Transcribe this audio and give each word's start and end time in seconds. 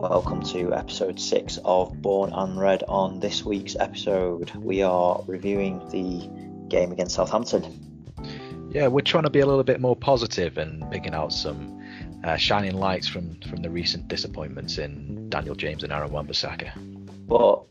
welcome 0.00 0.42
to 0.42 0.72
episode 0.72 1.20
six 1.20 1.58
of 1.62 2.00
Born 2.00 2.32
and 2.32 2.58
Red. 2.58 2.82
On 2.88 3.20
this 3.20 3.44
week's 3.44 3.76
episode, 3.76 4.50
we 4.54 4.80
are 4.80 5.22
reviewing 5.26 5.78
the 5.90 6.26
game 6.68 6.90
against 6.90 7.16
Southampton. 7.16 8.08
Yeah, 8.70 8.86
we're 8.86 9.02
trying 9.02 9.24
to 9.24 9.30
be 9.30 9.40
a 9.40 9.46
little 9.46 9.62
bit 9.62 9.78
more 9.78 9.94
positive 9.94 10.56
and 10.56 10.90
picking 10.90 11.12
out 11.12 11.34
some 11.34 11.84
uh, 12.24 12.38
shining 12.38 12.78
lights 12.78 13.08
from, 13.08 13.38
from 13.42 13.60
the 13.60 13.68
recent 13.68 14.08
disappointments 14.08 14.78
in 14.78 15.28
Daniel 15.28 15.54
James 15.54 15.82
and 15.82 15.92
Aaron 15.92 16.10
Wan-Bissaka. 16.10 16.72
But 17.26 17.64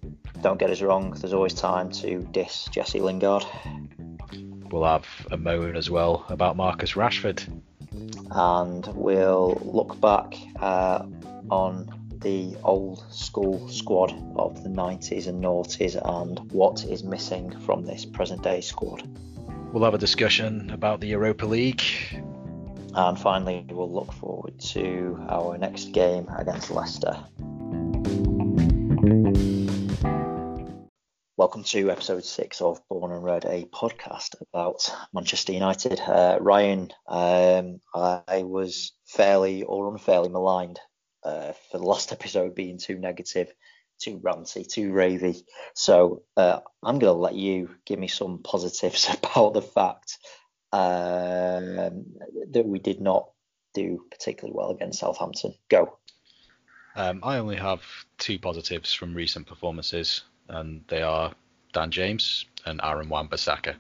don't 0.44 0.60
get 0.60 0.70
us 0.70 0.84
wrong, 0.84 1.10
there's 1.14 1.34
always 1.34 1.56
time 1.56 1.90
to 1.94 2.20
diss 2.32 2.66
Jesse 2.72 3.00
Lingard. 3.00 3.44
We'll 4.70 4.84
have 4.84 5.08
a 5.32 5.38
moan 5.38 5.76
as 5.76 5.90
well 5.90 6.28
about 6.30 6.56
Marcus 6.58 6.92
Rashford. 6.92 7.42
And 8.30 8.86
we'll 8.94 9.60
look 9.66 10.00
back 10.00 10.36
uh, 10.60 11.08
on 11.50 11.99
the 12.22 12.54
old 12.64 13.06
school 13.10 13.70
squad 13.70 14.12
of 14.36 14.62
the 14.64 14.70
90s 14.70 15.28
and 15.28 15.42
noughties 15.42 15.96
and 16.20 16.52
what 16.52 16.84
is 16.84 17.04
missing 17.04 17.58
from 17.62 17.86
this 17.86 18.06
present 18.06 18.44
day 18.44 18.60
squad. 18.60 19.08
We'll 19.72 19.86
have 19.86 19.94
a 19.94 20.00
discussion 20.00 20.70
about 20.72 21.00
the 21.00 21.08
Europa 21.08 21.46
League. 21.46 21.82
And 22.94 23.18
finally, 23.18 23.66
we'll 23.70 23.92
look 23.92 24.12
forward 24.14 24.60
to 24.60 25.18
our 25.30 25.58
next 25.58 25.94
game 25.94 26.28
against 26.38 26.72
Leicester. 26.72 27.24
Welcome 31.38 31.64
to 31.66 31.90
episode 31.90 32.26
six 32.26 32.60
of 32.60 32.86
Born 32.90 33.14
and 33.14 33.24
Red, 33.24 33.46
a 33.46 33.64
podcast 33.64 34.36
about 34.54 34.94
Manchester 35.14 35.54
United. 35.54 36.02
Uh, 36.02 36.38
Ryan, 36.42 36.92
um, 37.08 37.80
I 37.96 38.44
was 38.44 38.92
fairly 39.06 39.64
or 39.64 39.90
unfairly 39.90 40.28
maligned 40.28 40.82
uh, 41.24 41.54
for 41.72 41.78
the 41.78 41.86
last 41.86 42.12
episode 42.12 42.56
being 42.56 42.78
too 42.78 42.98
negative, 42.98 43.52
too 44.00 44.20
ranty, 44.20 44.68
too 44.68 44.92
ravey. 44.92 45.42
So 45.76 46.24
uh, 46.38 46.60
I'm 46.84 47.00
going 47.00 47.14
to 47.14 47.20
let 47.20 47.36
you 47.36 47.70
give 47.86 48.00
me 48.00 48.08
some 48.08 48.40
positives 48.44 49.10
about 49.14 49.54
the 49.54 49.62
fact 49.62 50.18
um, 50.72 52.06
that 52.52 52.66
we 52.66 52.80
did 52.80 53.02
not 53.02 53.30
do 53.74 54.06
particularly 54.12 54.56
well 54.56 54.72
against 54.72 55.00
Southampton. 55.00 55.54
Go. 55.70 55.98
Um, 56.96 57.22
I 57.24 57.38
only 57.38 57.56
have 57.56 57.82
two 58.18 58.40
positives 58.40 58.94
from 58.94 59.14
recent 59.14 59.48
performances, 59.48 60.24
and 60.48 60.84
they 60.88 61.02
are 61.02 61.34
Dan 61.72 61.92
James 61.92 62.46
and 62.66 62.82
Aaron 62.84 63.10
Wan-Bissaka. 63.10 63.76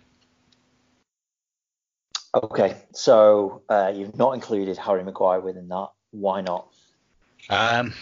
Okay, 2.34 2.78
so 2.94 3.64
uh, 3.70 3.92
you've 3.94 4.16
not 4.16 4.34
included 4.34 4.78
Harry 4.78 5.04
Maguire 5.04 5.40
within 5.40 5.67
that. 5.70 5.90
Why 6.12 6.42
not? 6.42 6.67
Um, 7.50 7.94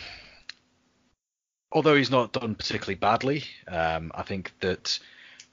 although 1.72 1.96
he's 1.96 2.12
not 2.12 2.34
done 2.34 2.56
particularly 2.56 2.96
badly, 2.96 3.44
um, 3.68 4.12
I 4.16 4.24
think 4.24 4.52
that 4.62 5.00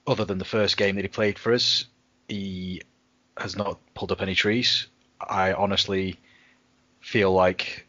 other 0.06 0.24
than 0.24 0.38
the 0.38 0.44
first 0.44 0.76
game 0.76 0.96
that 0.96 1.02
he 1.02 1.08
played 1.08 1.38
for 1.38 1.52
us, 1.52 1.86
he 2.28 2.82
has 3.36 3.56
not 3.56 3.78
pulled 3.94 4.12
up 4.12 4.22
any 4.22 4.34
trees. 4.34 4.86
I 5.20 5.52
honestly 5.52 6.18
feel 7.00 7.32
like, 7.32 7.86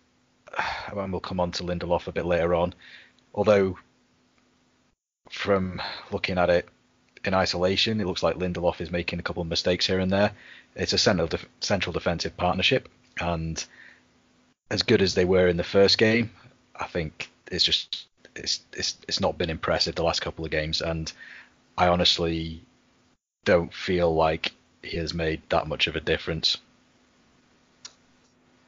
and 0.95 1.11
we'll 1.11 1.21
come 1.21 1.39
on 1.39 1.51
to 1.53 1.63
Lindelof 1.63 2.07
a 2.07 2.11
bit 2.11 2.25
later 2.25 2.53
on, 2.55 2.73
although 3.33 3.77
from 5.29 5.81
looking 6.11 6.38
at 6.38 6.49
it 6.49 6.67
in 7.23 7.33
isolation, 7.33 7.99
it 7.99 8.05
looks 8.05 8.23
like 8.23 8.38
Lindelof 8.38 8.81
is 8.81 8.91
making 8.91 9.19
a 9.19 9.23
couple 9.23 9.41
of 9.41 9.47
mistakes 9.47 9.88
here 9.88 9.99
and 9.99 10.11
there. 10.11 10.31
It's 10.75 10.93
a 10.93 10.97
central, 10.97 11.29
central 11.59 11.93
defensive 11.93 12.38
partnership, 12.38 12.89
and 13.19 13.63
as 14.69 14.83
good 14.83 15.02
as 15.02 15.13
they 15.13 15.25
were 15.25 15.47
in 15.47 15.58
the 15.58 15.63
first 15.63 15.97
game, 15.97 16.31
I 16.75 16.85
think 16.85 17.30
it's 17.52 17.63
just 17.63 18.08
it's 18.35 18.61
it's 18.73 18.97
it's 19.07 19.19
not 19.19 19.38
been 19.38 19.49
impressive 19.49 19.95
the 19.95 20.03
last 20.03 20.22
couple 20.22 20.45
of 20.45 20.51
games, 20.51 20.81
and 20.81 21.12
I 21.78 21.88
honestly 21.88 22.62
don't 23.45 23.73
feel 23.73 24.13
like 24.13 24.53
he 24.81 24.97
has 24.97 25.13
made 25.13 25.41
that 25.50 25.67
much 25.67 25.88
of 25.88 25.95
a 25.95 26.01
difference. 26.01 26.57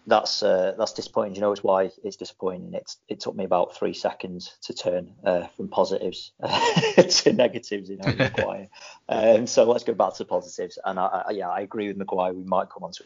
That's 0.06 0.42
uh, 0.42 0.76
that's 0.78 0.94
disappointing. 0.94 1.36
You 1.36 1.42
know, 1.42 1.52
it's 1.52 1.64
why 1.64 1.92
it's 2.04 2.16
disappointing. 2.16 2.74
It's 2.74 2.98
it 3.10 3.20
took 3.20 3.36
me 3.36 3.44
about 3.44 3.76
three 3.76 3.94
seconds 3.94 4.56
to 4.62 4.74
turn 4.74 5.14
uh, 5.26 5.48
from 5.48 5.68
positives 5.68 6.32
to 6.44 7.34
negatives 7.34 7.90
in 7.90 8.00
Harry 8.00 8.16
Maguire. 8.16 8.70
um, 9.10 9.48
so 9.48 9.66
let's 9.66 9.84
go 9.84 9.94
back 9.94 10.14
to 10.16 10.26
positives. 10.26 10.80
And 10.86 10.98
I, 10.98 11.24
I, 11.28 11.32
yeah, 11.32 11.50
I 11.50 11.60
agree 11.60 11.90
with 11.90 11.98
Maguire. 11.98 12.34
We 12.34 12.46
might 12.46 12.70
come 12.70 12.84
on 12.84 12.94
to 12.94 13.04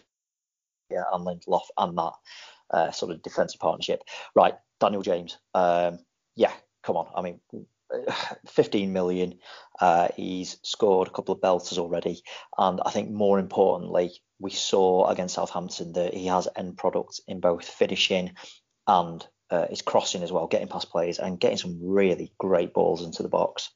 yeah, 0.92 1.04
and 1.12 1.26
Lindelof 1.26 1.62
and 1.78 1.98
that 1.98 2.14
uh, 2.72 2.92
sort 2.92 3.12
of 3.12 3.22
defensive 3.22 3.60
partnership. 3.60 4.04
Right, 4.36 4.56
Daniel 4.80 5.02
James. 5.02 5.38
Um, 5.54 6.00
yeah, 6.36 6.54
come 6.84 6.98
on. 6.98 7.08
I 7.16 7.22
mean, 7.22 7.40
15 8.48 8.94
million. 8.94 9.40
Uh, 9.80 10.10
he's 10.16 10.58
scored 10.64 11.08
a 11.08 11.12
couple 11.12 11.36
of 11.36 11.42
belters 11.42 11.78
already, 11.78 12.22
and 12.58 12.82
I 12.86 12.92
think 12.92 13.10
more 13.10 13.40
importantly, 13.40 14.12
we 14.40 14.52
saw 14.52 15.08
against 15.08 15.36
Southampton 15.36 15.94
that 15.94 16.14
he 16.14 16.28
has 16.28 16.48
end 16.56 16.78
products 16.78 17.22
in 17.28 17.40
both 17.40 17.66
finishing 17.66 18.34
and 18.88 19.26
uh, 19.50 19.68
his 19.68 19.82
crossing 19.82 20.24
as 20.24 20.32
well, 20.32 20.48
getting 20.48 20.68
past 20.68 20.90
players 20.90 21.20
and 21.20 21.40
getting 21.40 21.58
some 21.58 21.78
really 21.82 22.34
great 22.40 22.74
balls 22.74 23.04
into 23.04 23.22
the 23.22 23.30
box. 23.30 23.70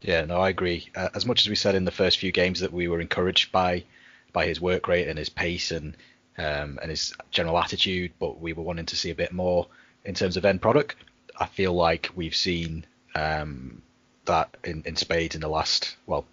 Yeah, 0.00 0.24
no, 0.24 0.38
I 0.38 0.48
agree. 0.48 0.88
Uh, 0.94 1.08
as 1.14 1.26
much 1.26 1.42
as 1.42 1.48
we 1.48 1.54
said 1.54 1.74
in 1.74 1.84
the 1.84 1.90
first 1.90 2.18
few 2.18 2.32
games 2.32 2.60
that 2.60 2.72
we 2.72 2.88
were 2.88 3.00
encouraged 3.00 3.52
by 3.52 3.84
by 4.32 4.46
his 4.46 4.60
work 4.60 4.88
rate 4.88 5.08
and 5.08 5.18
his 5.18 5.30
pace 5.30 5.70
and 5.70 5.96
um, 6.38 6.78
and 6.80 6.90
his 6.90 7.12
general 7.30 7.58
attitude, 7.58 8.12
but 8.18 8.40
we 8.40 8.52
were 8.52 8.62
wanting 8.62 8.86
to 8.86 8.96
see 8.96 9.10
a 9.10 9.14
bit 9.14 9.32
more 9.32 9.66
in 10.04 10.14
terms 10.14 10.36
of 10.36 10.44
end 10.44 10.62
product. 10.62 10.96
I 11.38 11.46
feel 11.46 11.72
like 11.72 12.10
we've 12.14 12.34
seen 12.36 12.84
um, 13.14 13.82
that 14.24 14.56
in, 14.64 14.82
in 14.86 14.96
spades 14.96 15.34
in 15.34 15.40
the 15.40 15.48
last, 15.48 15.96
well, 16.06 16.24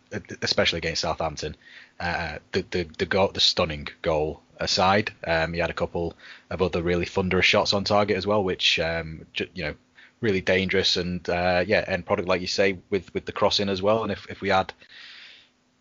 especially 0.41 0.77
against 0.77 1.01
Southampton. 1.01 1.55
Uh, 1.99 2.37
the 2.51 2.65
the 2.71 2.83
the 2.97 3.05
goal, 3.05 3.29
the 3.29 3.39
stunning 3.39 3.87
goal 4.01 4.41
aside, 4.59 5.11
um, 5.25 5.53
he 5.53 5.59
had 5.59 5.69
a 5.69 5.73
couple 5.73 6.13
of 6.49 6.61
other 6.61 6.81
really 6.81 7.05
thunderous 7.05 7.45
shots 7.45 7.73
on 7.73 7.83
target 7.83 8.17
as 8.17 8.27
well, 8.27 8.43
which 8.43 8.79
um, 8.79 9.25
ju- 9.33 9.49
you 9.53 9.63
know 9.63 9.75
really 10.21 10.41
dangerous 10.41 10.97
and 10.97 11.27
uh, 11.29 11.63
yeah, 11.65 11.83
end 11.87 12.05
product 12.05 12.27
like 12.27 12.41
you 12.41 12.47
say 12.47 12.77
with 12.89 13.13
with 13.13 13.25
the 13.25 13.31
crossing 13.31 13.69
as 13.69 13.81
well. 13.81 14.03
And 14.03 14.11
if 14.11 14.27
if 14.29 14.41
we 14.41 14.49
had 14.49 14.73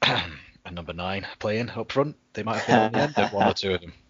a 0.03 0.71
number 0.71 0.93
nine 0.93 1.27
playing 1.39 1.71
up 1.71 1.93
front, 1.93 2.17
they 2.33 2.43
might 2.43 2.61
have 2.63 2.93
been 2.93 3.13
end, 3.17 3.33
one 3.33 3.49
or 3.49 3.55
two 3.55 3.75
of 3.75 3.81
them. 3.81 3.93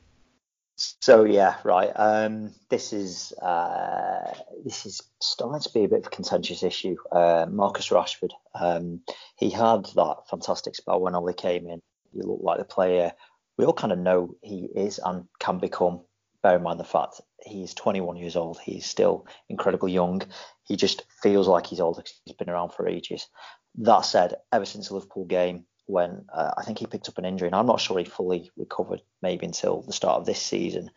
So 0.76 1.24
yeah, 1.24 1.56
right. 1.64 1.92
Um, 1.94 2.52
this 2.68 2.92
is 2.92 3.32
uh, 3.40 4.32
this 4.64 4.86
is 4.86 5.00
starting 5.20 5.60
to 5.60 5.72
be 5.72 5.84
a 5.84 5.88
bit 5.88 6.00
of 6.00 6.06
a 6.06 6.10
contentious 6.10 6.62
issue. 6.62 6.96
Uh, 7.12 7.46
Marcus 7.48 7.90
Rashford, 7.90 8.32
um, 8.54 9.00
he 9.36 9.50
had 9.50 9.86
that 9.94 10.16
fantastic 10.28 10.74
spell 10.74 11.00
when 11.00 11.14
Ole 11.14 11.32
came 11.32 11.68
in. 11.68 11.80
He 12.12 12.22
looked 12.22 12.42
like 12.42 12.58
the 12.58 12.64
player 12.64 13.12
we 13.56 13.64
all 13.64 13.72
kind 13.72 13.92
of 13.92 13.98
know 13.98 14.34
he 14.42 14.68
is 14.74 15.00
and 15.04 15.26
can 15.38 15.58
become. 15.58 16.00
Bear 16.42 16.56
in 16.56 16.62
mind 16.62 16.78
the 16.78 16.84
fact 16.84 17.22
he's 17.46 17.72
21 17.72 18.16
years 18.16 18.36
old. 18.36 18.58
He's 18.60 18.84
still 18.84 19.26
incredibly 19.48 19.92
young. 19.92 20.20
He 20.64 20.76
just 20.76 21.04
feels 21.22 21.48
like 21.48 21.66
he's 21.66 21.80
old 21.80 21.96
because 21.96 22.20
he's 22.26 22.36
been 22.36 22.50
around 22.50 22.74
for 22.74 22.86
ages. 22.86 23.26
That 23.76 24.02
said, 24.02 24.34
ever 24.52 24.66
since 24.66 24.88
the 24.88 24.94
Liverpool 24.94 25.24
game, 25.24 25.64
when 25.86 26.26
uh, 26.32 26.52
I 26.56 26.64
think 26.64 26.78
he 26.78 26.86
picked 26.86 27.08
up 27.08 27.18
an 27.18 27.24
injury, 27.24 27.48
and 27.48 27.54
I'm 27.54 27.66
not 27.66 27.80
sure 27.80 27.98
he 27.98 28.04
fully 28.04 28.50
recovered 28.56 29.02
maybe 29.22 29.46
until 29.46 29.82
the 29.82 29.92
start 29.92 30.20
of 30.20 30.26
this 30.26 30.40
season. 30.40 30.90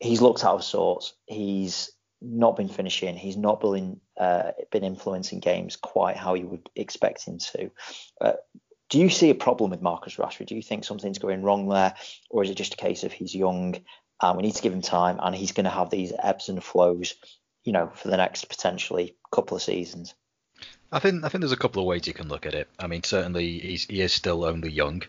He's 0.00 0.20
looked 0.20 0.44
out 0.44 0.56
of 0.56 0.64
sorts. 0.64 1.14
He's 1.26 1.90
not 2.20 2.56
been 2.56 2.68
finishing. 2.68 3.16
He's 3.16 3.36
not 3.36 3.60
been 3.60 4.00
uh, 4.18 4.52
been 4.70 4.84
influencing 4.84 5.40
games 5.40 5.76
quite 5.76 6.16
how 6.16 6.34
you 6.34 6.46
would 6.48 6.68
expect 6.74 7.26
him 7.26 7.38
to. 7.38 7.70
Uh, 8.20 8.32
do 8.88 8.98
you 8.98 9.10
see 9.10 9.30
a 9.30 9.34
problem 9.34 9.70
with 9.70 9.82
Marcus 9.82 10.16
Rashford? 10.16 10.46
Do 10.46 10.54
you 10.54 10.62
think 10.62 10.84
something's 10.84 11.18
going 11.18 11.42
wrong 11.42 11.68
there, 11.68 11.94
or 12.30 12.44
is 12.44 12.50
it 12.50 12.56
just 12.56 12.74
a 12.74 12.78
case 12.78 13.04
of 13.04 13.12
he's 13.12 13.34
young 13.34 13.76
and 14.22 14.36
we 14.36 14.42
need 14.42 14.54
to 14.54 14.62
give 14.62 14.72
him 14.72 14.82
time 14.82 15.18
and 15.22 15.34
he's 15.34 15.52
going 15.52 15.64
to 15.64 15.70
have 15.70 15.90
these 15.90 16.12
ebbs 16.18 16.48
and 16.48 16.62
flows, 16.62 17.14
you 17.64 17.72
know, 17.72 17.90
for 17.94 18.08
the 18.08 18.16
next 18.16 18.48
potentially 18.48 19.16
couple 19.32 19.56
of 19.56 19.62
seasons? 19.62 20.14
I 20.96 20.98
think 20.98 21.24
I 21.24 21.28
think 21.28 21.42
there's 21.42 21.52
a 21.52 21.58
couple 21.58 21.82
of 21.82 21.86
ways 21.86 22.06
you 22.06 22.14
can 22.14 22.28
look 22.28 22.46
at 22.46 22.54
it. 22.54 22.68
I 22.78 22.86
mean, 22.86 23.02
certainly 23.02 23.58
he 23.58 24.00
is 24.00 24.14
still 24.14 24.46
only 24.46 24.70
young, 24.70 25.02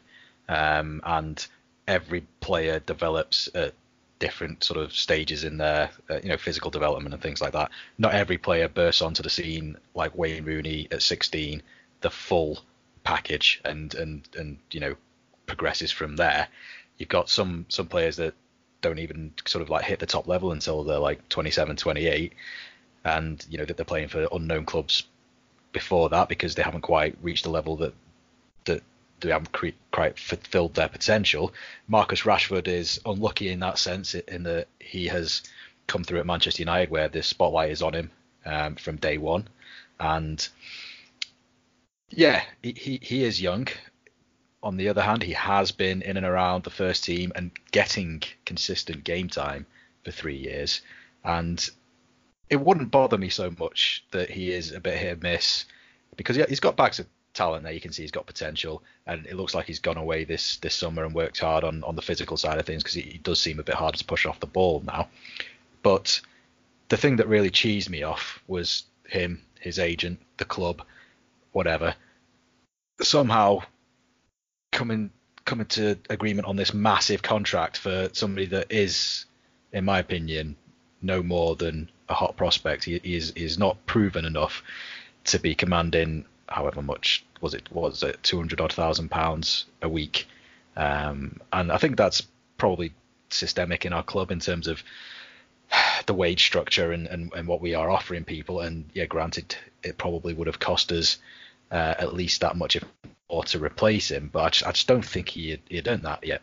um, 0.49 0.99
and 1.05 1.47
every 1.87 2.27
player 2.41 2.79
develops 2.81 3.47
at 3.55 3.73
different 4.19 4.65
sort 4.65 4.81
of 4.81 4.91
stages 4.91 5.45
in 5.45 5.55
their 5.55 5.89
uh, 6.09 6.19
you 6.21 6.27
know 6.27 6.35
physical 6.35 6.71
development 6.71 7.13
and 7.13 7.23
things 7.23 7.39
like 7.39 7.53
that. 7.53 7.71
Not 7.97 8.13
every 8.13 8.37
player 8.37 8.67
bursts 8.67 9.01
onto 9.01 9.23
the 9.23 9.29
scene 9.29 9.77
like 9.95 10.17
Wayne 10.17 10.43
Rooney 10.43 10.89
at 10.91 11.01
16, 11.01 11.63
the 12.01 12.11
full 12.11 12.59
package, 13.05 13.61
and 13.63 13.95
and 13.95 14.27
and 14.35 14.57
you 14.71 14.81
know 14.81 14.95
progresses 15.45 15.93
from 15.93 16.17
there. 16.17 16.49
You've 16.97 17.07
got 17.07 17.29
some 17.29 17.65
some 17.69 17.87
players 17.87 18.17
that 18.17 18.33
don't 18.81 18.99
even 18.99 19.31
sort 19.45 19.61
of 19.61 19.69
like 19.69 19.85
hit 19.85 19.99
the 19.99 20.05
top 20.05 20.27
level 20.27 20.51
until 20.51 20.83
they're 20.83 20.99
like 20.99 21.29
27, 21.29 21.77
28, 21.77 22.33
and 23.05 23.45
you 23.49 23.57
know 23.57 23.63
that 23.63 23.77
they're 23.77 23.85
playing 23.85 24.09
for 24.09 24.27
unknown 24.33 24.65
clubs 24.65 25.05
before 25.71 26.09
that 26.09 26.29
because 26.29 26.55
they 26.55 26.63
haven't 26.63 26.81
quite 26.81 27.17
reached 27.21 27.43
the 27.43 27.49
level 27.49 27.77
that 27.77 27.93
that 28.65 28.83
they 29.19 29.29
haven't 29.29 29.55
quite 29.91 30.19
fulfilled 30.19 30.75
their 30.75 30.89
potential. 30.89 31.53
Marcus 31.87 32.21
Rashford 32.21 32.67
is 32.67 32.99
unlucky 33.05 33.49
in 33.49 33.59
that 33.61 33.79
sense, 33.79 34.13
in 34.13 34.43
that 34.43 34.67
he 34.79 35.07
has 35.07 35.43
come 35.87 36.03
through 36.03 36.19
at 36.19 36.25
Manchester 36.25 36.61
United, 36.61 36.91
where 36.91 37.09
the 37.09 37.23
spotlight 37.23 37.71
is 37.71 37.81
on 37.81 37.93
him 37.93 38.11
um, 38.45 38.75
from 38.75 38.97
day 38.97 39.17
one, 39.17 39.47
and 39.99 40.47
yeah, 42.09 42.43
he, 42.61 42.99
he 43.01 43.23
is 43.23 43.41
young. 43.41 43.67
On 44.63 44.77
the 44.77 44.89
other 44.89 45.01
hand, 45.01 45.23
he 45.23 45.33
has 45.33 45.71
been 45.71 46.01
in 46.01 46.17
and 46.17 46.25
around 46.25 46.63
the 46.63 46.69
first 46.69 47.03
team 47.03 47.31
and 47.35 47.51
getting 47.71 48.23
consistent 48.45 49.03
game 49.03 49.29
time 49.29 49.65
for 50.03 50.11
three 50.11 50.37
years, 50.37 50.81
and 51.23 51.69
it 52.49 52.59
wouldn't 52.61 52.91
bother 52.91 53.17
me 53.17 53.29
so 53.29 53.53
much 53.59 54.05
that 54.11 54.29
he 54.29 54.51
is 54.51 54.71
a 54.71 54.79
bit 54.79 54.97
hit 54.97 55.13
and 55.13 55.23
miss 55.23 55.65
because 56.15 56.35
he's 56.35 56.59
got 56.59 56.77
bags 56.77 56.99
of 56.99 57.07
talent 57.33 57.63
there. 57.63 57.73
You 57.73 57.81
can 57.81 57.91
see 57.91 58.01
he's 58.01 58.11
got 58.11 58.25
potential, 58.25 58.83
and 59.05 59.25
it 59.25 59.35
looks 59.35 59.53
like 59.53 59.65
he's 59.65 59.79
gone 59.79 59.97
away 59.97 60.23
this 60.23 60.57
this 60.57 60.75
summer 60.75 61.05
and 61.05 61.13
worked 61.13 61.39
hard 61.39 61.63
on 61.63 61.83
on 61.83 61.95
the 61.95 62.01
physical 62.01 62.37
side 62.37 62.59
of 62.59 62.65
things 62.65 62.83
because 62.83 62.95
he, 62.95 63.01
he, 63.01 63.17
does 63.19 63.39
seem 63.39 63.59
a 63.59 63.63
bit 63.63 63.75
harder 63.75 63.97
to 63.97 64.05
push 64.05 64.25
off 64.25 64.39
the 64.39 64.47
ball 64.47 64.81
now. 64.85 65.07
But 65.83 66.19
the 66.89 66.97
thing 66.97 67.17
that 67.17 67.27
really 67.27 67.51
cheesed 67.51 67.89
me 67.89 68.03
off 68.03 68.41
was 68.47 68.83
him, 69.07 69.41
his 69.59 69.79
agent, 69.79 70.19
the 70.37 70.45
club, 70.45 70.81
whatever, 71.51 71.95
somehow 73.01 73.61
coming 74.71 75.11
coming 75.45 75.65
to 75.67 75.97
agreement 76.09 76.47
on 76.47 76.55
this 76.55 76.73
massive 76.73 77.21
contract 77.21 77.77
for 77.77 78.09
somebody 78.13 78.47
that 78.47 78.71
is, 78.71 79.25
in 79.71 79.85
my 79.85 79.99
opinion, 79.99 80.57
no 81.01 81.21
more 81.23 81.55
than 81.55 81.89
a 82.09 82.13
hot 82.13 82.37
prospect. 82.37 82.85
He, 82.85 82.95
is 83.03 83.31
is 83.31 83.57
not 83.57 83.85
proven 83.85 84.25
enough 84.25 84.63
to 85.25 85.39
be 85.39 85.55
commanding 85.55 86.25
however 86.47 86.81
much 86.81 87.25
was 87.41 87.53
it 87.53 87.71
was 87.71 88.03
it 88.03 88.21
two 88.23 88.37
hundred 88.37 88.61
odd 88.61 88.73
thousand 88.73 89.09
pounds 89.09 89.65
a 89.81 89.89
week, 89.89 90.27
um, 90.75 91.39
and 91.51 91.71
I 91.71 91.77
think 91.77 91.97
that's 91.97 92.23
probably 92.57 92.93
systemic 93.29 93.85
in 93.85 93.93
our 93.93 94.03
club 94.03 94.31
in 94.31 94.39
terms 94.39 94.67
of 94.67 94.83
the 96.05 96.13
wage 96.13 96.45
structure 96.45 96.91
and, 96.91 97.07
and, 97.07 97.31
and 97.33 97.47
what 97.47 97.61
we 97.61 97.73
are 97.73 97.89
offering 97.89 98.23
people. 98.23 98.61
And 98.61 98.89
yeah, 98.93 99.05
granted, 99.05 99.55
it 99.83 99.97
probably 99.97 100.33
would 100.33 100.47
have 100.47 100.59
cost 100.59 100.91
us 100.91 101.17
uh, 101.71 101.95
at 101.97 102.13
least 102.13 102.41
that 102.41 102.55
much 102.55 102.77
or 103.27 103.43
to 103.43 103.59
replace 103.59 104.09
him, 104.09 104.29
but 104.31 104.43
I 104.43 104.49
just, 104.49 104.67
I 104.67 104.71
just 104.71 104.87
don't 104.87 105.05
think 105.05 105.29
he 105.29 105.51
had, 105.51 105.59
he 105.67 105.75
had 105.75 105.85
done 105.85 106.01
that 106.03 106.25
yet. 106.25 106.41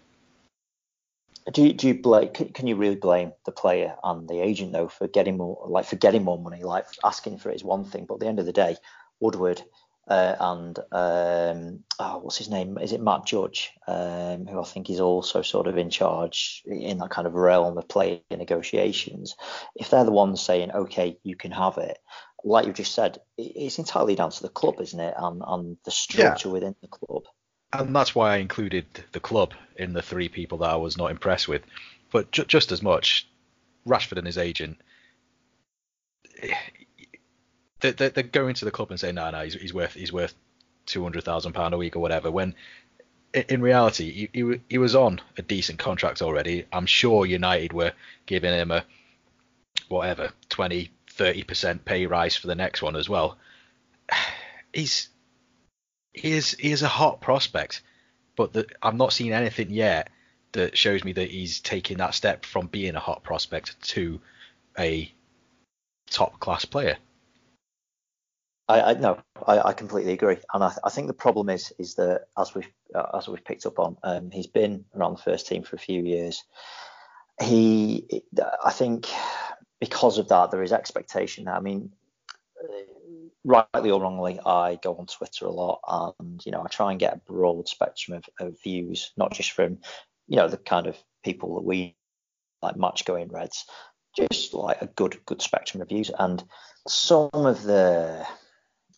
Do 1.52 1.62
you, 1.62 1.72
do 1.74 1.88
you 1.88 1.94
blame? 2.00 2.30
Can 2.30 2.66
you 2.66 2.76
really 2.76 2.96
blame 2.96 3.32
the 3.44 3.52
player 3.52 3.96
and 4.02 4.28
the 4.28 4.40
agent 4.40 4.72
though 4.72 4.88
for 4.88 5.06
getting 5.06 5.36
more, 5.36 5.66
like 5.68 5.84
for 5.84 5.96
getting 5.96 6.24
more 6.24 6.38
money? 6.38 6.62
Like 6.62 6.86
asking 7.04 7.38
for 7.38 7.50
it 7.50 7.56
is 7.56 7.64
one 7.64 7.84
thing, 7.84 8.06
but 8.06 8.14
at 8.14 8.20
the 8.20 8.28
end 8.28 8.38
of 8.38 8.46
the 8.46 8.52
day, 8.52 8.76
Woodward 9.20 9.62
uh, 10.06 10.36
and 10.38 10.78
um, 10.92 11.84
oh, 11.98 12.18
what's 12.18 12.36
his 12.36 12.50
name? 12.50 12.78
Is 12.78 12.92
it 12.92 13.00
Matt 13.00 13.26
Judge, 13.26 13.72
um, 13.86 14.46
who 14.46 14.60
I 14.60 14.64
think 14.64 14.90
is 14.90 15.00
also 15.00 15.42
sort 15.42 15.66
of 15.66 15.78
in 15.78 15.90
charge 15.90 16.62
in 16.66 16.98
that 16.98 17.10
kind 17.10 17.26
of 17.26 17.34
realm 17.34 17.78
of 17.78 17.88
player 17.88 18.20
negotiations? 18.30 19.34
If 19.74 19.90
they're 19.90 20.04
the 20.04 20.12
ones 20.12 20.42
saying, 20.42 20.72
"Okay, 20.72 21.18
you 21.22 21.36
can 21.36 21.52
have 21.52 21.78
it," 21.78 21.98
like 22.44 22.66
you've 22.66 22.76
just 22.76 22.94
said, 22.94 23.18
it's 23.38 23.78
entirely 23.78 24.14
down 24.14 24.30
to 24.30 24.42
the 24.42 24.50
club, 24.50 24.80
isn't 24.80 25.00
it, 25.00 25.14
and, 25.16 25.42
and 25.46 25.76
the 25.84 25.90
structure 25.90 26.48
yeah. 26.48 26.52
within 26.52 26.76
the 26.82 26.88
club. 26.88 27.22
And 27.80 27.94
that's 27.94 28.14
why 28.14 28.34
I 28.34 28.36
included 28.38 28.86
the 29.12 29.20
club 29.20 29.52
in 29.76 29.92
the 29.92 30.02
three 30.02 30.28
people 30.28 30.58
that 30.58 30.70
I 30.70 30.76
was 30.76 30.96
not 30.96 31.10
impressed 31.10 31.48
with. 31.48 31.62
But 32.12 32.30
ju- 32.30 32.44
just 32.44 32.72
as 32.72 32.82
much, 32.82 33.26
Rashford 33.86 34.18
and 34.18 34.26
his 34.26 34.38
agent 34.38 34.78
they're, 37.80 38.10
they're 38.10 38.22
going 38.24 38.54
to 38.54 38.64
the 38.64 38.70
club 38.70 38.90
and 38.90 38.98
saying, 38.98 39.16
no, 39.16 39.30
no, 39.30 39.42
he's, 39.44 39.54
he's 39.54 39.74
worth 39.74 39.94
he's 39.94 40.12
worth 40.12 40.34
two 40.86 41.02
hundred 41.02 41.24
thousand 41.24 41.52
pound 41.52 41.74
a 41.74 41.78
week 41.78 41.96
or 41.96 42.00
whatever. 42.00 42.30
When 42.30 42.54
in 43.32 43.60
reality, 43.60 44.28
he, 44.32 44.42
he, 44.44 44.60
he 44.70 44.78
was 44.78 44.94
on 44.94 45.20
a 45.36 45.42
decent 45.42 45.78
contract 45.78 46.22
already. 46.22 46.66
I'm 46.72 46.86
sure 46.86 47.26
United 47.26 47.72
were 47.72 47.92
giving 48.26 48.52
him 48.52 48.70
a 48.70 48.84
whatever 49.88 50.30
20, 50.48 50.90
30 51.10 51.42
percent 51.42 51.84
pay 51.84 52.06
rise 52.06 52.36
for 52.36 52.46
the 52.46 52.54
next 52.54 52.80
one 52.82 52.96
as 52.96 53.08
well. 53.08 53.36
He's 54.72 55.08
he 56.14 56.32
is 56.32 56.52
he 56.58 56.70
is 56.70 56.82
a 56.82 56.88
hot 56.88 57.20
prospect, 57.20 57.82
but 58.36 58.52
the, 58.52 58.66
I've 58.80 58.94
not 58.94 59.12
seen 59.12 59.32
anything 59.32 59.70
yet 59.70 60.08
that 60.52 60.78
shows 60.78 61.04
me 61.04 61.12
that 61.12 61.30
he's 61.30 61.60
taking 61.60 61.98
that 61.98 62.14
step 62.14 62.46
from 62.46 62.68
being 62.68 62.94
a 62.94 63.00
hot 63.00 63.24
prospect 63.24 63.80
to 63.88 64.20
a 64.78 65.12
top 66.08 66.38
class 66.38 66.64
player. 66.64 66.96
I, 68.68 68.80
I 68.80 68.94
no, 68.94 69.18
I, 69.46 69.60
I, 69.60 69.72
completely 69.72 70.12
agree, 70.12 70.38
and 70.54 70.64
I, 70.64 70.72
I, 70.82 70.90
think 70.90 71.08
the 71.08 71.12
problem 71.12 71.50
is 71.50 71.72
is 71.78 71.96
that 71.96 72.28
as 72.38 72.54
we've 72.54 72.70
uh, 72.94 73.18
as 73.18 73.28
we've 73.28 73.44
picked 73.44 73.66
up 73.66 73.78
on, 73.78 73.98
um, 74.02 74.30
he's 74.30 74.46
been 74.46 74.84
around 74.94 75.16
the 75.16 75.22
first 75.22 75.46
team 75.46 75.64
for 75.64 75.76
a 75.76 75.80
few 75.80 76.02
years. 76.02 76.42
He, 77.42 78.22
I 78.64 78.70
think, 78.70 79.08
because 79.80 80.18
of 80.18 80.28
that, 80.28 80.52
there 80.52 80.62
is 80.62 80.72
expectation. 80.72 81.48
I 81.48 81.58
mean, 81.58 81.90
rightly 83.44 83.90
or 83.90 84.00
wrongly, 84.00 84.40
I 84.44 84.78
go 84.82 84.96
on 84.96 85.06
Twitter 85.06 85.46
a 85.46 85.50
lot, 85.50 85.80
and 86.18 86.44
you 86.44 86.52
know, 86.52 86.62
I 86.62 86.68
try 86.68 86.90
and 86.90 87.00
get 87.00 87.14
a 87.14 87.32
broad 87.32 87.68
spectrum 87.68 88.18
of, 88.18 88.46
of 88.46 88.62
views, 88.62 89.12
not 89.16 89.32
just 89.32 89.52
from 89.52 89.78
you 90.26 90.36
know 90.36 90.48
the 90.48 90.56
kind 90.56 90.86
of 90.86 90.96
people 91.22 91.56
that 91.56 91.64
we 91.64 91.96
like 92.62 92.76
match 92.76 93.04
going 93.04 93.28
Reds, 93.28 93.66
just 94.16 94.54
like 94.54 94.82
a 94.82 94.86
good 94.86 95.20
good 95.26 95.42
spectrum 95.42 95.82
of 95.82 95.88
views, 95.88 96.10
and 96.18 96.42
some 96.88 97.30
of 97.32 97.62
the 97.62 98.26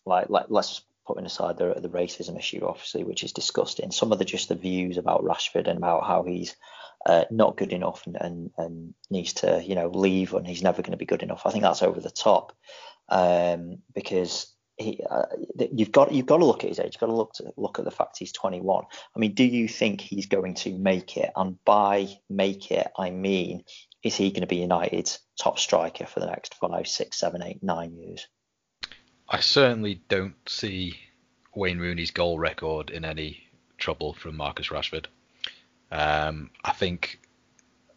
like, 0.05 0.29
like 0.29 0.45
let's 0.49 0.81
putting 1.05 1.25
aside 1.25 1.57
the, 1.57 1.73
the 1.79 1.89
racism 1.89 2.37
issue, 2.37 2.65
obviously, 2.65 3.03
which 3.03 3.23
is 3.23 3.31
disgusting. 3.31 3.91
Some 3.91 4.11
of 4.11 4.19
the 4.19 4.25
just 4.25 4.49
the 4.49 4.55
views 4.55 4.97
about 4.97 5.23
Rashford 5.23 5.67
and 5.67 5.77
about 5.77 6.05
how 6.05 6.23
he's 6.23 6.55
uh, 7.05 7.23
not 7.31 7.55
good 7.55 7.71
enough 7.71 8.05
and, 8.05 8.17
and, 8.19 8.51
and 8.57 8.93
needs 9.09 9.33
to, 9.33 9.63
you 9.65 9.75
know, 9.75 9.87
leave 9.87 10.33
and 10.33 10.45
he's 10.45 10.61
never 10.61 10.81
going 10.81 10.91
to 10.91 10.97
be 10.97 11.05
good 11.05 11.23
enough. 11.23 11.43
I 11.45 11.51
think 11.51 11.63
that's 11.63 11.81
over 11.81 12.01
the 12.01 12.09
top 12.09 12.53
um, 13.09 13.79
because 13.93 14.53
he, 14.77 15.01
uh, 15.09 15.23
you've 15.71 15.91
got 15.91 16.11
you've 16.11 16.27
got 16.27 16.37
to 16.37 16.45
look 16.45 16.63
at 16.63 16.69
his 16.69 16.79
age. 16.79 16.93
You've 16.93 16.99
got 16.99 17.07
to 17.07 17.15
look 17.15 17.33
to 17.33 17.51
look 17.57 17.79
at 17.79 17.85
the 17.85 17.91
fact 17.91 18.17
he's 18.19 18.31
21. 18.31 18.85
I 19.15 19.19
mean, 19.19 19.33
do 19.33 19.43
you 19.43 19.67
think 19.67 20.01
he's 20.01 20.27
going 20.27 20.53
to 20.55 20.77
make 20.77 21.17
it? 21.17 21.31
And 21.35 21.63
by 21.65 22.09
make 22.29 22.71
it, 22.71 22.87
I 22.97 23.09
mean, 23.09 23.63
is 24.03 24.15
he 24.15 24.29
going 24.31 24.41
to 24.41 24.47
be 24.47 24.57
United's 24.57 25.19
top 25.39 25.57
striker 25.57 26.05
for 26.05 26.19
the 26.19 26.27
next 26.27 26.53
five, 26.55 26.87
six, 26.87 27.17
seven, 27.17 27.41
eight, 27.41 27.63
nine 27.63 27.95
years? 27.95 28.27
I 29.27 29.39
certainly 29.39 30.01
don't 30.07 30.35
see 30.47 30.97
Wayne 31.55 31.79
Rooney's 31.79 32.11
goal 32.11 32.37
record 32.37 32.91
in 32.91 33.03
any 33.03 33.43
trouble 33.77 34.13
from 34.13 34.37
Marcus 34.37 34.69
Rashford. 34.69 35.05
Um, 35.91 36.51
I 36.63 36.71
think 36.71 37.19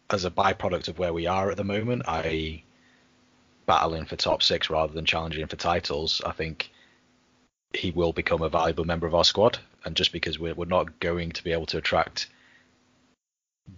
as 0.09 0.25
a 0.25 0.31
byproduct 0.31 0.87
of 0.87 0.99
where 0.99 1.13
we 1.13 1.27
are 1.27 1.51
at 1.51 1.57
the 1.57 1.63
moment, 1.63 2.03
I 2.07 2.63
battling 3.71 4.03
for 4.03 4.17
top 4.17 4.43
six 4.43 4.69
rather 4.69 4.91
than 4.91 5.05
challenging 5.05 5.47
for 5.47 5.55
titles. 5.55 6.21
I 6.25 6.33
think 6.33 6.69
he 7.73 7.91
will 7.91 8.11
become 8.11 8.41
a 8.41 8.49
valuable 8.49 8.83
member 8.83 9.07
of 9.07 9.15
our 9.15 9.23
squad, 9.23 9.59
and 9.85 9.95
just 9.95 10.11
because 10.11 10.37
we're, 10.37 10.53
we're 10.53 10.65
not 10.65 10.99
going 10.99 11.31
to 11.31 11.41
be 11.41 11.53
able 11.53 11.67
to 11.67 11.77
attract 11.77 12.27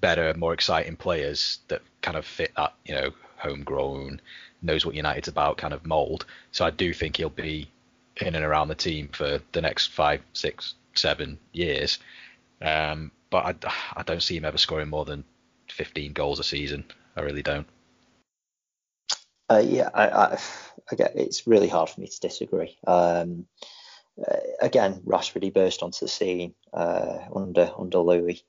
better, 0.02 0.34
more 0.34 0.52
exciting 0.52 0.96
players 0.96 1.60
that 1.68 1.84
kind 2.02 2.18
of 2.18 2.26
fit 2.26 2.52
that 2.58 2.74
you 2.86 2.96
know 2.96 3.12
homegrown 3.38 4.20
knows 4.64 4.84
what 4.84 4.96
United's 4.96 5.28
about 5.28 5.58
kind 5.58 5.76
of 5.76 5.86
mould. 5.86 6.26
So 6.52 6.66
I 6.66 6.72
do 6.72 6.92
think 6.92 7.18
he'll 7.18 7.30
be 7.30 7.70
in 8.18 8.34
and 8.34 8.44
around 8.44 8.70
the 8.70 8.76
team 8.76 9.10
for 9.10 9.42
the 9.52 9.62
next 9.62 9.92
five, 9.92 10.24
six, 10.34 10.74
seven 10.96 11.38
years. 11.52 12.00
Um, 12.64 13.12
but 13.30 13.46
I, 13.64 13.74
I 13.98 14.02
don't 14.02 14.24
see 14.24 14.38
him 14.38 14.46
ever 14.46 14.58
scoring 14.58 14.90
more 14.90 15.06
than 15.06 15.24
15 15.70 16.14
goals 16.14 16.40
a 16.40 16.44
season. 16.44 16.84
I 17.16 17.22
really 17.22 17.44
don't. 17.44 17.68
Uh, 19.54 19.60
yeah, 19.60 19.90
I, 19.94 20.40
I, 20.92 20.96
get 20.96 21.16
it's 21.16 21.46
really 21.46 21.68
hard 21.68 21.90
for 21.90 22.02
me 22.02 22.08
to 22.08 22.20
disagree. 22.20 22.76
Um, 22.88 23.46
uh, 24.18 24.38
again, 24.60 25.02
Rashford 25.06 25.44
he 25.44 25.52
burst 25.52 25.84
onto 25.84 26.00
the 26.06 26.10
scene 26.10 26.56
uh, 26.74 27.20
under 27.36 27.72
under 27.78 28.00
Louis. 28.00 28.44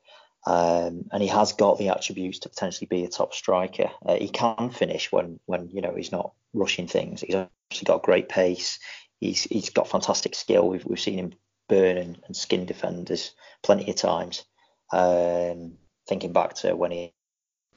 Um, 0.46 1.06
and 1.10 1.22
he 1.22 1.28
has 1.28 1.52
got 1.52 1.78
the 1.78 1.88
attributes 1.88 2.40
to 2.40 2.50
potentially 2.50 2.86
be 2.86 3.04
a 3.04 3.08
top 3.08 3.34
striker. 3.34 3.90
Uh, 4.04 4.16
he 4.16 4.28
can 4.28 4.70
finish 4.70 5.12
when 5.12 5.40
when 5.44 5.68
you 5.70 5.82
know 5.82 5.94
he's 5.94 6.12
not 6.12 6.32
rushing 6.54 6.86
things. 6.86 7.20
He's 7.20 7.34
obviously 7.34 7.84
got 7.84 8.02
great 8.02 8.30
pace. 8.30 8.78
He's 9.20 9.44
he's 9.44 9.70
got 9.70 9.88
fantastic 9.88 10.34
skill. 10.34 10.68
We've 10.68 10.84
we've 10.86 11.00
seen 11.00 11.18
him 11.18 11.34
burn 11.68 11.98
and, 11.98 12.18
and 12.26 12.36
skin 12.36 12.64
defenders 12.64 13.32
plenty 13.62 13.90
of 13.90 13.96
times. 13.96 14.44
Um, 14.90 15.74
thinking 16.08 16.32
back 16.32 16.54
to 16.56 16.74
when 16.76 16.92
he 16.92 17.14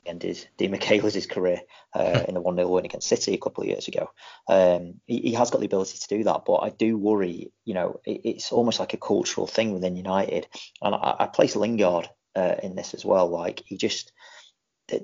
ended 0.07 0.47
Demichelis's 0.57 1.27
career 1.27 1.61
uh, 1.93 2.23
in 2.27 2.33
the 2.33 2.41
1 2.41 2.55
0 2.55 2.67
win 2.67 2.85
against 2.85 3.07
City 3.07 3.33
a 3.33 3.37
couple 3.37 3.63
of 3.63 3.69
years 3.69 3.87
ago. 3.87 4.09
Um, 4.47 4.95
he, 5.05 5.19
he, 5.19 5.33
has 5.33 5.51
got 5.51 5.59
the 5.59 5.65
ability 5.65 5.97
to 5.97 6.17
do 6.17 6.23
that, 6.25 6.43
but 6.45 6.57
I 6.57 6.69
do 6.69 6.97
worry, 6.97 7.51
you 7.65 7.73
know, 7.73 7.99
it, 8.05 8.21
it's 8.23 8.51
almost 8.51 8.79
like 8.79 8.93
a 8.93 8.97
cultural 8.97 9.47
thing 9.47 9.73
within 9.73 9.95
United. 9.95 10.47
And 10.81 10.95
I, 10.95 11.15
I 11.19 11.25
place 11.27 11.55
Lingard 11.55 12.09
uh, 12.35 12.55
in 12.61 12.75
this 12.75 12.93
as 12.93 13.03
well. 13.03 13.27
Like 13.27 13.63
he 13.65 13.77
just 13.77 14.11
they, 14.87 15.01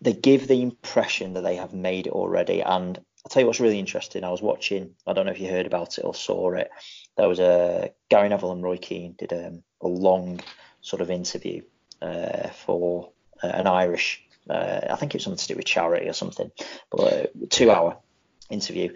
they 0.00 0.12
give 0.12 0.48
the 0.48 0.62
impression 0.62 1.34
that 1.34 1.42
they 1.42 1.56
have 1.56 1.72
made 1.72 2.06
it 2.06 2.12
already. 2.12 2.60
And 2.60 2.98
I'll 3.24 3.30
tell 3.30 3.42
you 3.42 3.46
what's 3.46 3.60
really 3.60 3.78
interesting. 3.78 4.24
I 4.24 4.30
was 4.30 4.42
watching. 4.42 4.94
I 5.06 5.12
don't 5.12 5.26
know 5.26 5.32
if 5.32 5.40
you 5.40 5.48
heard 5.48 5.66
about 5.66 5.98
it 5.98 6.04
or 6.04 6.14
saw 6.14 6.52
it. 6.54 6.70
There 7.16 7.28
was 7.28 7.38
a 7.38 7.92
Gary 8.08 8.28
Neville 8.28 8.52
and 8.52 8.62
Roy 8.62 8.78
Keane 8.78 9.14
did 9.16 9.32
um, 9.32 9.62
a 9.80 9.86
long 9.86 10.40
sort 10.80 11.02
of 11.02 11.10
interview 11.10 11.62
uh, 12.00 12.48
for 12.48 13.12
uh, 13.42 13.46
an 13.46 13.68
Irish 13.68 14.24
Uh, 14.48 14.80
I 14.90 14.96
think 14.96 15.14
it 15.14 15.18
was 15.18 15.24
something 15.24 15.38
to 15.38 15.48
do 15.48 15.56
with 15.56 15.64
charity 15.64 16.08
or 16.08 16.12
something, 16.12 16.50
but 16.90 17.00
uh, 17.00 17.26
two 17.50 17.70
hour 17.70 17.98
interview. 18.50 18.94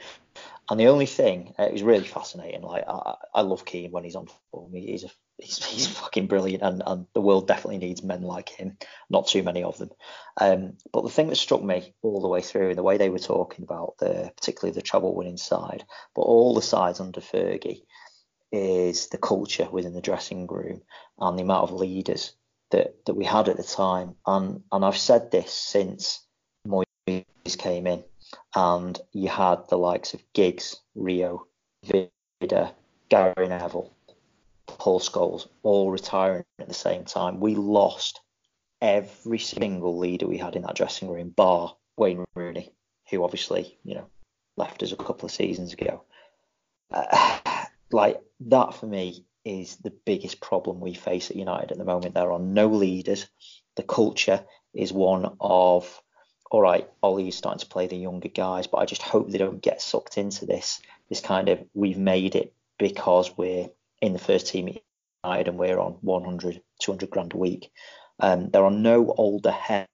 And 0.68 0.80
the 0.80 0.88
only 0.88 1.06
thing, 1.06 1.54
uh, 1.58 1.64
it 1.64 1.72
was 1.72 1.82
really 1.82 2.06
fascinating. 2.06 2.62
Like 2.62 2.84
I, 2.88 3.14
I 3.34 3.40
love 3.42 3.64
Keane 3.64 3.92
when 3.92 4.04
he's 4.04 4.16
on 4.16 4.28
form. 4.50 4.72
He's 4.72 5.04
a 5.04 5.10
he's, 5.38 5.64
he's 5.64 5.86
fucking 5.86 6.26
brilliant, 6.26 6.62
and, 6.62 6.82
and 6.84 7.06
the 7.14 7.20
world 7.20 7.46
definitely 7.46 7.78
needs 7.78 8.02
men 8.02 8.22
like 8.22 8.48
him. 8.48 8.76
Not 9.08 9.28
too 9.28 9.44
many 9.44 9.62
of 9.62 9.78
them. 9.78 9.90
Um, 10.40 10.72
but 10.92 11.02
the 11.02 11.10
thing 11.10 11.28
that 11.28 11.36
struck 11.36 11.62
me 11.62 11.94
all 12.02 12.20
the 12.20 12.28
way 12.28 12.40
through, 12.40 12.70
and 12.70 12.78
the 12.78 12.82
way 12.82 12.96
they 12.96 13.10
were 13.10 13.18
talking 13.18 13.62
about 13.62 13.94
the 13.98 14.32
particularly 14.36 14.74
the 14.74 14.82
treble 14.82 15.14
winning 15.14 15.36
side, 15.36 15.84
but 16.14 16.22
all 16.22 16.54
the 16.54 16.62
sides 16.62 16.98
under 16.98 17.20
Fergie, 17.20 17.82
is 18.50 19.08
the 19.08 19.18
culture 19.18 19.68
within 19.70 19.94
the 19.94 20.00
dressing 20.00 20.46
room 20.46 20.82
and 21.18 21.38
the 21.38 21.42
amount 21.42 21.64
of 21.64 21.72
leaders 21.72 22.32
that, 22.70 23.04
that 23.06 23.14
we 23.14 23.25
had 23.25 23.49
at 23.49 23.56
the 23.56 23.62
time. 23.62 24.14
And 24.26 24.62
and 24.73 24.85
I've 24.85 24.96
said 24.96 25.30
this 25.30 25.52
since 25.52 26.25
Moyes 26.66 27.25
came 27.58 27.87
in, 27.87 28.04
and 28.54 28.99
you 29.12 29.28
had 29.28 29.68
the 29.68 29.78
likes 29.78 30.14
of 30.14 30.23
Giggs, 30.32 30.76
Rio, 30.94 31.46
Vida, 31.85 32.73
Gary 33.08 33.49
Neville, 33.49 33.92
Paul 34.66 35.00
Scholes 35.00 35.49
all 35.62 35.90
retiring 35.90 36.44
at 36.58 36.68
the 36.68 36.75
same 36.75 37.04
time. 37.04 37.40
We 37.40 37.54
lost 37.54 38.20
every 38.82 39.38
single 39.38 39.96
leader 39.99 40.26
we 40.26 40.38
had 40.38 40.56
in 40.56 40.62
that 40.62 40.76
dressing 40.76 41.11
room, 41.11 41.30
bar 41.30 41.76
Wayne 41.96 42.25
Rooney, 42.35 42.73
who 43.11 43.25
obviously 43.25 43.78
you 43.85 43.94
know 43.94 44.06
left 44.56 44.82
us 44.82 44.92
a 44.92 44.96
couple 44.96 45.26
of 45.26 45.32
seasons 45.32 45.73
ago. 45.73 46.02
Uh, 46.90 47.38
like 47.92 48.20
that 48.40 48.75
for 48.75 48.87
me 48.87 49.25
is 49.46 49.76
the 49.76 49.92
biggest 50.04 50.40
problem 50.40 50.80
we 50.80 50.92
face 50.92 51.30
at 51.30 51.36
United 51.36 51.70
at 51.70 51.78
the 51.78 51.84
moment. 51.84 52.14
There 52.14 52.32
are 52.32 52.38
no 52.40 52.66
leaders. 52.66 53.26
The 53.76 53.84
culture 53.84 54.44
is 54.74 54.92
one 54.92 55.36
of, 55.40 56.02
all 56.50 56.60
right, 56.60 56.90
Ole's 57.00 57.36
starting 57.36 57.60
to 57.60 57.66
play 57.66 57.86
the 57.86 57.96
younger 57.96 58.28
guys, 58.28 58.66
but 58.66 58.78
I 58.78 58.86
just 58.86 59.02
hope 59.02 59.30
they 59.30 59.38
don't 59.38 59.62
get 59.62 59.80
sucked 59.80 60.18
into 60.18 60.46
this, 60.46 60.80
this 61.08 61.20
kind 61.20 61.48
of 61.48 61.64
we've 61.74 61.96
made 61.96 62.34
it 62.34 62.52
because 62.76 63.36
we're 63.38 63.70
in 64.02 64.12
the 64.12 64.18
first 64.18 64.48
team 64.48 64.68
at 64.68 64.82
United 65.22 65.48
and 65.48 65.58
we're 65.58 65.78
on 65.78 65.92
100, 66.00 66.60
200 66.80 67.10
grand 67.10 67.32
a 67.32 67.36
week. 67.36 67.70
Um, 68.18 68.50
there 68.50 68.64
are 68.64 68.70
no 68.70 69.14
older 69.16 69.52
heads, 69.52 69.88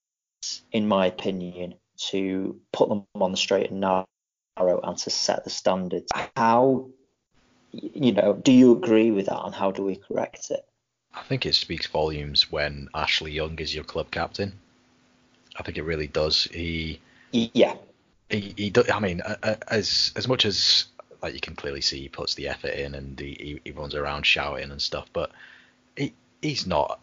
in 0.73 0.88
my 0.88 1.06
opinion, 1.06 1.75
to 2.11 2.59
put 2.73 2.88
them 2.88 3.04
on 3.14 3.32
the 3.32 3.37
straight 3.37 3.71
and 3.71 3.80
narrow 3.80 4.06
and 4.82 4.97
to 4.97 5.11
set 5.11 5.44
the 5.44 5.50
standards. 5.50 6.11
How 6.37 6.88
you 7.73 8.12
know, 8.12 8.35
do 8.35 8.52
you 8.52 8.73
agree 8.73 9.11
with 9.11 9.26
that, 9.26 9.45
and 9.45 9.55
how 9.55 9.71
do 9.71 9.83
we 9.83 9.97
correct 9.97 10.50
it? 10.50 10.64
I 11.14 11.23
think 11.23 11.45
it 11.45 11.55
speaks 11.55 11.87
volumes 11.87 12.50
when 12.50 12.88
Ashley 12.95 13.33
Young 13.33 13.59
is 13.59 13.75
your 13.75 13.85
club 13.85 14.11
captain. 14.11 14.52
I 15.57 15.62
think 15.62 15.76
it 15.76 15.83
really 15.83 16.07
does. 16.07 16.45
He, 16.45 17.00
yeah, 17.33 17.75
he, 18.31 18.55
he 18.57 18.71
does. 18.71 18.91
I 18.91 19.00
mean, 19.00 19.23
as 19.69 20.12
as 20.17 20.29
much 20.29 20.45
as 20.45 20.87
like 21.23 21.35
you 21.35 21.41
can 21.41 21.55
clearly 21.55 21.81
see, 21.81 22.00
he 22.00 22.09
puts 22.09 22.35
the 22.35 22.49
effort 22.49 22.73
in 22.73 22.95
and 22.95 23.19
he, 23.19 23.61
he 23.64 23.71
runs 23.71 23.95
around 23.95 24.25
shouting 24.26 24.71
and 24.71 24.81
stuff, 24.81 25.09
but 25.12 25.31
he 25.97 26.12
he's 26.41 26.67
not 26.67 27.00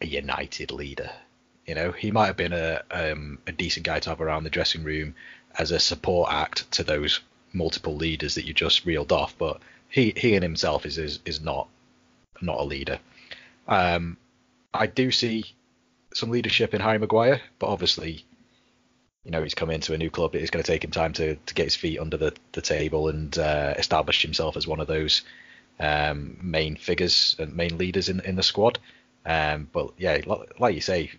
a 0.00 0.06
United 0.06 0.70
leader. 0.70 1.10
You 1.66 1.74
know, 1.74 1.92
he 1.92 2.10
might 2.10 2.26
have 2.26 2.36
been 2.36 2.52
a 2.52 2.82
um, 2.90 3.38
a 3.46 3.52
decent 3.52 3.86
guy 3.86 4.00
to 4.00 4.10
have 4.10 4.20
around 4.20 4.44
the 4.44 4.50
dressing 4.50 4.84
room 4.84 5.14
as 5.58 5.70
a 5.70 5.78
support 5.78 6.32
act 6.32 6.70
to 6.72 6.84
those 6.84 7.20
multiple 7.52 7.94
leaders 7.94 8.34
that 8.34 8.46
you 8.46 8.54
just 8.54 8.86
reeled 8.86 9.12
off, 9.12 9.36
but 9.36 9.60
he 9.92 10.14
he 10.16 10.34
in 10.34 10.42
himself 10.42 10.86
is 10.86 10.98
is, 10.98 11.20
is 11.24 11.40
not 11.40 11.68
not 12.40 12.58
a 12.58 12.64
leader. 12.64 12.98
Um, 13.68 14.16
I 14.74 14.86
do 14.86 15.12
see 15.12 15.44
some 16.14 16.30
leadership 16.30 16.74
in 16.74 16.80
Harry 16.80 16.98
Maguire, 16.98 17.40
but 17.58 17.68
obviously, 17.68 18.24
you 19.22 19.30
know, 19.30 19.42
he's 19.42 19.54
come 19.54 19.70
into 19.70 19.92
a 19.92 19.98
new 19.98 20.10
club. 20.10 20.34
It's 20.34 20.50
going 20.50 20.64
to 20.64 20.70
take 20.70 20.82
him 20.82 20.90
time 20.90 21.12
to, 21.14 21.36
to 21.36 21.54
get 21.54 21.64
his 21.64 21.76
feet 21.76 22.00
under 22.00 22.16
the, 22.16 22.34
the 22.52 22.62
table 22.62 23.08
and 23.08 23.38
uh, 23.38 23.74
establish 23.76 24.22
himself 24.22 24.56
as 24.56 24.66
one 24.66 24.80
of 24.80 24.88
those 24.88 25.22
um, 25.78 26.38
main 26.42 26.74
figures 26.76 27.36
and 27.38 27.54
main 27.54 27.78
leaders 27.78 28.08
in 28.08 28.20
in 28.20 28.34
the 28.34 28.42
squad. 28.42 28.78
Um, 29.26 29.68
but 29.72 29.92
yeah, 29.98 30.20
like 30.58 30.74
you 30.74 30.80
say, 30.80 31.10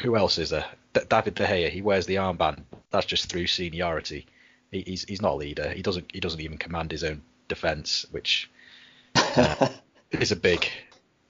who 0.00 0.16
else 0.16 0.38
is 0.38 0.50
there? 0.50 0.66
D- 0.94 1.00
David 1.08 1.34
De 1.34 1.44
Gea, 1.44 1.70
he 1.70 1.82
wears 1.82 2.06
the 2.06 2.16
armband. 2.16 2.62
That's 2.90 3.06
just 3.06 3.28
through 3.28 3.48
seniority 3.48 4.26
he's 4.70 5.04
he's 5.04 5.22
not 5.22 5.32
a 5.32 5.36
leader. 5.36 5.70
He 5.70 5.82
doesn't 5.82 6.10
he 6.12 6.20
doesn't 6.20 6.40
even 6.40 6.58
command 6.58 6.90
his 6.90 7.04
own 7.04 7.22
defense, 7.48 8.06
which 8.10 8.50
uh, 9.14 9.68
is 10.10 10.32
a 10.32 10.36
big 10.36 10.68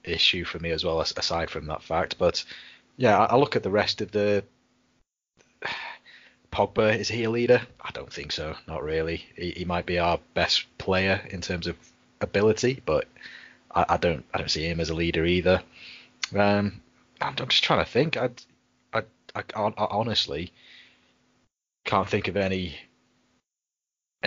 issue 0.03 0.45
for 0.45 0.59
me 0.59 0.71
as 0.71 0.83
well. 0.83 1.01
Aside 1.01 1.49
from 1.49 1.67
that 1.67 1.83
fact, 1.83 2.17
but 2.17 2.43
yeah, 2.97 3.17
I 3.17 3.35
look 3.35 3.55
at 3.55 3.63
the 3.63 3.69
rest 3.69 4.01
of 4.01 4.11
the. 4.11 4.43
Pogba 6.51 6.97
is 6.97 7.09
he 7.09 7.25
a 7.25 7.29
leader? 7.29 7.61
I 7.81 7.91
don't 7.91 8.11
think 8.11 8.31
so. 8.31 8.55
Not 8.67 8.81
really. 8.81 9.25
He, 9.35 9.51
he 9.51 9.65
might 9.65 9.85
be 9.85 9.99
our 9.99 10.17
best 10.33 10.65
player 10.77 11.21
in 11.29 11.41
terms 11.41 11.67
of 11.67 11.75
ability, 12.21 12.81
but 12.85 13.05
I, 13.75 13.85
I 13.89 13.97
don't 13.97 14.25
I 14.33 14.37
don't 14.39 14.49
see 14.49 14.67
him 14.67 14.79
as 14.79 14.89
a 14.89 14.95
leader 14.95 15.25
either. 15.25 15.61
Um, 16.33 16.81
I'm, 17.21 17.35
I'm 17.39 17.47
just 17.47 17.63
trying 17.63 17.83
to 17.83 17.91
think. 17.91 18.17
I, 18.17 18.29
I, 18.93 19.03
I, 19.35 19.43
I 19.55 19.87
honestly 19.89 20.51
can't 21.85 22.07
think 22.07 22.27
of 22.27 22.37
any 22.37 22.75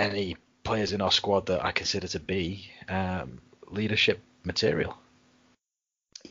any 0.00 0.36
players 0.64 0.92
in 0.92 1.00
our 1.00 1.10
squad 1.10 1.46
that 1.46 1.64
I 1.64 1.72
consider 1.72 2.08
to 2.08 2.20
be 2.20 2.70
um, 2.88 3.38
leadership 3.68 4.20
material. 4.44 4.96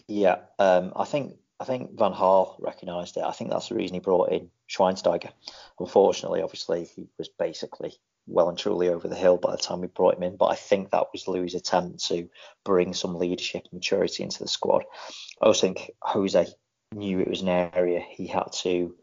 Yeah, 0.07 0.39
um, 0.57 0.93
I 0.95 1.05
think 1.05 1.35
I 1.59 1.65
think 1.65 1.97
Van 1.97 2.13
Gaal 2.13 2.55
recognised 2.59 3.17
it. 3.17 3.23
I 3.23 3.31
think 3.31 3.49
that's 3.49 3.69
the 3.69 3.75
reason 3.75 3.95
he 3.95 3.99
brought 3.99 4.31
in 4.31 4.49
Schweinsteiger. 4.69 5.31
Unfortunately, 5.79 6.41
obviously, 6.41 6.85
he 6.85 7.07
was 7.17 7.27
basically 7.27 7.93
well 8.27 8.49
and 8.49 8.57
truly 8.57 8.89
over 8.89 9.07
the 9.07 9.15
hill 9.15 9.37
by 9.37 9.51
the 9.51 9.57
time 9.57 9.81
we 9.81 9.87
brought 9.87 10.15
him 10.15 10.23
in. 10.23 10.37
But 10.37 10.47
I 10.47 10.55
think 10.55 10.91
that 10.91 11.07
was 11.11 11.27
Louis' 11.27 11.55
attempt 11.55 12.05
to 12.07 12.29
bring 12.63 12.93
some 12.93 13.15
leadership 13.15 13.63
and 13.63 13.73
maturity 13.73 14.23
into 14.23 14.39
the 14.39 14.47
squad. 14.47 14.83
I 15.41 15.47
also 15.47 15.67
think 15.67 15.91
Jose 16.01 16.47
knew 16.93 17.19
it 17.19 17.29
was 17.29 17.41
an 17.41 17.49
area 17.49 17.99
he 17.99 18.27
had 18.27 18.51
to 18.61 18.95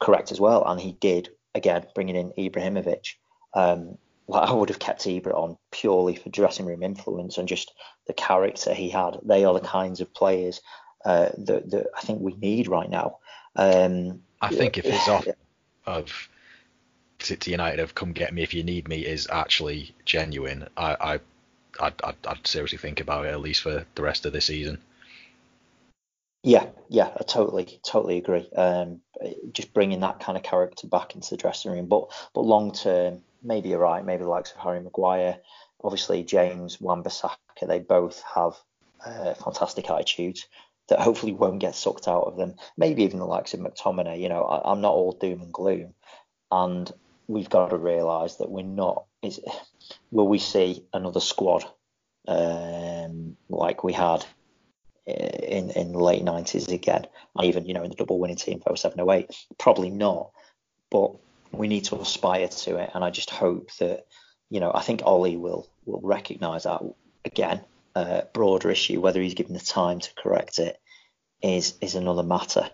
correct 0.00 0.32
as 0.32 0.40
well, 0.40 0.64
and 0.66 0.80
he 0.80 0.92
did. 0.92 1.30
Again, 1.54 1.86
bringing 1.94 2.16
in 2.16 2.32
Ibrahimovic. 2.32 3.14
Um, 3.56 3.98
like 4.28 4.48
I 4.48 4.52
would 4.52 4.68
have 4.68 4.78
kept 4.78 5.04
Ibra 5.04 5.34
on 5.34 5.56
purely 5.70 6.16
for 6.16 6.28
dressing 6.28 6.66
room 6.66 6.82
influence 6.82 7.38
and 7.38 7.48
just 7.48 7.72
the 8.06 8.12
character 8.12 8.74
he 8.74 8.90
had. 8.90 9.18
They 9.22 9.44
are 9.44 9.54
the 9.54 9.60
kinds 9.60 10.00
of 10.00 10.12
players 10.12 10.60
uh, 11.04 11.30
that, 11.38 11.70
that 11.70 11.86
I 11.96 12.00
think 12.00 12.20
we 12.20 12.34
need 12.34 12.68
right 12.68 12.90
now. 12.90 13.18
Um, 13.54 14.22
I 14.40 14.48
think 14.48 14.78
if 14.78 14.84
his 14.84 15.08
off 15.08 15.26
of 15.86 16.28
to 17.18 17.50
United 17.50 17.80
of 17.80 17.94
come 17.94 18.12
get 18.12 18.34
me 18.34 18.42
if 18.42 18.52
you 18.52 18.62
need 18.62 18.88
me 18.88 19.06
is 19.06 19.28
actually 19.30 19.94
genuine, 20.04 20.68
I, 20.76 20.96
I 21.00 21.20
I'd, 21.80 21.94
I'd, 22.04 22.16
I'd 22.26 22.46
seriously 22.46 22.78
think 22.78 23.00
about 23.00 23.26
it 23.26 23.30
at 23.30 23.40
least 23.40 23.62
for 23.62 23.86
the 23.94 24.02
rest 24.02 24.26
of 24.26 24.32
the 24.32 24.40
season. 24.40 24.78
Yeah, 26.42 26.66
yeah, 26.88 27.10
I 27.18 27.24
totally, 27.24 27.80
totally 27.82 28.18
agree. 28.18 28.48
Um, 28.56 29.00
just 29.52 29.74
bringing 29.74 30.00
that 30.00 30.20
kind 30.20 30.38
of 30.38 30.44
character 30.44 30.86
back 30.86 31.14
into 31.14 31.30
the 31.30 31.36
dressing 31.36 31.72
room, 31.72 31.86
but 31.86 32.12
but 32.34 32.42
long 32.42 32.72
term, 32.72 33.22
maybe 33.42 33.70
you're 33.70 33.78
right. 33.78 34.04
Maybe 34.04 34.22
the 34.22 34.28
likes 34.28 34.52
of 34.52 34.58
Harry 34.58 34.80
Maguire, 34.80 35.38
obviously 35.82 36.24
James 36.24 36.80
Wan-Bissaka, 36.80 37.36
they 37.66 37.78
both 37.78 38.22
have 38.34 38.54
uh, 39.04 39.34
fantastic 39.34 39.90
attitudes 39.90 40.46
that 40.88 41.00
hopefully 41.00 41.32
won't 41.32 41.60
get 41.60 41.74
sucked 41.74 42.08
out 42.08 42.24
of 42.24 42.36
them. 42.36 42.54
Maybe 42.76 43.02
even 43.02 43.18
the 43.18 43.26
likes 43.26 43.54
of 43.54 43.60
McTominay. 43.60 44.20
You 44.20 44.28
know, 44.28 44.42
I, 44.42 44.72
am 44.72 44.80
not 44.80 44.94
all 44.94 45.12
doom 45.12 45.42
and 45.42 45.52
gloom, 45.52 45.94
and 46.50 46.90
we've 47.26 47.50
got 47.50 47.70
to 47.70 47.76
realise 47.76 48.36
that 48.36 48.50
we're 48.50 48.62
not. 48.62 49.04
Is 49.22 49.40
will 50.10 50.28
we 50.28 50.38
see 50.38 50.84
another 50.92 51.20
squad 51.20 51.64
um, 52.28 53.36
like 53.48 53.82
we 53.82 53.92
had 53.92 54.24
in 55.06 55.70
in 55.70 55.92
the 55.92 55.98
late 55.98 56.24
90s 56.24 56.72
again, 56.72 57.06
even 57.42 57.66
you 57.66 57.74
know 57.74 57.82
in 57.82 57.90
the 57.90 57.96
double 57.96 58.18
winning 58.18 58.36
team 58.36 58.60
for 58.60 58.76
0708? 58.76 59.30
Probably 59.58 59.90
not. 59.90 60.30
But 60.90 61.16
we 61.52 61.68
need 61.68 61.84
to 61.84 61.96
aspire 61.96 62.48
to 62.48 62.76
it, 62.76 62.90
and 62.94 63.04
I 63.04 63.10
just 63.10 63.30
hope 63.30 63.70
that 63.78 64.06
you 64.50 64.60
know 64.60 64.72
I 64.74 64.82
think 64.82 65.02
Ole 65.04 65.36
will 65.36 65.68
will 65.84 66.00
recognise 66.02 66.64
that 66.64 66.82
again. 67.24 67.62
Uh, 67.94 68.22
broader 68.34 68.70
issue, 68.70 69.00
whether 69.00 69.22
he's 69.22 69.32
given 69.32 69.54
the 69.54 69.60
time 69.60 70.00
to 70.00 70.10
correct 70.22 70.58
it, 70.58 70.78
is 71.42 71.74
is 71.80 71.94
another 71.94 72.22
matter. 72.22 72.70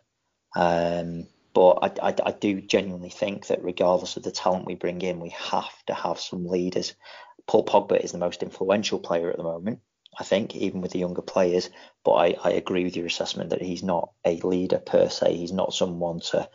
Um, 0.57 1.29
but 1.55 1.79
I, 1.83 2.09
I, 2.09 2.15
I, 2.27 2.33
do 2.33 2.61
genuinely 2.61 3.11
think 3.11 3.47
that 3.47 3.65
regardless 3.65 4.17
of 4.17 4.23
the 4.23 4.31
talent 4.31 4.67
we 4.67 4.75
bring 4.75 5.03
in, 5.03 5.21
we 5.21 5.31
have 5.31 5.85
to 5.87 5.95
have 5.95 6.19
some 6.19 6.47
leaders. 6.47 6.95
Paul 7.47 7.65
Pogba 7.65 8.03
is 8.03 8.13
the 8.13 8.19
most 8.19 8.43
influential 8.43 8.99
player 8.99 9.31
at 9.31 9.37
the 9.37 9.43
moment, 9.43 9.81
I 10.19 10.25
think, 10.25 10.55
even 10.57 10.81
with 10.81 10.93
the 10.93 10.99
younger 10.99 11.23
players. 11.23 11.71
But 12.05 12.13
I, 12.13 12.37
I 12.43 12.51
agree 12.53 12.85
with 12.85 12.97
your 12.97 13.07
assessment 13.07 13.51
that 13.51 13.63
he's 13.63 13.83
not 13.83 14.13
a 14.25 14.37
leader 14.41 14.79
per 14.79 15.09
se. 15.09 15.37
He's 15.37 15.53
not 15.53 15.75
someone 15.75 16.21
to 16.31 16.49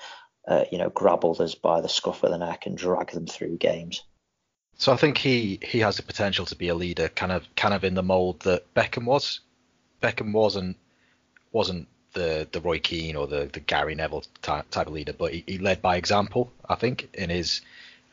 uh, 0.48 0.64
you 0.72 0.78
know, 0.78 0.90
grab 0.90 1.26
others 1.26 1.56
by 1.56 1.82
the 1.82 1.90
scruff 1.90 2.24
of 2.24 2.32
the 2.32 2.38
neck 2.38 2.66
and 2.66 2.78
drag 2.78 3.12
them 3.12 3.28
through 3.28 3.58
games. 3.58 4.04
So 4.78 4.94
I 4.94 4.96
think 4.96 5.18
he 5.18 5.60
he 5.62 5.80
has 5.80 5.98
the 5.98 6.04
potential 6.04 6.46
to 6.46 6.56
be 6.56 6.70
a 6.70 6.76
leader, 6.76 7.10
kind 7.10 7.32
of 7.32 7.44
kind 7.56 7.74
of 7.74 7.84
in 7.84 7.96
the 7.96 8.04
mold 8.04 8.42
that 8.42 8.74
Beckham 8.74 9.06
was. 9.06 9.42
Beckham 10.02 10.32
wasn't 10.32 10.78
wasn't 11.52 11.88
the 12.14 12.48
the 12.52 12.62
Roy 12.62 12.80
Keane 12.80 13.16
or 13.16 13.28
the 13.28 13.50
the 13.52 13.60
Gary 13.60 13.96
Neville 13.96 14.24
type, 14.42 14.70
type 14.70 14.88
of 14.88 14.94
leader, 14.94 15.14
but 15.14 15.34
he, 15.34 15.44
he 15.48 15.58
led 15.58 15.82
by 15.82 15.98
example. 15.98 16.52
I 16.70 16.76
think 16.76 17.10
in 17.14 17.30
his 17.30 17.62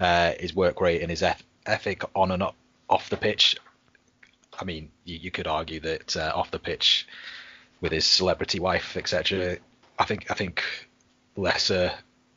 uh, 0.00 0.32
his 0.40 0.54
work 0.54 0.80
rate 0.80 1.02
and 1.02 1.10
his 1.10 1.22
ethic 1.66 2.02
on 2.14 2.30
and 2.30 2.42
off 2.88 3.10
the 3.10 3.16
pitch. 3.16 3.56
I 4.58 4.64
mean, 4.64 4.90
you, 5.04 5.16
you 5.16 5.30
could 5.30 5.46
argue 5.46 5.80
that 5.80 6.16
uh, 6.16 6.32
off 6.34 6.50
the 6.50 6.58
pitch 6.58 7.06
with 7.80 7.92
his 7.92 8.06
celebrity 8.06 8.58
wife, 8.58 8.96
etc. 8.96 9.58
I 9.98 10.04
think 10.04 10.30
I 10.30 10.34
think 10.34 10.64
lesser 11.36 11.92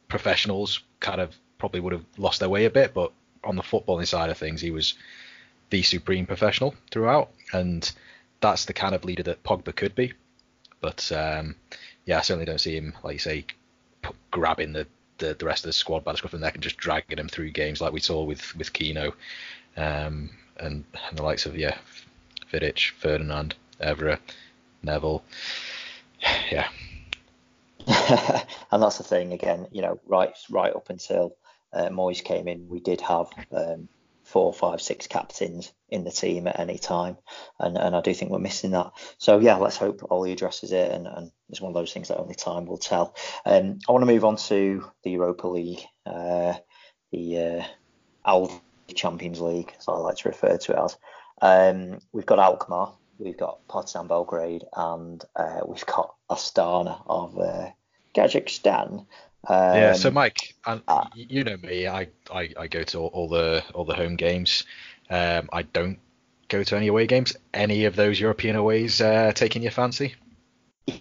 professionals 0.08 0.82
kind 1.00 1.22
of 1.22 1.36
probably 1.58 1.80
would 1.80 1.94
have 1.94 2.06
lost 2.18 2.40
their 2.40 2.50
way 2.50 2.66
a 2.66 2.70
bit, 2.70 2.94
but 2.94 3.12
on 3.44 3.56
the 3.56 3.64
footballing 3.64 4.08
side 4.08 4.30
of 4.30 4.38
things, 4.38 4.62
he 4.62 4.72
was 4.72 4.96
the 5.70 5.82
supreme 5.84 6.26
professional 6.26 6.76
throughout, 6.92 7.30
and 7.54 7.92
that's 8.42 8.66
the 8.66 8.74
kind 8.74 8.96
of 8.96 9.04
leader 9.04 9.24
that 9.24 9.44
Pogba 9.44 9.76
could 9.76 9.96
be. 9.96 10.14
But 10.80 11.12
um, 11.12 11.56
yeah, 12.06 12.20
I 12.20 12.22
certainly 12.22 12.46
don't 12.46 12.62
see 12.62 12.76
him, 12.76 12.94
like 13.04 13.14
you 13.14 13.20
say, 13.20 13.46
p- 14.02 14.10
grabbing 14.32 14.74
the, 14.74 14.88
the, 15.18 15.34
the 15.34 15.46
rest 15.46 15.64
of 15.64 15.70
the 15.70 15.74
squad 15.74 16.04
by 16.04 16.12
the 16.12 16.18
scruff 16.18 16.34
of 16.34 16.40
the 16.40 16.46
neck 16.46 16.54
and 16.54 16.64
just 16.64 16.78
dragging 16.78 17.18
them 17.18 17.28
through 17.28 17.50
games 17.52 17.82
like 17.82 17.94
we 17.94 18.00
saw 18.00 18.24
with 18.24 18.56
with 18.56 18.74
Keano 18.74 19.14
um, 19.76 20.30
and, 20.60 20.84
and 21.10 21.18
the 21.18 21.24
likes 21.24 21.46
of 21.46 21.58
yeah, 21.58 21.78
Vidic, 22.52 22.92
Ferdinand, 22.92 23.56
Evra, 23.82 24.20
Neville. 24.84 25.24
Yeah. 26.52 26.68
and 28.72 28.84
that's 28.84 28.98
the 28.98 29.04
thing 29.04 29.32
again, 29.32 29.68
you 29.72 29.82
know, 29.82 30.00
right 30.06 30.36
right 30.50 30.76
up 30.76 30.90
until 30.90 31.36
uh, 31.74 31.90
Moyes 31.90 32.24
came 32.24 32.48
in, 32.48 32.68
we 32.68 32.80
did 32.80 33.02
have 33.02 33.28
um, 33.52 33.88
four, 34.24 34.54
five, 34.54 34.82
six 34.82 35.08
captains 35.08 35.72
in 35.90 36.04
the 36.04 36.12
team 36.12 36.48
at 36.48 36.60
any 36.60 36.78
time, 36.78 37.18
and, 37.60 37.78
and 37.78 37.96
I 37.96 38.02
do 38.02 38.14
think 38.14 38.30
we're 38.30 38.40
missing 38.40 38.72
that. 38.72 38.92
So 39.20 39.40
yeah, 39.40 39.56
let's 39.56 39.78
hope 39.78 40.06
Ole 40.10 40.32
addresses 40.32 40.74
it, 40.74 40.92
and, 40.92 41.08
and 41.08 41.32
it's 41.50 41.62
one 41.62 41.70
of 41.70 41.76
those 41.76 41.94
things 41.94 42.10
that 42.10 42.18
only 42.18 42.36
time 42.36 42.66
will 42.66 42.78
tell. 42.78 43.16
Um, 43.46 43.80
I 43.88 43.92
want 43.94 44.02
to 44.02 44.14
move 44.14 44.26
on 44.26 44.36
to 44.36 44.86
the 45.04 45.12
Europa 45.12 45.48
League, 45.48 45.82
uh, 46.06 46.56
the 47.14 47.66
uh, 48.26 48.48
Champions 48.94 49.40
League, 49.40 49.74
as 49.80 49.88
I 49.88 49.94
like 49.94 50.18
to 50.18 50.30
refer 50.30 50.58
to 50.58 50.72
it 50.74 50.78
as. 50.78 50.98
Um, 51.42 52.00
we've 52.12 52.26
got 52.26 52.40
Alkmaar, 52.40 52.94
we've 53.18 53.38
got 53.38 53.66
Partizan 53.70 54.08
Belgrade, 54.08 54.64
and 54.76 55.24
uh, 55.38 55.62
we've 55.66 55.86
got 55.86 56.16
Astana 56.30 57.02
of 57.08 57.38
uh, 57.40 57.70
Kazakhstan. 58.18 59.06
Um, 59.48 59.76
yeah, 59.76 59.94
so 59.94 60.12
Mike, 60.12 60.56
and 60.66 60.82
uh, 60.88 61.06
you 61.14 61.44
know 61.44 61.58
me, 61.58 61.88
I, 61.88 62.08
I, 62.34 62.50
I 62.58 62.68
go 62.68 62.84
to 62.84 63.00
all, 63.00 63.08
all, 63.08 63.30
the 63.30 63.64
all 63.74 63.86
the 63.86 63.96
home 63.96 64.16
games. 64.16 64.66
Um, 65.10 65.50
I 65.54 65.62
don't 65.62 66.00
go 66.50 66.64
to 66.64 66.76
any 66.76 66.88
away 66.88 67.08
games. 67.08 67.38
Any 67.54 67.86
of 67.86 67.96
those 67.96 68.20
European 68.20 68.56
aways 68.56 69.00
uh, 69.00 69.32
taking 69.34 69.62
your 69.62 69.72
fancy? 69.72 70.16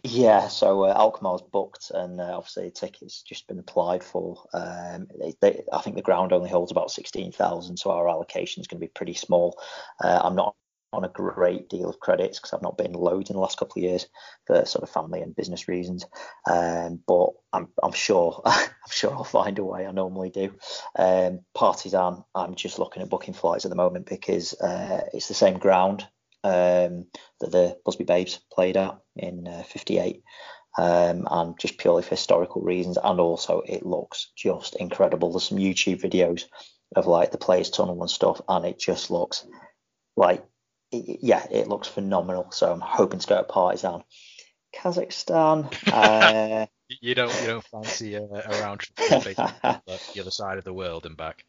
Yeah, 0.03 0.49
so 0.49 0.85
uh, 0.85 0.95
Alkmaar's 0.95 1.43
booked, 1.43 1.91
and 1.95 2.21
uh, 2.21 2.37
obviously 2.37 2.67
a 2.67 2.71
ticket's 2.71 3.23
just 3.23 3.47
been 3.47 3.59
applied 3.59 4.03
for. 4.03 4.45
Um, 4.53 5.07
they, 5.19 5.35
they, 5.41 5.63
I 5.73 5.81
think 5.81 5.97
the 5.97 6.03
ground 6.03 6.33
only 6.33 6.51
holds 6.51 6.73
about 6.73 6.91
16,000, 6.91 7.77
so 7.77 7.91
our 7.91 8.09
allocation 8.09 8.61
is 8.61 8.67
going 8.67 8.81
to 8.81 8.87
be 8.87 8.91
pretty 8.93 9.15
small. 9.15 9.61
Uh, 10.03 10.21
I'm 10.23 10.35
not 10.35 10.57
on 10.93 11.05
a 11.05 11.09
great 11.09 11.69
deal 11.69 11.89
of 11.89 12.01
credits 12.01 12.39
because 12.39 12.53
I've 12.53 12.63
not 12.63 12.79
been 12.79 12.93
loads 12.93 13.31
in 13.31 13.35
the 13.35 13.41
last 13.41 13.59
couple 13.59 13.81
of 13.81 13.85
years 13.85 14.07
for 14.47 14.65
sort 14.65 14.83
of 14.83 14.91
family 14.91 15.21
and 15.21 15.37
business 15.37 15.69
reasons. 15.69 16.07
Um, 16.51 17.01
but 17.07 17.31
I'm, 17.53 17.69
I'm 17.83 17.93
sure 17.93 18.41
I'm 18.45 18.71
sure 18.91 19.13
I'll 19.13 19.25
find 19.25 19.59
a 19.59 19.65
way. 19.65 19.87
I 19.87 19.93
normally 19.93 20.31
do. 20.31 20.55
Um, 20.99 21.41
Partizan, 21.55 22.25
I'm 22.35 22.55
just 22.55 22.79
looking 22.79 23.03
at 23.03 23.11
booking 23.11 23.35
flights 23.35 23.65
at 23.65 23.71
the 23.71 23.77
moment 23.77 24.07
because 24.07 24.55
uh, 24.55 25.03
it's 25.13 25.29
the 25.29 25.35
same 25.35 25.59
ground 25.59 26.07
um, 26.45 27.07
that 27.41 27.51
the 27.51 27.79
Busby 27.85 28.05
Babes 28.05 28.41
played 28.53 28.77
at 28.77 28.99
in 29.17 29.47
uh, 29.47 29.63
58. 29.65 30.23
Um, 30.79 31.27
and 31.31 31.59
just 31.59 31.79
purely 31.79 32.03
for 32.03 32.11
historical 32.11 32.61
reasons, 32.61 32.99
and 33.03 33.19
also 33.19 33.63
it 33.65 33.87
looks 33.87 34.31
just 34.37 34.77
incredible. 34.77 35.33
There's 35.33 35.49
some 35.49 35.57
YouTube 35.57 36.03
videos 36.03 36.45
of 36.95 37.07
like 37.07 37.31
the 37.33 37.39
players' 37.39 37.71
tunnel 37.71 38.03
and 38.03 38.11
stuff, 38.11 38.43
and 38.47 38.67
it 38.67 38.79
just 38.79 39.11
looks 39.11 39.47
like 40.19 40.45
yeah, 41.23 41.47
it 41.51 41.69
looks 41.69 41.89
phenomenal. 41.89 42.51
So 42.51 42.73
I'm 42.73 42.81
hoping 42.81 43.21
to 43.21 43.27
go 43.27 43.37
to 43.39 43.45
Partizan. 43.45 44.03
Kazakhstan. 44.77 45.73
Uh, 45.93 46.67
you 47.01 47.15
don't 47.15 47.41
you 47.41 47.47
don't 47.47 47.65
fancy 47.65 48.15
a, 48.15 48.23
a 48.23 48.61
round 48.61 48.81
trip 48.81 49.25
to 49.25 49.81
the 50.15 50.21
other 50.21 50.31
side 50.31 50.59
of 50.59 50.65
the 50.65 50.73
world 50.73 51.07
and 51.07 51.17
back? 51.17 51.45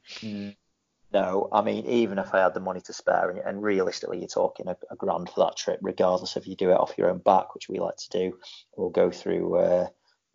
No, 1.13 1.49
I 1.51 1.61
mean 1.61 1.85
even 1.85 2.19
if 2.19 2.33
I 2.33 2.39
had 2.39 2.53
the 2.53 2.59
money 2.59 2.81
to 2.81 2.93
spare, 2.93 3.29
and, 3.29 3.39
and 3.39 3.61
realistically, 3.61 4.19
you're 4.19 4.27
talking 4.27 4.67
a, 4.67 4.77
a, 4.91 4.95
grand 4.95 5.29
for 5.29 5.45
that 5.45 5.55
trip, 5.55 5.79
regardless 5.81 6.37
if 6.37 6.47
you 6.47 6.55
do 6.55 6.71
it 6.71 6.77
off 6.77 6.97
your 6.97 7.09
own 7.09 7.19
back, 7.19 7.53
which 7.53 7.69
we 7.69 7.79
like 7.79 7.97
to 7.97 8.09
do, 8.09 8.37
or 8.73 8.91
go 8.91 9.11
through 9.11 9.55
uh, 9.57 9.87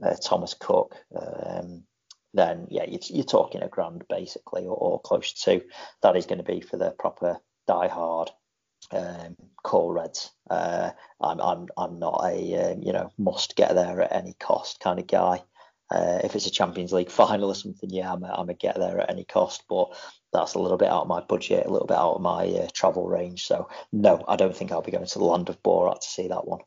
uh, 0.02 0.14
Thomas 0.22 0.54
Cook. 0.54 0.94
Um, 1.14 1.84
then 2.34 2.68
yeah, 2.70 2.84
you're, 2.88 3.00
you're, 3.10 3.24
talking 3.24 3.62
a 3.62 3.68
grand 3.68 4.04
basically, 4.08 4.62
or, 4.62 4.74
or 4.74 5.00
close 5.00 5.32
to. 5.44 5.62
That 6.02 6.16
is 6.16 6.26
going 6.26 6.38
to 6.38 6.44
be 6.44 6.62
for 6.62 6.78
the 6.78 6.90
proper 6.90 7.38
die 7.66 7.88
hard 7.88 8.30
um, 8.92 9.36
core 9.62 9.94
Reds. 9.94 10.30
Uh, 10.50 10.90
I'm 11.20 11.40
I'm 11.40 11.68
I'm 11.76 11.98
not 11.98 12.22
a 12.24 12.72
um, 12.72 12.82
you 12.82 12.92
know 12.92 13.10
must 13.18 13.56
get 13.56 13.74
there 13.74 14.00
at 14.02 14.12
any 14.12 14.34
cost 14.34 14.80
kind 14.80 14.98
of 14.98 15.06
guy. 15.06 15.42
Uh, 15.90 16.20
if 16.24 16.34
it's 16.34 16.46
a 16.46 16.50
Champions 16.50 16.92
League 16.92 17.10
final 17.10 17.50
or 17.50 17.54
something, 17.54 17.90
yeah, 17.90 18.10
I'm 18.10 18.24
a, 18.24 18.32
I'm 18.32 18.48
a 18.48 18.54
get 18.54 18.76
there 18.76 19.00
at 19.00 19.10
any 19.10 19.24
cost. 19.24 19.64
But 19.68 19.88
that's 20.32 20.54
a 20.54 20.58
little 20.58 20.78
bit 20.78 20.88
out 20.88 21.02
of 21.02 21.08
my 21.08 21.20
budget, 21.20 21.66
a 21.66 21.70
little 21.70 21.86
bit 21.86 21.98
out 21.98 22.14
of 22.14 22.22
my 22.22 22.46
uh, 22.46 22.68
travel 22.72 23.06
range. 23.06 23.44
So 23.44 23.68
no, 23.92 24.24
I 24.26 24.36
don't 24.36 24.56
think 24.56 24.72
I'll 24.72 24.82
be 24.82 24.90
going 24.90 25.04
to 25.04 25.18
the 25.18 25.24
land 25.24 25.48
of 25.48 25.62
Borat 25.62 26.00
to 26.00 26.06
see 26.06 26.28
that 26.28 26.46
one. 26.46 26.60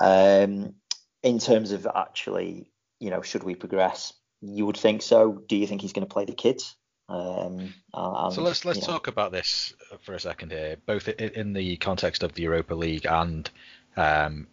Um, 0.00 0.74
in 1.22 1.38
terms 1.38 1.72
of 1.72 1.86
actually, 1.94 2.72
you 2.98 3.10
know, 3.10 3.20
should 3.20 3.42
we 3.42 3.54
progress? 3.54 4.14
You 4.40 4.64
would 4.66 4.78
think 4.78 5.02
so. 5.02 5.42
Do 5.46 5.56
you 5.56 5.66
think 5.66 5.82
he's 5.82 5.92
going 5.92 6.06
to 6.06 6.12
play 6.12 6.24
the 6.24 6.32
kids? 6.32 6.76
Um, 7.10 7.74
and, 7.92 8.32
so 8.32 8.40
let's 8.40 8.64
let's 8.64 8.80
know. 8.80 8.86
talk 8.86 9.08
about 9.08 9.32
this 9.32 9.74
for 10.02 10.14
a 10.14 10.20
second 10.20 10.52
here, 10.52 10.76
both 10.86 11.08
in 11.08 11.52
the 11.52 11.76
context 11.76 12.22
of 12.22 12.34
the 12.34 12.42
Europa 12.42 12.74
League 12.74 13.04
and 13.04 13.50
um, 13.96 14.46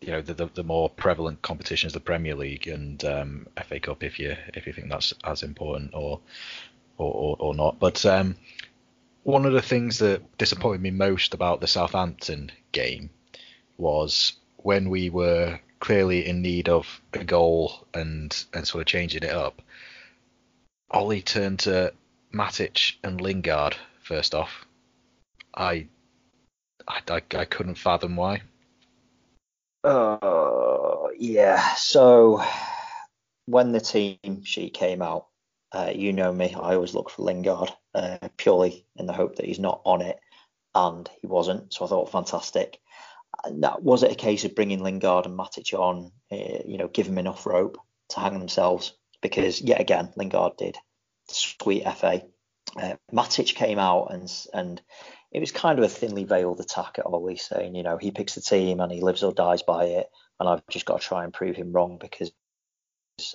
you 0.00 0.12
know 0.12 0.22
the, 0.22 0.34
the, 0.34 0.46
the 0.54 0.62
more 0.62 0.88
prevalent 0.88 1.42
competitions, 1.42 1.92
the 1.92 1.98
Premier 1.98 2.36
League 2.36 2.68
and 2.68 3.04
um, 3.04 3.48
FA 3.66 3.80
Cup, 3.80 4.04
if 4.04 4.20
you 4.20 4.36
if 4.54 4.68
you 4.68 4.72
think 4.72 4.90
that's 4.90 5.12
as 5.24 5.42
important 5.42 5.92
or 5.92 6.20
or, 6.98 7.12
or, 7.12 7.36
or 7.40 7.54
not. 7.54 7.80
But 7.80 8.06
um, 8.06 8.36
one 9.24 9.44
of 9.44 9.52
the 9.52 9.62
things 9.62 9.98
that 9.98 10.38
disappointed 10.38 10.82
me 10.82 10.90
most 10.92 11.34
about 11.34 11.60
the 11.60 11.66
Southampton 11.66 12.52
game 12.70 13.10
was 13.76 14.34
when 14.58 14.88
we 14.88 15.10
were 15.10 15.58
clearly 15.80 16.28
in 16.28 16.42
need 16.42 16.68
of 16.68 17.00
a 17.12 17.24
goal 17.24 17.88
and 17.92 18.44
and 18.54 18.68
sort 18.68 18.82
of 18.82 18.86
changing 18.86 19.24
it 19.24 19.30
up 19.30 19.60
Ole 20.92 21.20
turned 21.22 21.60
to 21.60 21.92
Matic 22.34 22.94
and 23.02 23.20
Lingard 23.20 23.76
first 24.02 24.34
off. 24.34 24.66
I, 25.54 25.86
I, 26.86 27.00
I, 27.08 27.22
I 27.34 27.44
couldn't 27.44 27.76
fathom 27.76 28.16
why. 28.16 28.42
Uh, 29.84 31.08
yeah. 31.18 31.74
So 31.74 32.42
when 33.46 33.72
the 33.72 33.80
team 33.80 34.44
sheet 34.44 34.74
came 34.74 35.02
out, 35.02 35.26
uh, 35.72 35.92
you 35.94 36.12
know 36.12 36.32
me, 36.32 36.54
I 36.54 36.74
always 36.74 36.94
look 36.94 37.10
for 37.10 37.22
Lingard 37.22 37.72
uh, 37.94 38.18
purely 38.36 38.84
in 38.96 39.06
the 39.06 39.12
hope 39.12 39.36
that 39.36 39.46
he's 39.46 39.58
not 39.58 39.80
on 39.84 40.02
it, 40.02 40.18
and 40.74 41.08
he 41.20 41.26
wasn't. 41.26 41.72
So 41.72 41.84
I 41.84 41.88
thought 41.88 42.12
fantastic. 42.12 42.78
That 43.50 43.82
was 43.82 44.02
it 44.02 44.12
a 44.12 44.16
case 44.16 44.44
of 44.44 44.54
bringing 44.54 44.82
Lingard 44.82 45.24
and 45.24 45.38
Matic 45.38 45.72
on, 45.72 46.12
uh, 46.30 46.62
you 46.66 46.76
know, 46.76 46.88
give 46.88 47.06
them 47.06 47.18
enough 47.18 47.46
rope 47.46 47.78
to 48.10 48.20
hang 48.20 48.38
themselves 48.38 48.92
because 49.22 49.60
yet 49.60 49.80
again 49.80 50.12
Lingard 50.16 50.56
did 50.56 50.76
sweet 51.28 51.84
FA. 51.94 52.22
Uh, 52.76 52.96
Matic 53.12 53.54
came 53.54 53.78
out 53.78 54.12
and 54.12 54.30
and 54.52 54.82
it 55.30 55.40
was 55.40 55.50
kind 55.50 55.78
of 55.78 55.84
a 55.84 55.88
thinly 55.88 56.24
veiled 56.24 56.60
attack 56.60 56.98
at 56.98 57.06
Ole, 57.06 57.36
saying 57.36 57.74
you 57.74 57.82
know 57.82 57.96
he 57.96 58.10
picks 58.10 58.34
the 58.34 58.40
team 58.40 58.80
and 58.80 58.92
he 58.92 59.00
lives 59.00 59.22
or 59.22 59.32
dies 59.32 59.62
by 59.62 59.84
it, 59.84 60.08
and 60.38 60.48
I've 60.48 60.66
just 60.68 60.84
got 60.84 61.00
to 61.00 61.06
try 61.06 61.24
and 61.24 61.32
prove 61.32 61.56
him 61.56 61.72
wrong 61.72 61.98
because 62.00 62.32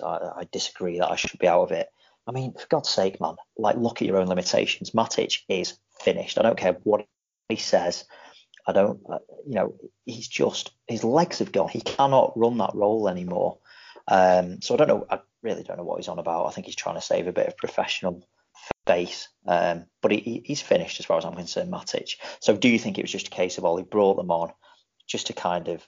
I, 0.04 0.18
I 0.36 0.48
disagree 0.50 0.98
that 0.98 1.10
I 1.10 1.16
should 1.16 1.38
be 1.38 1.48
out 1.48 1.62
of 1.62 1.72
it. 1.72 1.88
I 2.26 2.32
mean, 2.32 2.52
for 2.52 2.66
God's 2.68 2.90
sake, 2.90 3.20
man, 3.20 3.36
like 3.56 3.76
look 3.76 4.02
at 4.02 4.08
your 4.08 4.18
own 4.18 4.26
limitations. 4.26 4.90
Matic 4.90 5.38
is 5.48 5.78
finished. 6.00 6.38
I 6.38 6.42
don't 6.42 6.58
care 6.58 6.76
what 6.84 7.06
he 7.48 7.56
says. 7.56 8.04
I 8.66 8.72
don't, 8.72 9.00
uh, 9.10 9.18
you 9.46 9.54
know, 9.54 9.74
he's 10.04 10.28
just 10.28 10.72
his 10.86 11.04
legs 11.04 11.38
have 11.38 11.52
gone. 11.52 11.70
He 11.70 11.80
cannot 11.80 12.38
run 12.38 12.58
that 12.58 12.74
role 12.74 13.08
anymore. 13.08 13.58
Um, 14.06 14.60
so 14.60 14.74
I 14.74 14.76
don't 14.76 14.88
know. 14.88 15.06
I 15.10 15.20
really 15.42 15.62
don't 15.62 15.76
know 15.76 15.84
what 15.84 15.98
he's 15.98 16.08
on 16.08 16.18
about. 16.18 16.46
I 16.46 16.50
think 16.50 16.66
he's 16.66 16.76
trying 16.76 16.96
to 16.96 17.00
save 17.00 17.26
a 17.26 17.32
bit 17.32 17.46
of 17.46 17.56
professional 17.56 18.26
face. 18.86 19.28
Um, 19.46 19.86
but 20.02 20.12
he, 20.12 20.42
he's 20.44 20.60
finished 20.60 21.00
as 21.00 21.06
far 21.06 21.18
as 21.18 21.24
I'm 21.24 21.34
concerned, 21.34 21.72
Matic. 21.72 22.14
So 22.40 22.56
do 22.56 22.68
you 22.68 22.78
think 22.78 22.98
it 22.98 23.02
was 23.02 23.12
just 23.12 23.28
a 23.28 23.30
case 23.30 23.58
of 23.58 23.64
Ole 23.64 23.82
brought 23.82 24.16
them 24.16 24.30
on 24.30 24.52
just 25.06 25.28
to 25.28 25.32
kind 25.32 25.68
of, 25.68 25.86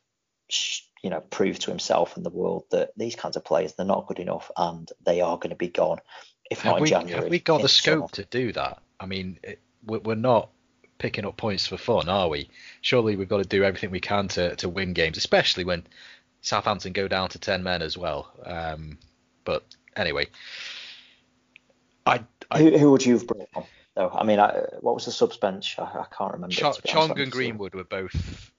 you 1.02 1.10
know, 1.10 1.20
prove 1.20 1.58
to 1.60 1.70
himself 1.70 2.16
and 2.16 2.24
the 2.24 2.30
world 2.30 2.64
that 2.70 2.90
these 2.96 3.16
kinds 3.16 3.36
of 3.36 3.44
players 3.44 3.74
they're 3.74 3.86
not 3.86 4.06
good 4.06 4.18
enough 4.18 4.50
and 4.56 4.88
they 5.04 5.20
are 5.20 5.36
going 5.36 5.50
to 5.50 5.56
be 5.56 5.68
gone 5.68 5.98
if 6.50 6.62
have 6.62 6.72
not 6.72 6.76
in 6.78 6.82
we, 6.82 6.90
January. 6.90 7.22
Have 7.22 7.30
we 7.30 7.38
got 7.38 7.62
the 7.62 7.68
scope 7.68 8.14
summer. 8.14 8.24
to 8.24 8.24
do 8.24 8.52
that? 8.52 8.82
I 8.98 9.06
mean, 9.06 9.38
it, 9.42 9.60
we're 9.84 10.14
not 10.14 10.50
picking 10.98 11.24
up 11.24 11.36
points 11.36 11.66
for 11.66 11.78
fun, 11.78 12.08
are 12.08 12.28
we? 12.28 12.50
Surely 12.82 13.16
we've 13.16 13.28
got 13.28 13.38
to 13.38 13.48
do 13.48 13.64
everything 13.64 13.90
we 13.90 14.00
can 14.00 14.28
to, 14.28 14.54
to 14.56 14.68
win 14.68 14.92
games, 14.92 15.16
especially 15.16 15.64
when 15.64 15.86
Southampton 16.42 16.92
go 16.92 17.08
down 17.08 17.30
to 17.30 17.38
ten 17.38 17.62
men 17.62 17.82
as 17.82 17.96
well. 17.96 18.30
Um, 18.44 18.98
but 19.50 19.64
anyway, 19.96 20.28
I, 22.06 22.22
I 22.52 22.58
who, 22.58 22.78
who, 22.78 22.90
would 22.92 23.04
you 23.04 23.14
have 23.14 23.26
brought 23.26 23.48
on? 23.56 23.64
Though 23.96 24.10
I 24.10 24.22
mean, 24.22 24.38
I, 24.38 24.60
what 24.80 24.94
was 24.94 25.06
the 25.06 25.10
subs 25.10 25.38
bench? 25.38 25.76
I, 25.76 25.82
I 25.82 26.06
can't 26.16 26.34
remember. 26.34 26.54
Ch- 26.54 26.84
Chong 26.84 27.18
and 27.18 27.32
Greenwood 27.32 27.74
were 27.74 27.82
both 27.82 28.52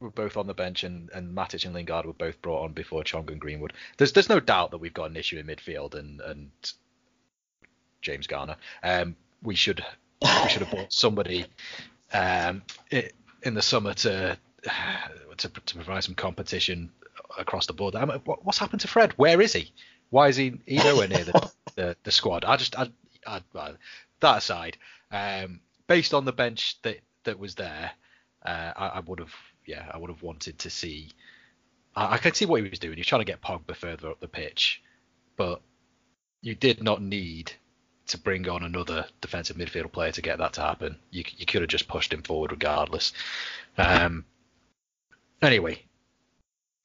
were 0.00 0.10
both 0.10 0.38
on 0.38 0.46
the 0.46 0.54
bench, 0.54 0.84
and, 0.84 1.10
and 1.14 1.36
Matic 1.36 1.66
and 1.66 1.74
Lingard 1.74 2.06
were 2.06 2.14
both 2.14 2.40
brought 2.40 2.64
on 2.64 2.72
before 2.72 3.04
Chong 3.04 3.30
and 3.30 3.38
Greenwood. 3.38 3.74
There's 3.98 4.12
there's 4.12 4.30
no 4.30 4.40
doubt 4.40 4.70
that 4.70 4.78
we've 4.78 4.94
got 4.94 5.10
an 5.10 5.18
issue 5.18 5.38
in 5.38 5.46
midfield, 5.46 5.94
and 5.94 6.22
and 6.22 6.50
James 8.00 8.26
Garner. 8.26 8.56
Um, 8.82 9.14
we 9.42 9.54
should 9.54 9.84
we 10.22 10.48
should 10.48 10.62
have 10.62 10.70
bought 10.70 10.92
somebody 10.94 11.44
um, 12.14 12.62
in 13.42 13.52
the 13.52 13.60
summer 13.60 13.92
to, 13.92 14.38
to 15.36 15.48
to 15.48 15.74
provide 15.74 16.04
some 16.04 16.14
competition 16.14 16.90
across 17.38 17.66
the 17.66 17.74
board. 17.74 17.96
I 17.96 18.06
mean, 18.06 18.18
what's 18.24 18.58
happened 18.58 18.80
to 18.80 18.88
Fred? 18.88 19.12
Where 19.18 19.42
is 19.42 19.52
he? 19.52 19.72
Why 20.12 20.28
is 20.28 20.36
he, 20.36 20.60
he 20.66 20.76
nowhere 20.76 21.08
near 21.08 21.24
the, 21.24 21.52
the, 21.74 21.96
the 22.02 22.10
squad? 22.12 22.44
I 22.44 22.56
just 22.58 22.78
I, 22.78 22.90
I, 23.26 23.40
that 24.20 24.38
aside, 24.38 24.76
um, 25.10 25.60
based 25.86 26.12
on 26.12 26.26
the 26.26 26.34
bench 26.34 26.76
that 26.82 26.98
that 27.24 27.38
was 27.38 27.54
there, 27.54 27.90
uh, 28.44 28.72
I, 28.76 28.86
I 28.88 29.00
would 29.00 29.20
have 29.20 29.32
yeah 29.66 29.90
I 29.90 29.96
would 29.96 30.10
have 30.10 30.22
wanted 30.22 30.58
to 30.60 30.70
see. 30.70 31.12
I, 31.96 32.14
I 32.14 32.18
could 32.18 32.36
see 32.36 32.44
what 32.44 32.62
he 32.62 32.68
was 32.68 32.78
doing. 32.78 32.98
He's 32.98 33.06
trying 33.06 33.22
to 33.22 33.32
get 33.32 33.40
Pogba 33.40 33.74
further 33.74 34.10
up 34.10 34.20
the 34.20 34.28
pitch, 34.28 34.82
but 35.38 35.62
you 36.42 36.54
did 36.54 36.82
not 36.82 37.00
need 37.00 37.50
to 38.08 38.18
bring 38.18 38.46
on 38.50 38.64
another 38.64 39.06
defensive 39.22 39.56
midfield 39.56 39.92
player 39.92 40.12
to 40.12 40.20
get 40.20 40.36
that 40.40 40.52
to 40.54 40.60
happen. 40.60 40.98
You, 41.10 41.24
you 41.38 41.46
could 41.46 41.62
have 41.62 41.70
just 41.70 41.88
pushed 41.88 42.12
him 42.12 42.22
forward 42.22 42.50
regardless. 42.50 43.14
Um, 43.78 44.26
anyway, 45.40 45.82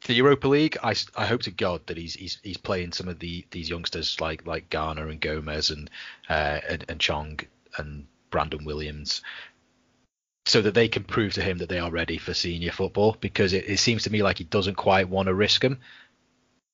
the 0.05 0.13
Europa 0.13 0.47
League, 0.47 0.77
I, 0.83 0.95
I 1.15 1.25
hope 1.25 1.41
to 1.43 1.51
God 1.51 1.81
that 1.87 1.97
he's 1.97 2.13
he's 2.13 2.39
he's 2.43 2.57
playing 2.57 2.91
some 2.93 3.07
of 3.07 3.19
the 3.19 3.45
these 3.51 3.69
youngsters 3.69 4.19
like 4.21 4.45
like 4.45 4.69
Garner 4.69 5.07
and 5.09 5.19
Gomez 5.19 5.69
and 5.71 5.89
uh, 6.29 6.59
and, 6.69 6.85
and 6.87 6.99
Chong 6.99 7.39
and 7.77 8.05
Brandon 8.29 8.63
Williams, 8.63 9.21
so 10.45 10.61
that 10.61 10.73
they 10.73 10.87
can 10.87 11.03
prove 11.03 11.33
to 11.33 11.41
him 11.41 11.57
that 11.57 11.69
they 11.69 11.79
are 11.79 11.91
ready 11.91 12.17
for 12.17 12.33
senior 12.33 12.71
football. 12.71 13.17
Because 13.19 13.53
it, 13.53 13.67
it 13.67 13.79
seems 13.79 14.03
to 14.03 14.11
me 14.11 14.21
like 14.21 14.37
he 14.37 14.43
doesn't 14.43 14.75
quite 14.75 15.09
want 15.09 15.27
to 15.27 15.33
risk 15.33 15.61
them 15.61 15.79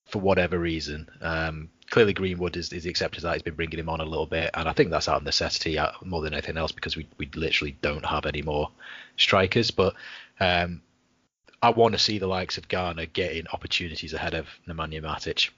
for 0.07 0.19
whatever 0.19 0.59
reason. 0.59 1.09
Um, 1.21 1.69
clearly 1.89 2.13
Greenwood 2.13 2.57
is, 2.57 2.73
is 2.73 2.85
accepted 2.85 3.23
that 3.23 3.33
he's 3.33 3.41
been 3.41 3.55
bringing 3.55 3.79
him 3.79 3.89
on 3.89 4.01
a 4.01 4.05
little 4.05 4.25
bit, 4.25 4.49
and 4.53 4.67
I 4.67 4.73
think 4.73 4.89
that's 4.89 5.07
out 5.07 5.17
of 5.17 5.23
necessity 5.23 5.77
uh, 5.77 5.91
more 6.03 6.21
than 6.21 6.33
anything 6.33 6.57
else 6.57 6.73
because 6.73 6.97
we 6.97 7.07
we 7.17 7.29
literally 7.33 7.77
don't 7.81 8.05
have 8.05 8.25
any 8.25 8.41
more 8.41 8.69
strikers. 9.15 9.71
But 9.71 9.95
um, 10.41 10.81
I 11.63 11.69
want 11.69 11.93
to 11.93 11.97
see 11.97 12.19
the 12.19 12.27
likes 12.27 12.57
of 12.57 12.67
Garner 12.67 13.05
getting 13.05 13.47
opportunities 13.47 14.13
ahead 14.13 14.33
of 14.33 14.49
Nemanja 14.67 15.01
Matic. 15.01 15.51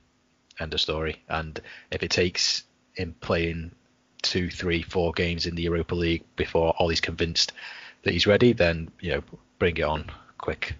End 0.59 0.71
of 0.71 0.79
story. 0.79 1.23
And 1.27 1.59
if 1.89 2.03
it 2.03 2.11
takes 2.11 2.63
him 2.93 3.15
playing 3.19 3.71
two, 4.21 4.51
three, 4.51 4.83
four 4.83 5.13
games 5.13 5.47
in 5.47 5.55
the 5.55 5.63
Europa 5.63 5.95
League 5.95 6.23
before 6.35 6.75
Ole's 6.79 7.01
convinced 7.01 7.53
that 8.03 8.13
he's 8.13 8.27
ready, 8.27 8.53
then 8.53 8.91
you 8.99 9.15
know 9.15 9.23
bring 9.57 9.77
it 9.77 9.81
on 9.81 10.11
quick. 10.37 10.75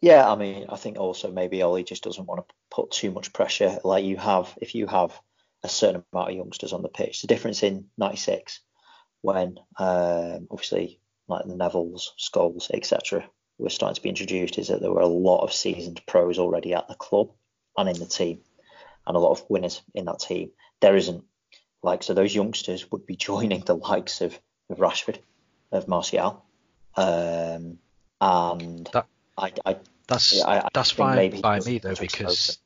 Yeah, 0.00 0.28
I 0.28 0.34
mean, 0.34 0.66
I 0.68 0.76
think 0.76 0.98
also 0.98 1.30
maybe 1.30 1.62
Ole 1.62 1.84
just 1.84 2.02
doesn't 2.02 2.26
want 2.26 2.48
to 2.48 2.54
put 2.72 2.90
too 2.90 3.12
much 3.12 3.32
pressure. 3.32 3.78
Like 3.84 4.04
you 4.04 4.16
have, 4.16 4.58
if 4.60 4.74
you 4.74 4.88
have 4.88 5.16
a 5.62 5.68
certain 5.68 6.02
amount 6.12 6.30
of 6.30 6.36
youngsters 6.36 6.72
on 6.72 6.82
the 6.82 6.88
pitch, 6.88 7.20
the 7.20 7.28
difference 7.28 7.62
in 7.62 7.86
'96 7.96 8.58
when 9.20 9.56
um, 9.78 10.48
obviously 10.50 10.98
like 11.28 11.46
the 11.46 11.54
Nevilles, 11.54 12.08
Scholes, 12.18 12.72
etc 12.74 13.30
were 13.58 13.70
starting 13.70 13.94
to 13.94 14.02
be 14.02 14.08
introduced 14.08 14.58
is 14.58 14.68
that 14.68 14.80
there 14.80 14.92
were 14.92 15.00
a 15.00 15.06
lot 15.06 15.42
of 15.42 15.52
seasoned 15.52 16.00
pros 16.06 16.38
already 16.38 16.74
at 16.74 16.88
the 16.88 16.94
club 16.94 17.30
and 17.76 17.88
in 17.88 17.98
the 17.98 18.06
team, 18.06 18.40
and 19.06 19.16
a 19.16 19.20
lot 19.20 19.32
of 19.32 19.48
winners 19.48 19.82
in 19.94 20.06
that 20.06 20.20
team. 20.20 20.50
There 20.80 20.96
isn't 20.96 21.24
like 21.82 22.02
so 22.02 22.14
those 22.14 22.34
youngsters 22.34 22.90
would 22.90 23.06
be 23.06 23.16
joining 23.30 23.60
the 23.60 23.76
likes 23.76 24.20
of, 24.20 24.38
of 24.70 24.78
Rashford, 24.78 25.18
of 25.72 25.88
Martial, 25.88 26.44
um, 26.96 27.78
and 28.20 28.88
that, 28.92 29.06
I, 29.36 29.52
I 29.64 29.76
that's 30.06 30.42
I, 30.42 30.68
that's 30.72 30.90
fine 30.90 31.40
by 31.40 31.60
me 31.60 31.78
though 31.78 31.94
because 31.94 32.58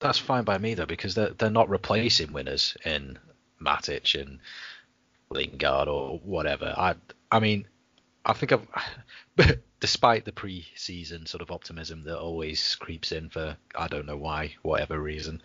that's 0.00 0.18
fine 0.18 0.44
by 0.44 0.58
me 0.58 0.74
though 0.74 0.86
because 0.86 1.14
they're 1.14 1.30
they're 1.30 1.50
not 1.50 1.68
replacing 1.68 2.32
winners 2.32 2.76
in 2.84 3.18
Matic 3.60 4.20
and 4.20 4.40
Lingard 5.30 5.88
or 5.88 6.18
whatever. 6.24 6.74
I 6.76 6.94
I 7.30 7.40
mean 7.40 7.66
I 8.24 8.32
think 8.32 8.52
I've 8.52 8.66
despite 9.80 10.24
the 10.24 10.32
pre-season 10.32 11.26
sort 11.26 11.42
of 11.42 11.50
optimism 11.50 12.04
that 12.04 12.18
always 12.18 12.76
creeps 12.76 13.12
in 13.12 13.30
for 13.30 13.56
I 13.74 13.88
don't 13.88 14.06
know 14.06 14.16
why, 14.16 14.54
whatever 14.62 15.00
reason, 15.00 15.42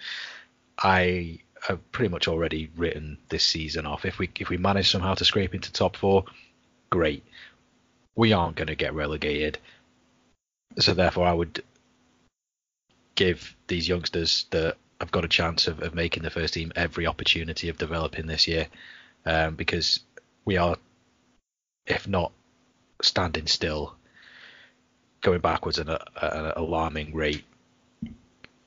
I 0.77 1.39
have 1.67 1.91
pretty 1.91 2.09
much 2.09 2.27
already 2.27 2.69
written 2.75 3.17
this 3.29 3.45
season 3.45 3.85
off. 3.85 4.05
If 4.05 4.19
we 4.19 4.29
if 4.39 4.49
we 4.49 4.57
manage 4.57 4.91
somehow 4.91 5.15
to 5.15 5.25
scrape 5.25 5.55
into 5.55 5.71
top 5.71 5.95
four, 5.95 6.25
great. 6.89 7.23
We 8.15 8.33
aren't 8.33 8.55
going 8.55 8.67
to 8.67 8.75
get 8.75 8.93
relegated, 8.93 9.57
so 10.77 10.93
therefore 10.93 11.27
I 11.27 11.33
would 11.33 11.63
give 13.15 13.55
these 13.67 13.87
youngsters 13.87 14.45
that 14.51 14.77
have 15.01 15.11
got 15.11 15.25
a 15.25 15.29
chance 15.29 15.67
of, 15.67 15.81
of 15.81 15.95
making 15.95 16.23
the 16.23 16.29
first 16.29 16.53
team 16.53 16.71
every 16.75 17.07
opportunity 17.07 17.67
of 17.69 17.77
developing 17.77 18.27
this 18.27 18.47
year, 18.47 18.67
um, 19.25 19.55
because 19.55 19.99
we 20.45 20.55
are, 20.57 20.77
if 21.85 22.07
not 22.07 22.31
standing 23.01 23.47
still, 23.47 23.95
going 25.25 25.41
backwards 25.41 25.79
at 25.79 25.89
an 25.89 26.53
alarming 26.55 27.13
rate 27.15 27.43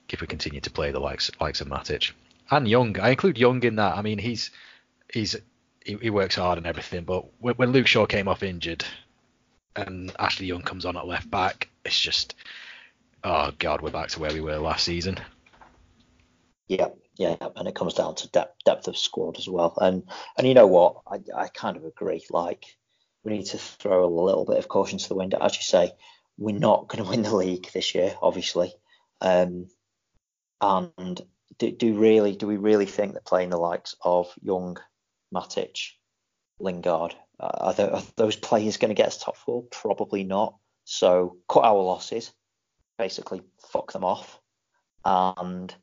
if 0.09 0.21
we 0.21 0.27
continue 0.27 0.61
to 0.61 0.71
play 0.71 0.91
the 0.91 0.99
likes 0.99 1.31
likes 1.41 1.61
of 1.61 1.69
Matic 1.69 2.11
and 2.51 2.67
Young. 2.67 2.99
I 2.99 3.11
include 3.11 3.39
Young 3.39 3.63
in 3.63 3.77
that. 3.77 3.97
I 3.97 4.03
mean, 4.03 4.19
he's 4.19 4.51
he's 5.13 5.37
he, 5.85 5.97
he 6.03 6.11
works 6.11 6.35
hard 6.35 6.59
and 6.59 6.67
everything, 6.67 7.05
but 7.05 7.27
when, 7.39 7.55
when, 7.55 7.71
Luke 7.71 7.87
Shaw 7.87 8.07
came 8.07 8.27
off 8.27 8.43
injured 8.43 8.85
and 9.77 10.11
Ashley 10.19 10.47
Young 10.47 10.63
comes 10.63 10.85
on 10.85 10.97
at 10.97 11.07
left 11.07 11.31
back, 11.31 11.69
it's 11.85 11.99
just 11.99 12.35
oh 13.23 13.53
god, 13.61 13.81
we're 13.81 13.91
back 13.91 14.09
to 14.09 14.21
where 14.21 14.33
we 14.33 14.41
were 14.41 14.59
last 14.59 14.85
season. 14.85 15.17
Yeah, 16.67 16.89
yeah, 17.15 17.37
and 17.55 17.69
it 17.69 17.77
comes 17.77 17.95
down 17.95 18.17
to 18.17 18.29
depth 18.31 18.65
depth 18.65 18.89
of 18.89 18.99
squad 18.99 19.39
as 19.39 19.49
well. 19.49 19.75
And 19.81 20.03
and 20.37 20.45
you 20.45 20.55
know 20.55 20.67
what, 20.67 21.03
I 21.07 21.21
I 21.37 21.47
kind 21.47 21.77
of 21.77 21.85
agree. 21.85 22.25
Like 22.31 22.65
we 23.23 23.31
need 23.31 23.47
to 23.47 23.59
throw 23.59 24.05
a 24.05 24.11
little 24.11 24.45
bit 24.45 24.59
of 24.59 24.67
caution 24.67 24.99
to 24.99 25.09
the 25.09 25.15
wind, 25.15 25.35
as 25.41 25.55
you 25.55 25.63
say 25.63 25.93
we're 26.39 26.59
not 26.59 26.89
going 26.89 27.05
to 27.05 27.11
win 27.11 27.23
the 27.23 27.35
league 27.35 27.71
this 27.73 27.95
year, 27.95 28.15
obviously. 28.23 28.73
Um, 29.21 29.67
and 30.61 31.21
do, 31.59 31.73
do 31.73 31.99
really 31.99 32.37
do 32.37 32.47
we 32.47 32.57
really 32.57 32.87
think 32.87 33.15
that 33.15 33.27
playing 33.27 33.51
the 33.51 33.59
likes 33.59 33.95
of 34.03 34.33
Young, 34.41 34.79
Matic, 35.35 35.91
Lingard, 36.61 37.15
uh, 37.41 37.51
are, 37.61 37.75
there, 37.75 37.95
are, 37.95 38.03
those 38.17 38.37
players 38.37 38.77
going 38.77 38.91
to 38.91 38.95
get 38.95 39.09
us 39.09 39.19
top 39.19 39.37
four? 39.37 39.65
Probably 39.65 40.25
not. 40.25 40.55
So 40.85 41.37
cut 41.49 41.65
our 41.65 41.83
losses, 41.83 42.33
basically 42.97 43.43
fuck 43.73 43.93
them 43.93 44.05
off, 44.05 44.41
and 45.05 45.75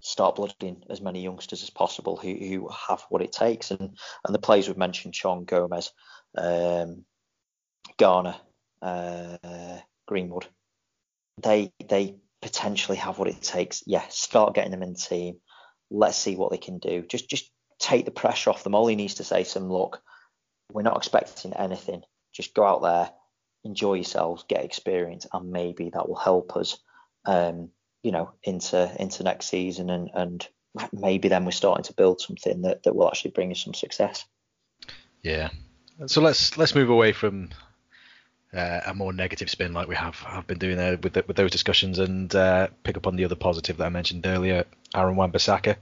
start 0.00 0.36
blooding 0.36 0.82
as 0.90 1.00
many 1.00 1.22
youngsters 1.22 1.62
as 1.62 1.70
possible 1.70 2.16
who, 2.16 2.34
who 2.34 2.68
have 2.68 3.04
what 3.08 3.22
it 3.22 3.32
takes. 3.32 3.70
And 3.70 3.96
and 4.24 4.34
the 4.34 4.40
players 4.40 4.66
we've 4.66 4.76
mentioned, 4.76 5.14
Chong, 5.14 5.44
Gomez, 5.44 5.92
um, 6.36 7.04
Garner, 7.98 8.36
uh, 8.82 9.78
Greenwood. 10.12 10.46
They 11.42 11.72
they 11.88 12.16
potentially 12.42 12.98
have 12.98 13.18
what 13.18 13.28
it 13.28 13.40
takes. 13.40 13.82
Yeah, 13.86 14.06
start 14.08 14.54
getting 14.54 14.70
them 14.70 14.82
in 14.82 14.92
the 14.92 14.98
team. 14.98 15.36
Let's 15.90 16.18
see 16.18 16.36
what 16.36 16.50
they 16.50 16.58
can 16.58 16.78
do. 16.78 17.02
Just 17.08 17.30
just 17.30 17.50
take 17.78 18.04
the 18.04 18.10
pressure 18.10 18.50
off 18.50 18.62
them. 18.62 18.74
All 18.74 18.86
he 18.86 18.94
needs 18.94 19.14
to 19.14 19.24
say 19.24 19.42
them, 19.42 19.72
look, 19.72 20.02
we're 20.70 20.82
not 20.82 20.98
expecting 20.98 21.54
anything. 21.54 22.02
Just 22.34 22.54
go 22.54 22.64
out 22.64 22.82
there, 22.82 23.10
enjoy 23.64 23.94
yourselves, 23.94 24.44
get 24.48 24.64
experience, 24.64 25.26
and 25.32 25.50
maybe 25.50 25.90
that 25.94 26.08
will 26.08 26.16
help 26.16 26.56
us, 26.56 26.78
um, 27.24 27.70
you 28.02 28.12
know, 28.12 28.32
into 28.42 28.94
into 29.00 29.22
next 29.22 29.46
season, 29.46 29.88
and 29.88 30.10
and 30.12 30.46
maybe 30.92 31.28
then 31.28 31.46
we're 31.46 31.52
starting 31.52 31.84
to 31.84 31.94
build 31.94 32.20
something 32.20 32.62
that 32.62 32.82
that 32.82 32.94
will 32.94 33.08
actually 33.08 33.30
bring 33.30 33.50
us 33.50 33.64
some 33.64 33.74
success. 33.74 34.26
Yeah. 35.22 35.48
So 36.06 36.20
let's 36.20 36.58
let's 36.58 36.74
move 36.74 36.90
away 36.90 37.12
from 37.12 37.48
uh, 38.54 38.80
a 38.86 38.94
more 38.94 39.12
negative 39.12 39.48
spin 39.48 39.72
like 39.72 39.88
we 39.88 39.94
have 39.94 40.16
have 40.16 40.46
been 40.46 40.58
doing 40.58 40.76
there 40.76 40.96
with 40.98 41.14
the, 41.14 41.24
with 41.26 41.36
those 41.36 41.50
discussions 41.50 41.98
and 41.98 42.34
uh, 42.34 42.68
pick 42.82 42.96
up 42.96 43.06
on 43.06 43.16
the 43.16 43.24
other 43.24 43.34
positive 43.34 43.78
that 43.78 43.86
I 43.86 43.88
mentioned 43.88 44.26
earlier, 44.26 44.64
Aaron 44.94 45.16
Wan-Bissaka. 45.16 45.76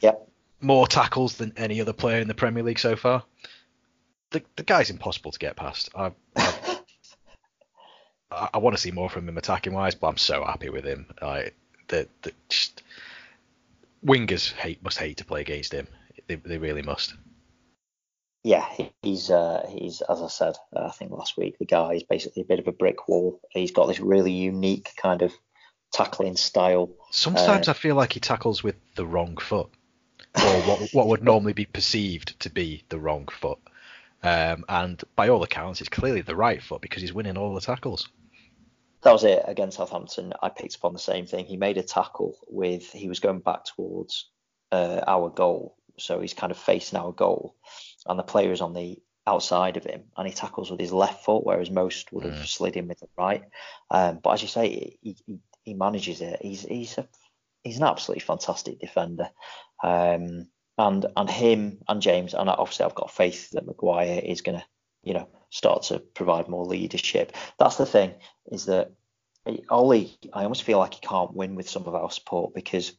Yep. 0.00 0.28
More 0.60 0.86
tackles 0.86 1.36
than 1.36 1.52
any 1.56 1.80
other 1.80 1.92
player 1.92 2.20
in 2.20 2.28
the 2.28 2.34
Premier 2.34 2.62
League 2.62 2.78
so 2.78 2.96
far. 2.96 3.24
The 4.30 4.42
the 4.56 4.62
guy's 4.62 4.90
impossible 4.90 5.32
to 5.32 5.38
get 5.38 5.56
past. 5.56 5.90
I 5.94 6.12
I, 6.36 6.78
I, 8.30 8.48
I 8.54 8.58
want 8.58 8.76
to 8.76 8.80
see 8.80 8.90
more 8.90 9.10
from 9.10 9.28
him 9.28 9.38
attacking 9.38 9.72
wise, 9.72 9.94
but 9.94 10.08
I'm 10.08 10.16
so 10.16 10.44
happy 10.44 10.70
with 10.70 10.84
him. 10.84 11.06
I 11.20 11.50
the, 11.88 12.08
the 12.22 12.32
just, 12.48 12.82
wingers 14.04 14.52
hate 14.52 14.82
must 14.82 14.98
hate 14.98 15.18
to 15.18 15.24
play 15.24 15.40
against 15.40 15.72
him. 15.72 15.88
They 16.28 16.36
they 16.36 16.58
really 16.58 16.82
must 16.82 17.14
yeah, 18.44 18.68
he's 19.02 19.30
uh, 19.30 19.66
he's 19.70 20.02
as 20.02 20.20
I 20.20 20.28
said, 20.28 20.54
uh, 20.76 20.84
I 20.84 20.90
think 20.90 21.10
last 21.10 21.38
week 21.38 21.58
the 21.58 21.64
guy 21.64 21.94
is 21.94 22.02
basically 22.02 22.42
a 22.42 22.46
bit 22.46 22.58
of 22.58 22.68
a 22.68 22.72
brick 22.72 23.08
wall. 23.08 23.40
He's 23.50 23.72
got 23.72 23.86
this 23.86 24.00
really 24.00 24.32
unique 24.32 24.90
kind 25.00 25.22
of 25.22 25.32
tackling 25.92 26.36
style. 26.36 26.90
Sometimes 27.10 27.68
uh, 27.68 27.70
I 27.70 27.74
feel 27.74 27.96
like 27.96 28.12
he 28.12 28.20
tackles 28.20 28.62
with 28.62 28.76
the 28.96 29.06
wrong 29.06 29.38
foot, 29.38 29.70
or 30.36 30.60
what 30.62 30.90
what 30.92 31.08
would 31.08 31.24
normally 31.24 31.54
be 31.54 31.64
perceived 31.64 32.38
to 32.40 32.50
be 32.50 32.84
the 32.90 32.98
wrong 32.98 33.28
foot. 33.28 33.58
Um, 34.22 34.66
and 34.68 35.02
by 35.16 35.28
all 35.28 35.42
accounts, 35.42 35.80
it's 35.80 35.88
clearly 35.88 36.20
the 36.20 36.36
right 36.36 36.62
foot 36.62 36.82
because 36.82 37.00
he's 37.00 37.12
winning 37.14 37.38
all 37.38 37.54
the 37.54 37.60
tackles. 37.62 38.08
That 39.02 39.12
was 39.12 39.24
it 39.24 39.42
against 39.46 39.78
Southampton. 39.78 40.34
I 40.42 40.50
picked 40.50 40.76
up 40.76 40.84
on 40.84 40.92
the 40.92 40.98
same 40.98 41.24
thing. 41.24 41.46
He 41.46 41.56
made 41.56 41.78
a 41.78 41.82
tackle 41.82 42.36
with 42.46 42.90
he 42.92 43.08
was 43.08 43.20
going 43.20 43.40
back 43.40 43.64
towards 43.64 44.28
uh, 44.70 45.00
our 45.06 45.30
goal, 45.30 45.76
so 45.98 46.20
he's 46.20 46.34
kind 46.34 46.50
of 46.50 46.58
facing 46.58 46.98
our 46.98 47.12
goal, 47.12 47.54
and 48.06 48.18
the 48.18 48.22
player 48.22 48.52
is 48.52 48.60
on 48.60 48.74
the 48.74 48.98
outside 49.26 49.76
of 49.76 49.84
him, 49.84 50.04
and 50.16 50.26
he 50.26 50.34
tackles 50.34 50.70
with 50.70 50.80
his 50.80 50.92
left 50.92 51.24
foot, 51.24 51.44
whereas 51.44 51.70
most 51.70 52.12
would 52.12 52.24
have 52.24 52.34
mm. 52.34 52.46
slid 52.46 52.76
in 52.76 52.88
with 52.88 53.00
the 53.00 53.08
right. 53.16 53.42
Um, 53.90 54.20
but 54.22 54.30
as 54.30 54.42
you 54.42 54.48
say, 54.48 54.98
he, 55.02 55.16
he, 55.26 55.38
he 55.64 55.74
manages 55.74 56.20
it. 56.20 56.40
He's 56.42 56.62
he's 56.62 56.98
a 56.98 57.08
he's 57.62 57.78
an 57.78 57.84
absolutely 57.84 58.20
fantastic 58.20 58.78
defender. 58.78 59.30
Um, 59.82 60.48
and 60.76 61.06
and 61.16 61.30
him 61.30 61.78
and 61.88 62.02
James 62.02 62.34
and 62.34 62.48
obviously 62.50 62.84
I've 62.84 62.94
got 62.94 63.10
faith 63.10 63.50
that 63.50 63.66
Maguire 63.66 64.20
is 64.24 64.40
going 64.40 64.58
to 64.58 64.64
you 65.04 65.14
know 65.14 65.28
start 65.50 65.84
to 65.84 66.00
provide 66.00 66.48
more 66.48 66.64
leadership. 66.64 67.32
That's 67.58 67.76
the 67.76 67.86
thing 67.86 68.14
is 68.50 68.66
that 68.66 68.92
Ole, 69.68 70.10
I 70.32 70.42
almost 70.42 70.62
feel 70.62 70.78
like 70.78 70.94
he 70.94 71.00
can't 71.00 71.34
win 71.34 71.54
with 71.54 71.68
some 71.68 71.84
of 71.86 71.94
our 71.94 72.10
support 72.10 72.54
because 72.54 72.92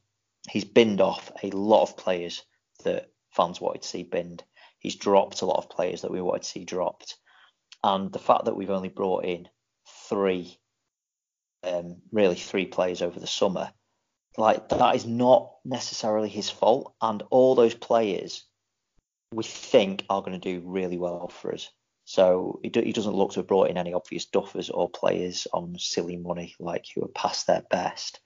he's 0.49 0.63
binned 0.63 1.01
off 1.01 1.31
a 1.43 1.49
lot 1.49 1.81
of 1.81 1.97
players 1.97 2.43
that 2.83 3.09
fans 3.31 3.59
wanted 3.59 3.81
to 3.81 3.87
see 3.87 4.03
binned. 4.03 4.43
He's 4.85 4.95
dropped 4.95 5.41
a 5.41 5.45
lot 5.45 5.57
of 5.57 5.69
players 5.69 6.01
that 6.01 6.11
we 6.11 6.21
wanted 6.21 6.43
to 6.43 6.49
see 6.49 6.63
dropped, 6.63 7.17
and 7.83 8.11
the 8.11 8.19
fact 8.19 8.45
that 8.45 8.55
we've 8.55 8.69
only 8.69 8.89
brought 8.89 9.25
in 9.25 9.47
three, 10.09 10.57
um, 11.63 11.97
really 12.11 12.35
three 12.35 12.65
players 12.65 13.01
over 13.01 13.19
the 13.19 13.27
summer 13.27 13.71
like 14.37 14.69
that 14.69 14.95
is 14.95 15.05
not 15.05 15.51
necessarily 15.63 16.29
his 16.29 16.49
fault, 16.49 16.93
and 17.01 17.23
all 17.29 17.55
those 17.55 17.73
players 17.73 18.45
we 19.31 19.43
think 19.43 20.05
are 20.09 20.21
going 20.21 20.39
to 20.39 20.59
do 20.59 20.65
really 20.65 20.97
well 20.97 21.27
for 21.27 21.53
us. 21.53 21.69
So 22.05 22.59
he, 22.61 22.69
do, 22.69 22.81
he 22.81 22.93
doesn't 22.93 23.15
look 23.15 23.31
to 23.31 23.39
have 23.39 23.47
brought 23.47 23.69
in 23.69 23.77
any 23.77 23.93
obvious 23.93 24.27
duffers 24.27 24.69
or 24.71 24.89
players 24.89 25.47
on 25.51 25.77
silly 25.79 26.17
money 26.17 26.53
like 26.59 26.85
who 26.93 27.03
are 27.03 27.09
past 27.09 27.47
their 27.47 27.63
best. 27.69 28.19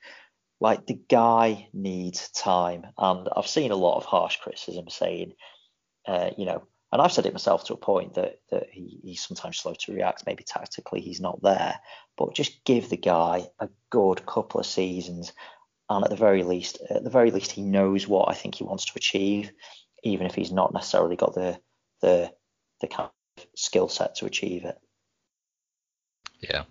Like 0.59 0.85
the 0.85 0.99
guy 1.09 1.69
needs 1.73 2.29
time, 2.31 2.85
and 2.97 3.29
I've 3.35 3.47
seen 3.47 3.71
a 3.71 3.77
lot 3.77 3.97
of 3.97 4.05
harsh 4.05 4.37
criticism 4.37 4.89
saying, 4.89 5.33
uh, 6.07 6.31
you 6.37 6.45
know, 6.45 6.63
and 6.91 7.01
I've 7.01 7.11
said 7.11 7.25
it 7.25 7.33
myself 7.33 7.65
to 7.65 7.73
a 7.73 7.77
point 7.77 8.15
that 8.15 8.39
that 8.51 8.67
he, 8.71 8.99
he's 9.03 9.23
sometimes 9.23 9.57
slow 9.57 9.73
to 9.73 9.93
react. 9.93 10.25
Maybe 10.25 10.43
tactically 10.43 11.01
he's 11.01 11.21
not 11.21 11.41
there, 11.41 11.79
but 12.17 12.35
just 12.35 12.63
give 12.63 12.89
the 12.89 12.97
guy 12.97 13.47
a 13.59 13.69
good 13.89 14.25
couple 14.25 14.59
of 14.59 14.65
seasons, 14.65 15.33
and 15.89 16.03
at 16.03 16.09
the 16.09 16.15
very 16.15 16.43
least, 16.43 16.79
at 16.89 17.03
the 17.03 17.09
very 17.09 17.31
least, 17.31 17.51
he 17.51 17.61
knows 17.61 18.07
what 18.07 18.29
I 18.29 18.33
think 18.33 18.55
he 18.55 18.63
wants 18.63 18.85
to 18.85 18.93
achieve, 18.95 19.51
even 20.03 20.25
if 20.25 20.35
he's 20.35 20.51
not 20.51 20.73
necessarily 20.73 21.15
got 21.15 21.35
the 21.35 21.59
the 22.01 22.33
the 22.81 22.87
kind 22.87 23.09
of 23.37 23.45
skill 23.55 23.87
set 23.87 24.15
to 24.15 24.25
achieve 24.25 24.65
it. 24.65 24.77
Yeah, 26.39 26.63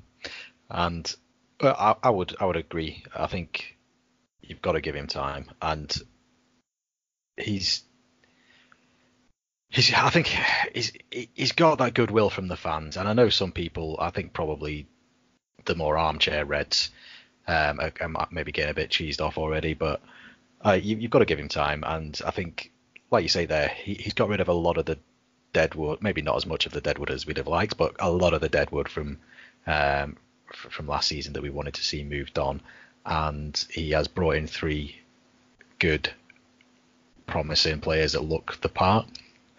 and 0.70 1.14
I, 1.60 1.94
I 2.02 2.10
would 2.10 2.34
I 2.40 2.46
would 2.46 2.56
agree. 2.56 3.04
I 3.14 3.26
think 3.26 3.76
you've 4.40 4.62
got 4.62 4.72
to 4.72 4.80
give 4.80 4.96
him 4.96 5.06
time, 5.06 5.50
and 5.60 5.94
he's 7.36 7.84
he's 9.68 9.92
I 9.92 10.10
think 10.10 10.34
he's 10.72 10.92
he's 11.10 11.52
got 11.52 11.78
that 11.78 11.94
goodwill 11.94 12.30
from 12.30 12.48
the 12.48 12.56
fans, 12.56 12.96
and 12.96 13.08
I 13.08 13.12
know 13.12 13.28
some 13.28 13.52
people. 13.52 13.96
I 13.98 14.10
think 14.10 14.32
probably 14.32 14.86
the 15.64 15.74
more 15.74 15.98
armchair 15.98 16.44
Reds 16.44 16.90
um, 17.48 17.80
I, 17.80 17.90
I 18.00 18.26
maybe 18.30 18.52
getting 18.52 18.70
a 18.70 18.74
bit 18.74 18.90
cheesed 18.90 19.22
off 19.22 19.38
already, 19.38 19.72
but 19.72 20.02
uh, 20.64 20.72
you, 20.72 21.00
have 21.00 21.10
got 21.10 21.20
to 21.20 21.24
give 21.24 21.38
him 21.38 21.48
time. 21.48 21.82
And 21.84 22.20
I 22.24 22.30
think, 22.30 22.70
like 23.10 23.22
you 23.22 23.30
say 23.30 23.46
there, 23.46 23.68
he, 23.68 23.94
he's 23.94 24.12
got 24.12 24.28
rid 24.28 24.40
of 24.40 24.48
a 24.48 24.52
lot 24.52 24.76
of 24.76 24.84
the 24.84 24.98
deadwood. 25.54 26.02
Maybe 26.02 26.20
not 26.20 26.36
as 26.36 26.44
much 26.44 26.66
of 26.66 26.72
the 26.72 26.82
deadwood 26.82 27.10
as 27.10 27.26
we'd 27.26 27.38
have 27.38 27.48
liked, 27.48 27.78
but 27.78 27.96
a 27.98 28.10
lot 28.10 28.34
of 28.34 28.42
the 28.42 28.50
deadwood 28.50 28.88
from 28.88 29.18
um, 29.66 30.16
from 30.52 30.86
last 30.86 31.08
season 31.08 31.32
that 31.32 31.42
we 31.42 31.50
wanted 31.50 31.74
to 31.74 31.84
see 31.84 32.04
moved 32.04 32.38
on. 32.38 32.60
And 33.06 33.66
he 33.70 33.90
has 33.92 34.08
brought 34.08 34.36
in 34.36 34.46
three 34.46 35.00
good, 35.78 36.10
promising 37.26 37.80
players 37.80 38.12
that 38.12 38.22
look 38.22 38.60
the 38.60 38.68
part. 38.68 39.06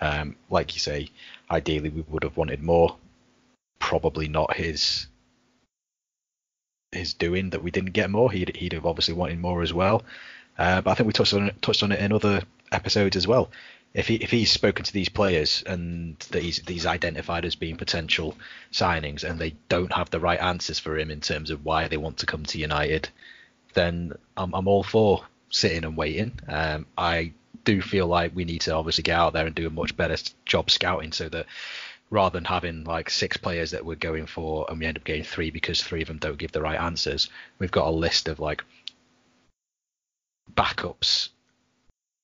Um, 0.02 0.36
like 0.50 0.74
you 0.74 0.80
say, 0.80 1.10
ideally 1.50 1.90
we 1.90 2.02
would 2.08 2.24
have 2.24 2.38
wanted 2.38 2.62
more. 2.64 2.98
Probably 3.80 4.28
not 4.28 4.56
his 4.56 5.08
his 6.92 7.14
doing 7.14 7.52
that 7.52 7.64
we 7.64 7.72
didn't 7.72 7.92
get 7.92 8.10
more. 8.10 8.32
He'd, 8.32 8.56
he'd 8.56 8.74
have 8.74 8.86
obviously 8.86 9.14
wanted 9.14 9.40
more 9.40 9.62
as 9.62 9.74
well. 9.74 10.04
Uh, 10.58 10.82
but 10.82 10.92
I 10.92 10.94
think 10.96 11.08
we 11.08 11.14
touched 11.14 11.34
on 11.34 11.48
it, 11.48 11.62
touched 11.62 11.84
on 11.84 11.92
it 11.92 12.00
in 12.00 12.12
other 12.12 12.42
episodes 12.72 13.16
as 13.16 13.28
well. 13.28 13.50
If 13.94 14.08
he 14.08 14.16
if 14.16 14.30
he's 14.30 14.52
spoken 14.52 14.86
to 14.86 14.94
these 14.94 15.10
players 15.10 15.64
and 15.66 16.20
that 16.32 16.44
he's 16.44 16.62
these 16.62 16.86
identified 16.86 17.46
as 17.46 17.56
being 17.56 17.76
potential 17.76 18.36
signings 18.72 19.24
and 19.24 19.40
they 19.40 19.56
don't 19.68 19.94
have 19.94 20.12
the 20.12 20.20
right 20.20 20.40
answers 20.40 20.78
for 20.78 20.98
him 20.98 21.10
in 21.10 21.22
terms 21.22 21.50
of 21.50 21.66
why 21.66 21.88
they 21.88 21.98
want 21.98 22.18
to 22.18 22.28
come 22.28 22.44
to 22.46 22.60
United, 22.60 23.10
then 23.74 24.14
I'm 24.38 24.54
I'm 24.54 24.68
all 24.68 24.84
for 24.84 25.24
sitting 25.50 25.86
and 25.86 25.98
waiting. 25.98 26.34
Um, 26.48 26.86
I 26.98 27.34
do 27.64 27.82
feel 27.82 28.08
like 28.08 28.36
we 28.36 28.46
need 28.46 28.62
to 28.62 28.74
obviously 28.74 29.04
get 29.04 29.18
out 29.18 29.34
there 29.34 29.46
and 29.46 29.56
do 29.56 29.68
a 29.68 29.72
much 29.72 29.96
better 29.96 30.16
job 30.46 30.70
scouting 30.70 31.12
so 31.12 31.30
that 31.30 31.46
rather 32.10 32.38
than 32.38 32.46
having 32.46 32.84
like 32.84 33.10
six 33.10 33.38
players 33.38 33.72
that 33.72 33.86
we're 33.86 33.96
going 33.96 34.26
for 34.26 34.66
and 34.70 34.80
we 34.80 34.86
end 34.86 34.98
up 34.98 35.04
getting 35.04 35.24
three 35.24 35.52
because 35.52 35.82
three 35.82 36.02
of 36.02 36.08
them 36.08 36.18
don't 36.18 36.38
give 36.38 36.52
the 36.52 36.62
right 36.62 36.80
answers, 36.80 37.30
we've 37.60 37.72
got 37.72 37.88
a 37.88 37.92
list 37.92 38.28
of 38.28 38.40
like 38.40 38.64
backups, 40.54 41.30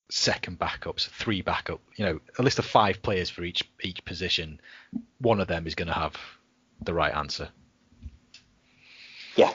second 0.10 0.60
backups, 0.60 1.08
three 1.08 1.42
backup, 1.42 1.82
you 1.96 2.06
know, 2.06 2.20
a 2.40 2.44
list 2.44 2.60
of 2.60 2.66
five 2.66 3.02
players 3.02 3.30
for 3.30 3.44
each 3.44 3.64
each 3.84 4.04
position. 4.06 4.60
One 5.20 5.40
of 5.40 5.48
them 5.48 5.68
is 5.68 5.76
going 5.76 5.88
to 5.88 5.94
have 5.94 6.16
the 6.82 6.94
right 6.94 7.14
answer. 7.14 7.50
Yeah, 9.36 9.54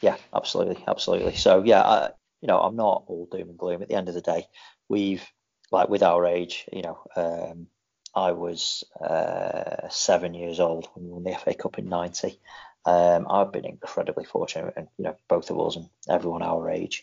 yeah, 0.00 0.16
absolutely, 0.34 0.82
absolutely. 0.86 1.34
So 1.34 1.62
yeah, 1.64 1.82
I, 1.82 2.10
you 2.40 2.48
know, 2.48 2.60
I'm 2.60 2.76
not 2.76 3.04
all 3.06 3.26
doom 3.30 3.48
and 3.48 3.58
gloom. 3.58 3.82
At 3.82 3.88
the 3.88 3.94
end 3.94 4.08
of 4.08 4.14
the 4.14 4.20
day, 4.20 4.46
we've 4.94 5.26
like 5.72 5.88
with 5.88 6.04
our 6.04 6.24
age, 6.24 6.66
you 6.72 6.82
know, 6.82 6.98
um, 7.16 7.66
I 8.14 8.30
was 8.30 8.84
uh, 9.00 9.88
seven 9.88 10.34
years 10.34 10.60
old 10.60 10.88
when 10.94 11.04
we 11.04 11.10
won 11.10 11.24
the 11.24 11.34
FA 11.36 11.52
Cup 11.54 11.78
in 11.80 11.88
'90. 11.88 12.38
Um, 12.86 13.26
I've 13.28 13.50
been 13.50 13.64
incredibly 13.64 14.24
fortunate, 14.24 14.74
and 14.76 14.86
you 14.96 15.04
know, 15.04 15.16
both 15.28 15.50
of 15.50 15.58
us 15.58 15.74
and 15.74 15.88
everyone 16.08 16.42
our 16.42 16.70
age 16.70 17.02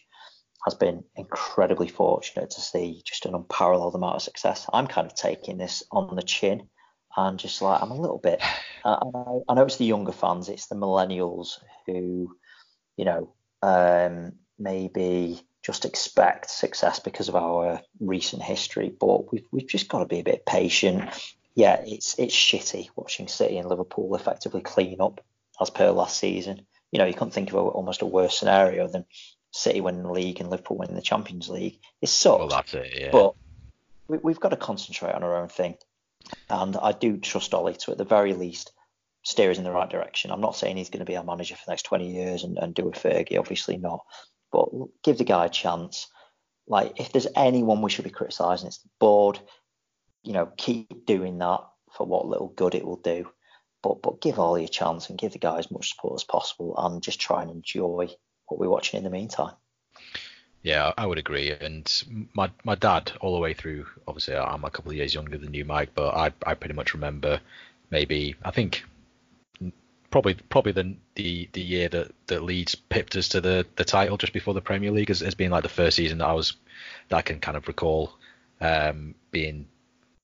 has 0.64 0.76
been 0.76 1.04
incredibly 1.18 1.90
fortunate 1.90 2.52
to 2.52 2.62
see 2.62 3.02
just 3.04 3.26
an 3.26 3.36
unparalleled 3.36 3.96
amount 3.96 4.16
of 4.16 4.22
success. 4.22 4.68
I'm 4.72 4.88
kind 4.88 5.08
of 5.08 5.16
taking 5.16 5.58
this 5.58 5.84
on 5.92 6.16
the 6.16 6.24
chin, 6.24 6.70
and 7.18 7.38
just 7.38 7.62
like 7.62 7.82
I'm 7.82 7.92
a 7.92 8.02
little 8.02 8.20
bit. 8.20 8.42
Uh, 8.86 9.00
I, 9.02 9.06
know, 9.12 9.44
I 9.50 9.54
know 9.56 9.66
it's 9.66 9.78
the 9.78 9.86
younger 9.86 10.14
fans, 10.14 10.48
it's 10.48 10.68
the 10.68 10.76
millennials 10.76 11.60
who, 11.86 12.38
you 12.96 13.06
know, 13.06 13.34
um, 13.62 14.34
maybe 14.58 15.42
just 15.64 15.86
expect 15.86 16.50
success 16.50 17.00
because 17.00 17.30
of 17.30 17.36
our 17.36 17.82
recent 18.00 18.42
history, 18.42 18.90
but 18.90 19.32
we've 19.32 19.46
we've 19.52 19.68
just 19.68 19.88
got 19.88 20.00
to 20.00 20.06
be 20.06 20.20
a 20.20 20.24
bit 20.24 20.46
patient. 20.46 21.04
Yeah, 21.56 21.82
it's 21.86 22.18
it's 22.18 22.36
shitty 22.36 22.90
watching 22.96 23.28
City 23.28 23.58
and 23.58 23.70
Liverpool 23.70 24.16
effectively 24.16 24.62
clean 24.62 25.02
up 25.02 25.24
as 25.60 25.70
per 25.70 25.92
last 25.92 26.18
season. 26.18 26.66
You 26.92 27.00
know, 27.00 27.06
you 27.06 27.14
couldn't 27.14 27.32
think 27.32 27.50
of 27.50 27.56
a, 27.56 27.60
almost 27.60 28.02
a 28.02 28.06
worse 28.06 28.38
scenario 28.38 28.88
than 28.88 29.06
City 29.52 29.82
winning 29.82 30.04
the 30.04 30.12
league 30.12 30.40
and 30.40 30.50
Liverpool 30.50 30.78
winning 30.78 30.96
the 30.96 31.02
Champions 31.02 31.48
League. 31.48 31.80
It 32.02 32.10
sucks. 32.10 32.40
Well, 32.40 32.48
that's 32.48 32.74
it, 32.74 32.94
yeah. 33.00 33.10
But 33.12 33.36
we, 34.08 34.18
we've 34.18 34.40
got 34.40 34.50
to 34.50 34.58
concentrate 34.58 35.14
on 35.14 35.24
our 35.24 35.38
own 35.38 35.50
thing, 35.50 35.76
and 36.50 36.76
I 36.76 36.92
do 36.92 37.18
trust 37.18 37.54
Ole 37.54 37.74
to 37.74 37.92
at 37.92 37.98
the 37.98 38.06
very 38.06 38.34
least 38.34 38.72
steer 39.24 39.52
us 39.52 39.60
in 39.60 39.64
the 39.64 39.72
right 39.72 39.90
direction. 39.90 40.32
I'm 40.32 40.42
not 40.42 40.56
saying 40.56 40.78
he's 40.78 40.90
going 40.90 41.06
to 41.06 41.12
be 41.12 41.16
our 41.16 41.24
manager 41.24 41.56
for 41.56 41.66
the 41.68 41.72
next 41.74 41.84
20 41.84 42.12
years 42.12 42.44
and, 42.44 42.58
and 42.58 42.74
do 42.74 42.88
a 42.88 42.92
Fergie, 42.92 43.38
obviously 43.38 43.78
not 43.78 44.04
but 44.52 44.70
give 45.04 45.18
the 45.18 45.24
guy 45.24 45.46
a 45.46 45.50
chance. 45.50 46.08
Like 46.68 47.00
if 47.00 47.12
there's 47.12 47.28
anyone 47.36 47.82
we 47.82 47.90
should 47.90 48.06
be 48.06 48.12
criticising, 48.12 48.68
it's 48.68 48.80
the 48.80 48.90
board. 49.00 49.40
You 50.24 50.34
know, 50.34 50.52
keep 50.58 51.06
doing 51.06 51.38
that 51.40 51.62
for 51.92 52.06
what 52.06 52.28
little 52.28 52.50
good 52.50 52.76
it 52.76 52.86
will 52.86 52.98
do. 52.98 53.30
But 53.82 54.02
but 54.02 54.22
give 54.22 54.38
Ole 54.38 54.58
a 54.58 54.68
chance 54.68 55.10
and 55.10 55.18
give 55.18 55.34
the 55.34 55.40
guy 55.40 55.58
as 55.58 55.72
much 55.72 55.90
support 55.90 56.20
as 56.20 56.24
possible, 56.24 56.76
and 56.78 57.02
just 57.02 57.20
try 57.20 57.42
and 57.42 57.50
enjoy 57.50 58.10
what 58.46 58.60
we're 58.60 58.70
watching 58.70 59.00
in 59.00 59.04
the 59.04 59.10
meantime. 59.10 59.56
Yeah, 60.64 60.92
I 60.96 61.08
would 61.08 61.18
agree. 61.18 61.52
And 61.52 61.92
my 62.34 62.52
my 62.64 62.76
dad, 62.76 63.12
all 63.22 63.34
the 63.34 63.42
way 63.42 63.54
through, 63.54 63.88
obviously 64.08 64.36
I'm 64.36 64.64
a 64.64 64.70
couple 64.70 64.92
of 64.92 64.98
years 64.98 65.16
younger 65.16 65.38
than 65.38 65.54
you, 65.54 65.66
Mike, 65.66 65.90
but 65.96 66.14
I 66.14 66.32
I 66.46 66.54
pretty 66.54 66.76
much 66.76 66.94
remember 66.94 67.40
maybe 67.90 68.36
I 68.44 68.52
think 68.52 68.84
probably 70.12 70.36
probably 70.36 70.74
the 70.74 70.96
the 71.16 71.50
the 71.54 71.62
year 71.62 71.90
that 71.90 72.12
that 72.28 72.44
Leeds 72.44 72.76
pipped 72.76 73.16
us 73.16 73.30
to 73.30 73.42
the 73.42 73.66
the 73.78 73.86
title 73.86 74.18
just 74.18 74.34
before 74.34 74.54
the 74.54 74.62
Premier 74.62 74.92
League 74.92 75.08
has, 75.08 75.22
has 75.22 75.36
been 75.36 75.52
like 75.52 75.64
the 75.64 75.70
first 75.70 75.96
season 75.96 76.20
that 76.20 76.28
I 76.28 76.34
was 76.34 76.54
that 77.10 77.18
I 77.18 77.22
can 77.22 77.40
kind 77.40 77.58
of 77.58 77.68
recall 77.68 78.14
um, 78.60 79.16
being 79.32 79.68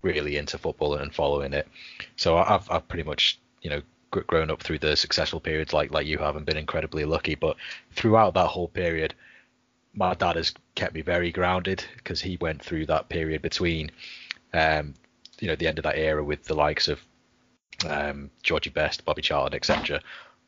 really 0.02 0.38
into 0.38 0.58
football 0.58 0.95
and 0.95 1.13
following 1.13 1.54
it. 1.54 1.67
So 2.17 2.38
I've 2.38 2.69
I've 2.69 2.88
pretty 2.88 3.04
much 3.04 3.39
you 3.62 3.69
know 3.69 3.82
grown 4.12 4.50
up 4.50 4.62
through 4.62 4.80
the 4.80 4.95
successful 4.95 5.39
periods 5.39 5.73
like 5.73 5.91
like 5.91 6.06
you 6.06 6.17
have 6.19 6.36
and 6.36 6.45
been 6.45 6.58
incredibly 6.58 7.06
lucky. 7.06 7.36
But 7.36 7.58
throughout 7.91 8.34
that 8.36 8.47
whole 8.47 8.67
period, 8.67 9.15
my 9.93 10.13
dad 10.13 10.36
has 10.36 10.54
kept 10.76 10.93
me 10.93 11.02
very 11.02 11.32
grounded 11.32 11.84
because 11.95 12.21
he 12.21 12.38
went 12.39 12.63
through 12.63 12.86
that 12.88 13.10
period 13.10 13.41
between, 13.41 13.89
um, 14.54 14.93
you 15.39 15.47
know, 15.47 15.56
the 15.56 15.67
end 15.67 15.80
of 15.80 15.84
that 15.84 15.97
era 15.97 16.23
with 16.23 16.43
the 16.43 16.54
likes 16.54 16.88
of 16.88 17.00
um, 17.88 18.30
Georgie 18.43 18.69
Best, 18.69 19.06
Bobby 19.06 19.21
Charlton, 19.21 19.56
etc., 19.56 20.01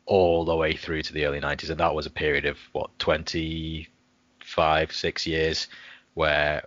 all 0.05 0.45
the 0.45 0.55
way 0.55 0.75
through 0.75 1.03
to 1.03 1.13
the 1.13 1.25
early 1.25 1.39
90s, 1.39 1.69
and 1.69 1.79
that 1.79 1.93
was 1.93 2.05
a 2.05 2.12
period 2.12 2.45
of 2.45 2.58
what 2.71 2.97
25, 2.99 4.91
six 4.91 5.27
years 5.27 5.67
where 6.15 6.63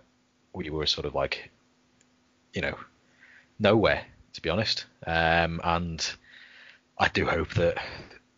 we 0.53 0.69
were 0.69 0.85
sort 0.85 1.05
of 1.05 1.13
like, 1.13 1.51
you 2.53 2.61
know, 2.61 2.77
nowhere 3.59 4.05
to 4.33 4.41
be 4.41 4.49
honest. 4.49 4.85
Um, 5.05 5.61
and 5.63 6.13
I 6.97 7.07
do 7.07 7.25
hope 7.25 7.53
that 7.55 7.77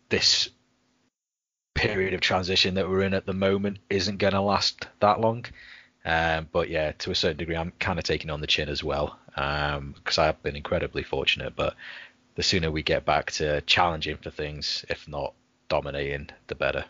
this 0.08 0.50
period 1.74 2.14
of 2.14 2.20
transition 2.20 2.74
that 2.74 2.88
we're 2.88 3.02
in 3.02 3.14
at 3.14 3.26
the 3.26 3.32
moment 3.32 3.78
isn't 3.90 4.18
going 4.18 4.32
to 4.32 4.40
last 4.40 4.86
that 5.00 5.20
long. 5.20 5.44
Um, 6.04 6.48
but 6.52 6.70
yeah, 6.70 6.92
to 6.92 7.10
a 7.10 7.14
certain 7.14 7.38
degree, 7.38 7.56
I'm 7.56 7.72
kind 7.80 7.98
of 7.98 8.04
taking 8.04 8.30
on 8.30 8.40
the 8.40 8.46
chin 8.46 8.68
as 8.68 8.84
well 8.84 9.18
because 9.26 10.18
um, 10.18 10.22
I 10.22 10.26
have 10.26 10.42
been 10.42 10.56
incredibly 10.56 11.02
fortunate. 11.02 11.54
But 11.56 11.74
the 12.36 12.42
sooner 12.42 12.70
we 12.70 12.82
get 12.82 13.04
back 13.04 13.32
to 13.32 13.60
challenging 13.62 14.18
for 14.18 14.30
things, 14.30 14.84
if 14.88 15.08
not 15.08 15.34
dominating, 15.68 16.28
the 16.46 16.54
better. 16.54 16.84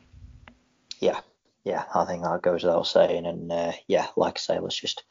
Yeah, 1.00 1.20
yeah, 1.64 1.84
I 1.94 2.04
think 2.04 2.22
that 2.22 2.42
goes 2.42 2.64
without 2.64 2.86
saying. 2.86 3.26
And 3.26 3.50
uh, 3.50 3.72
yeah, 3.88 4.08
like 4.16 4.34
I 4.36 4.40
say, 4.40 4.58
let's 4.58 4.78
just, 4.78 5.04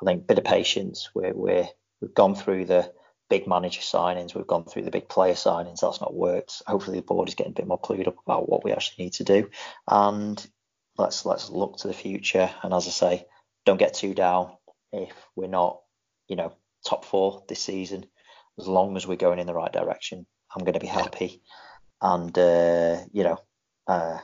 I 0.00 0.04
think, 0.04 0.22
a 0.22 0.26
bit 0.26 0.38
of 0.38 0.44
patience. 0.44 1.10
We're, 1.14 1.34
we're 1.34 1.68
we've 2.00 2.14
gone 2.14 2.34
through 2.34 2.66
the 2.66 2.92
big 3.30 3.46
manager 3.46 3.80
signings. 3.80 4.34
We've 4.34 4.46
gone 4.46 4.64
through 4.64 4.82
the 4.82 4.90
big 4.90 5.08
player 5.08 5.34
signings. 5.34 5.80
That's 5.80 6.00
not 6.00 6.14
worked. 6.14 6.62
Hopefully, 6.66 6.98
the 6.98 7.06
board 7.06 7.28
is 7.28 7.34
getting 7.34 7.52
a 7.52 7.56
bit 7.56 7.66
more 7.66 7.80
clued 7.80 8.08
up 8.08 8.16
about 8.26 8.48
what 8.48 8.64
we 8.64 8.72
actually 8.72 9.04
need 9.04 9.14
to 9.14 9.24
do. 9.24 9.50
And 9.86 10.44
let's 10.98 11.24
let's 11.24 11.48
look 11.50 11.78
to 11.78 11.88
the 11.88 11.94
future. 11.94 12.50
And 12.62 12.74
as 12.74 12.86
I 12.86 12.90
say, 12.90 13.26
don't 13.64 13.78
get 13.78 13.94
too 13.94 14.14
down 14.14 14.52
if 14.92 15.12
we're 15.34 15.46
not, 15.48 15.80
you 16.26 16.36
know, 16.36 16.52
top 16.86 17.04
four 17.04 17.44
this 17.48 17.60
season. 17.60 18.06
As 18.58 18.66
long 18.66 18.96
as 18.96 19.06
we're 19.06 19.16
going 19.16 19.38
in 19.38 19.46
the 19.46 19.54
right 19.54 19.72
direction, 19.72 20.26
I'm 20.54 20.64
going 20.64 20.74
to 20.74 20.80
be 20.80 20.86
happy. 20.86 21.42
And 22.00 22.36
uh, 22.36 22.98
you 23.12 23.24
know, 23.24 23.38
uh, 23.86 24.18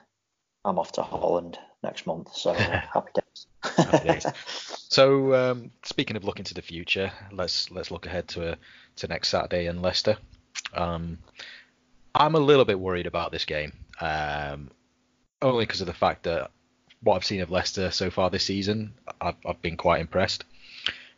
I'm 0.64 0.79
off 0.79 0.92
to 0.92 1.03
Holland 1.03 1.59
next 1.83 2.07
month, 2.07 2.35
so 2.35 2.53
happy 2.55 3.12
days. 3.14 3.47
happy 3.62 4.09
days. 4.09 4.27
So 4.94 5.35
um, 5.35 5.73
speaking 5.83 6.16
of 6.16 6.23
looking 6.23 6.44
to 6.44 6.55
the 6.55 6.62
future, 6.62 7.11
let's 7.33 7.68
let's 7.73 7.90
look 7.90 8.07
ahead 8.07 8.29
to 8.29 8.53
a, 8.53 8.59
to 8.97 9.09
next 9.09 9.31
Saturday 9.31 9.66
in 9.66 9.83
Leicester. 9.83 10.16
Um, 10.73 11.18
I'm 12.14 12.37
a 12.37 12.38
little 12.38 12.64
bit 12.64 12.79
worried 12.79 13.09
about 13.09 13.33
this 13.33 13.44
game, 13.44 13.73
um, 14.01 14.70
only 15.42 15.64
because 15.66 15.81
of 15.81 15.88
the 15.88 15.94
fact 15.94 16.23
that 16.25 16.53
what 17.03 17.16
I've 17.16 17.25
seen 17.25 17.40
of 17.40 17.51
Leicester 17.51 17.90
so 17.90 18.09
far 18.09 18.31
this 18.31 18.44
season, 18.44 18.94
I've, 19.20 19.35
I've 19.44 19.61
been 19.62 19.77
quite 19.77 20.01
impressed, 20.01 20.44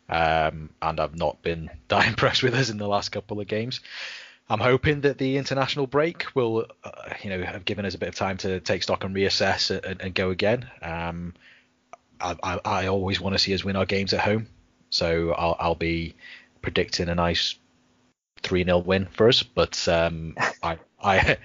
um, 0.09 0.69
and 0.81 0.99
I've 0.99 1.15
not 1.15 1.41
been 1.41 1.69
that 1.87 2.07
impressed 2.07 2.43
with 2.43 2.53
us 2.53 2.69
in 2.69 2.77
the 2.77 2.87
last 2.87 3.09
couple 3.09 3.39
of 3.39 3.47
games. 3.47 3.81
I'm 4.49 4.59
hoping 4.59 5.01
that 5.01 5.17
the 5.17 5.37
international 5.37 5.87
break 5.87 6.25
will, 6.33 6.67
uh, 6.83 6.91
you 7.21 7.29
know, 7.29 7.43
have 7.43 7.65
given 7.65 7.85
us 7.85 7.95
a 7.95 7.97
bit 7.97 8.09
of 8.09 8.15
time 8.15 8.37
to 8.37 8.61
take 8.61 8.81
stock 8.81 9.03
and 9.03 9.13
reassess 9.13 9.69
and, 9.69 10.01
and 10.01 10.13
go 10.13 10.29
again. 10.29 10.69
Um, 10.81 11.33
I, 12.21 12.35
I, 12.41 12.59
I 12.63 12.87
always 12.87 13.19
want 13.19 13.33
to 13.33 13.39
see 13.39 13.53
us 13.53 13.65
win 13.65 13.75
our 13.75 13.85
games 13.85 14.13
at 14.13 14.21
home, 14.21 14.47
so 14.89 15.31
I'll, 15.31 15.57
I'll 15.59 15.75
be 15.75 16.15
predicting 16.61 17.09
a 17.09 17.15
nice 17.15 17.55
three 18.41 18.63
0 18.63 18.79
win 18.79 19.07
for 19.11 19.27
us. 19.27 19.43
But 19.43 19.85
um, 19.89 20.35
I 20.63 20.77
I 21.03 21.37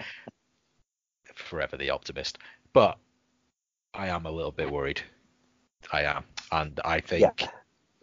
forever 1.35 1.75
the 1.75 1.89
optimist, 1.89 2.37
but 2.71 2.97
I 3.93 4.07
am 4.07 4.25
a 4.25 4.31
little 4.31 4.51
bit 4.51 4.71
worried. 4.71 5.01
I 5.91 6.03
am, 6.03 6.23
and 6.53 6.79
I 6.85 7.01
think 7.01 7.41
yeah. 7.41 7.47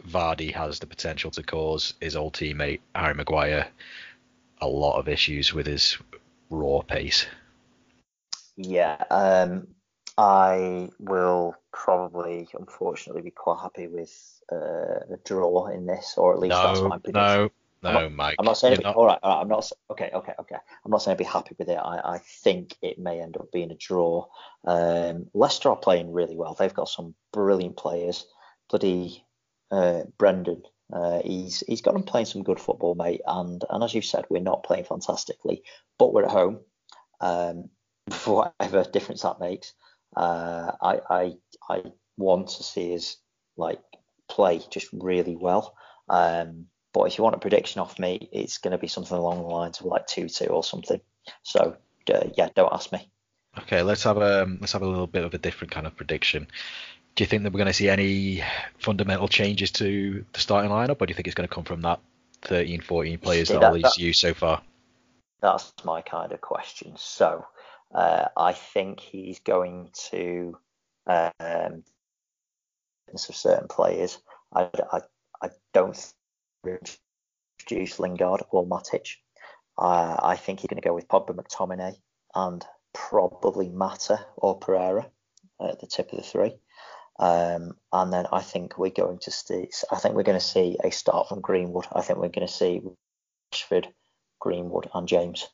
Vardy 0.09 0.53
has 0.55 0.79
the 0.79 0.87
potential 0.87 1.31
to 1.33 1.43
cause 1.43 1.95
his 2.01 2.17
old 2.17 2.35
teammate 2.35 2.81
Harry 2.95 3.15
Maguire 3.15 3.69
a 4.61 4.69
lot 4.69 4.99
of 4.99 5.09
issues 5.09 5.53
with 5.55 5.67
his 5.67 5.97
raw 6.51 6.81
pace. 6.81 7.27
Yeah, 8.57 9.03
um, 9.11 9.69
I 10.19 10.91
will 10.99 11.55
probably, 11.73 12.49
unfortunately, 12.59 13.23
be 13.23 13.31
quite 13.31 13.61
happy 13.63 13.87
with 13.87 14.13
uh, 14.53 15.15
a 15.15 15.19
draw 15.25 15.69
in 15.69 15.87
this, 15.87 16.15
or 16.19 16.35
at 16.35 16.41
least 16.41 16.51
no, 16.51 16.63
that's 16.63 16.81
my 16.83 16.99
prediction. 16.99 17.15
No, 17.15 17.51
no, 17.83 17.89
I'm 17.89 17.95
not, 17.95 18.13
Mike. 18.13 18.37
I'm 18.39 18.45
not 18.45 18.59
saying. 18.59 18.77
Be, 18.77 18.83
not... 18.83 18.97
All, 18.97 19.07
right, 19.07 19.19
all 19.23 19.37
right, 19.37 19.41
I'm 19.41 19.49
not. 19.49 19.71
Okay, 19.91 20.11
okay, 20.13 20.35
okay. 20.41 20.57
I'm 20.85 20.91
not 20.91 21.03
saying 21.03 21.15
I'd 21.15 21.19
be 21.19 21.25
happy 21.25 21.55
with 21.59 21.71
it. 21.71 21.79
I, 21.79 22.17
I 22.17 22.19
think 22.19 22.77
it 22.83 22.99
may 22.99 23.23
end 23.23 23.39
up 23.39 23.51
being 23.51 23.71
a 23.71 23.77
draw. 23.77 24.27
Um, 24.67 25.29
Leicester 25.33 25.71
are 25.71 25.77
playing 25.77 26.13
really 26.13 26.37
well. 26.37 26.55
They've 26.55 26.75
got 26.75 26.89
some 26.89 27.15
brilliant 27.33 27.79
players. 27.79 28.27
Bloody 28.69 29.25
uh, 29.71 30.03
Brendan. 30.19 30.63
Uh, 30.93 31.21
he's 31.25 31.63
he's 31.67 31.83
got 31.83 31.95
them 31.95 32.03
playing 32.03 32.27
some 32.27 32.43
good 32.43 32.59
football, 32.59 32.95
mate. 32.95 33.21
And 33.27 33.65
and 33.71 33.85
as 33.85 33.95
you 33.95 34.03
said, 34.03 34.25
we're 34.29 34.41
not 34.41 34.65
playing 34.65 34.85
fantastically, 34.85 35.63
but 35.99 36.13
we're 36.13 36.25
at 36.25 36.31
home. 36.31 36.61
Um, 37.21 37.71
whatever 38.25 38.85
difference 38.85 39.23
that 39.23 39.41
makes. 39.41 39.73
Uh, 40.17 40.73
I, 40.83 41.01
I 41.09 41.35
I 41.69 41.83
want 42.17 42.49
to 42.49 42.63
see 42.63 42.95
us 42.95 43.17
like 43.57 43.81
play 44.29 44.61
just 44.71 44.89
really 44.93 45.37
well. 45.37 45.75
Um, 46.09 46.67
but 46.93 47.05
if 47.05 47.19
you 47.19 47.25
want 47.25 47.37
a 47.37 47.41
prediction 47.41 47.81
off 47.81 47.99
me, 47.99 48.29
it's 48.33 48.59
going 48.59 48.73
to 48.73 48.79
be 48.79 48.89
something 48.89 49.17
along 49.17 49.39
the 49.39 49.49
lines 49.49 49.79
of 49.79 49.87
like 49.87 50.07
two 50.07 50.29
two 50.29 50.47
or 50.47 50.65
something. 50.65 51.01
So 51.43 51.77
uh, 52.13 52.29
yeah, 52.37 52.49
don't 52.55 52.73
ask 52.73 52.93
me. 52.93 53.09
Okay, 53.59 53.83
let's 53.83 54.05
have 54.05 54.17
a 54.17 54.47
let's 54.61 54.73
have 54.73 54.83
a 54.83 54.89
little 54.89 55.07
bit 55.07 55.25
of 55.25 55.35
a 55.35 55.39
different 55.39 55.73
kind 55.73 55.87
of 55.87 55.97
prediction. 55.97 56.49
Do 57.15 57.25
you 57.25 57.27
think 57.27 57.43
that 57.43 57.53
we're 57.53 57.59
going 57.59 57.67
to 57.67 57.75
see 57.75 57.89
any 57.89 58.43
fundamental 58.79 59.29
changes 59.29 59.71
to 59.73 60.25
the 60.33 60.41
starting 60.41 60.71
lineup, 60.71 61.01
or 61.01 61.07
do 61.07 61.11
you 61.11 61.15
think 61.15 61.27
it's 61.27 61.35
going 61.35 61.49
to 61.49 61.55
come 61.55 61.65
from 61.65 61.83
that 61.83 62.01
13, 62.43 62.81
14 62.81 63.19
players 63.19 63.49
see, 63.49 63.55
that, 63.55 63.61
that 63.61 63.73
Ole's 63.73 63.99
used 63.99 64.21
so 64.21 64.33
far? 64.33 64.63
That's 65.41 65.73
my 65.85 66.03
kind 66.03 66.33
of 66.33 66.41
question. 66.41 66.95
So 66.97 67.47
uh, 67.95 68.27
I 68.37 68.53
think 68.53 69.01
he's 69.01 69.41
going 69.41 69.91
to 70.11 70.57
um, 71.07 71.85
of 73.13 73.19
certain 73.19 73.69
players. 73.69 74.19
I, 74.53 74.71
I, 74.93 75.01
I 75.43 75.51
don't 75.73 76.13
introduce 76.65 77.99
Lingard 77.99 78.43
or 78.51 78.67
Matic. 78.67 79.17
Uh, 79.77 80.17
I 80.23 80.37
think 80.37 80.61
he's 80.61 80.69
going 80.69 80.81
to 80.81 80.87
go 80.87 80.95
with 80.95 81.09
Pogba, 81.09 81.35
McTominay, 81.35 81.97
and 82.35 82.65
probably 82.93 83.69
Mata 83.69 84.25
or 84.37 84.59
Pereira 84.59 85.07
at 85.61 85.81
the 85.81 85.87
tip 85.87 86.13
of 86.13 86.19
the 86.19 86.25
three. 86.25 86.57
Um, 87.21 87.77
and 87.93 88.11
then 88.11 88.27
I 88.33 88.41
think 88.41 88.79
we're 88.79 88.91
going 88.91 89.19
to 89.19 89.31
see. 89.31 89.69
I 89.93 89.97
think 89.97 90.15
we're 90.15 90.23
going 90.23 90.39
to 90.41 90.45
see 90.45 90.79
a 90.83 90.91
start 90.91 91.29
from 91.29 91.43
Greenwood. 91.43 91.87
I 91.93 92.01
think 92.01 92.19
we're 92.19 92.29
going 92.29 92.47
to 92.47 92.53
see 92.53 92.81
Rashford, 93.53 93.89
Greenwood, 94.41 94.89
and 94.95 95.07
James. 95.07 95.47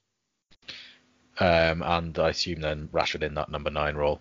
Um, 1.40 1.82
and 1.82 2.16
I 2.18 2.30
assume 2.30 2.60
then 2.60 2.88
Rashford 2.92 3.24
in 3.24 3.34
that 3.34 3.50
number 3.50 3.70
nine 3.70 3.96
role. 3.96 4.20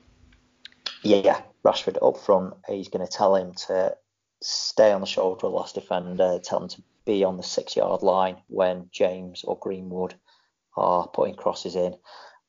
Yeah, 1.03 1.41
Rashford 1.63 1.97
up 2.01 2.17
front. 2.17 2.55
He's 2.67 2.89
going 2.89 3.05
to 3.05 3.11
tell 3.11 3.35
him 3.35 3.53
to 3.67 3.95
stay 4.41 4.91
on 4.91 5.01
the 5.01 5.07
shoulder 5.07 5.35
of 5.35 5.41
the 5.41 5.49
last 5.49 5.75
defender, 5.75 6.39
tell 6.43 6.63
him 6.63 6.69
to 6.69 6.81
be 7.05 7.23
on 7.23 7.37
the 7.37 7.43
six 7.43 7.75
yard 7.75 8.01
line 8.01 8.37
when 8.47 8.89
James 8.91 9.43
or 9.43 9.57
Greenwood 9.59 10.15
are 10.75 11.07
putting 11.07 11.35
crosses 11.35 11.75
in. 11.75 11.95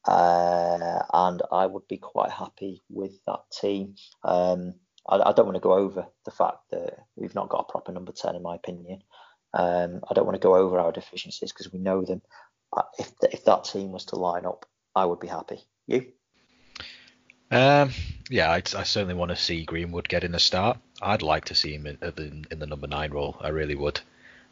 Uh, 0.06 1.02
and 1.12 1.42
I 1.52 1.66
would 1.66 1.86
be 1.86 1.98
quite 1.98 2.30
happy 2.30 2.82
with 2.88 3.12
that 3.26 3.40
team. 3.52 3.96
Um, 4.24 4.74
I, 5.08 5.30
I, 5.30 5.32
don't 5.32 5.46
want 5.46 5.56
to 5.56 5.60
go 5.60 5.74
over 5.74 6.06
the 6.24 6.30
fact 6.30 6.58
that 6.70 6.98
we've 7.16 7.34
not 7.34 7.48
got 7.48 7.66
a 7.68 7.70
proper 7.70 7.92
number 7.92 8.12
10, 8.12 8.36
in 8.36 8.42
my 8.42 8.54
opinion. 8.54 9.02
Um, 9.54 10.00
I 10.10 10.14
don't 10.14 10.26
want 10.26 10.34
to 10.34 10.46
go 10.46 10.56
over 10.56 10.78
our 10.78 10.92
deficiencies 10.92 11.52
because 11.52 11.72
we 11.72 11.78
know 11.78 12.04
them 12.04 12.22
if 12.98 13.12
if 13.22 13.44
that 13.44 13.64
team 13.64 13.92
was 13.92 14.06
to 14.06 14.16
line 14.16 14.46
up, 14.46 14.66
I 14.94 15.04
would 15.04 15.20
be 15.20 15.28
happy. 15.28 15.60
You? 15.86 16.06
Um, 17.50 17.90
yeah, 18.28 18.50
I'd, 18.50 18.74
i 18.74 18.82
certainly 18.82 19.14
want 19.14 19.30
to 19.30 19.36
see 19.36 19.64
Greenwood 19.64 20.08
getting 20.08 20.32
the 20.32 20.40
start. 20.40 20.78
I'd 21.00 21.22
like 21.22 21.46
to 21.46 21.54
see 21.54 21.74
him 21.74 21.86
in, 21.86 21.98
in, 22.02 22.46
in 22.50 22.58
the 22.58 22.66
number 22.66 22.88
nine 22.88 23.12
role. 23.12 23.36
I 23.40 23.48
really 23.48 23.76
would. 23.76 24.00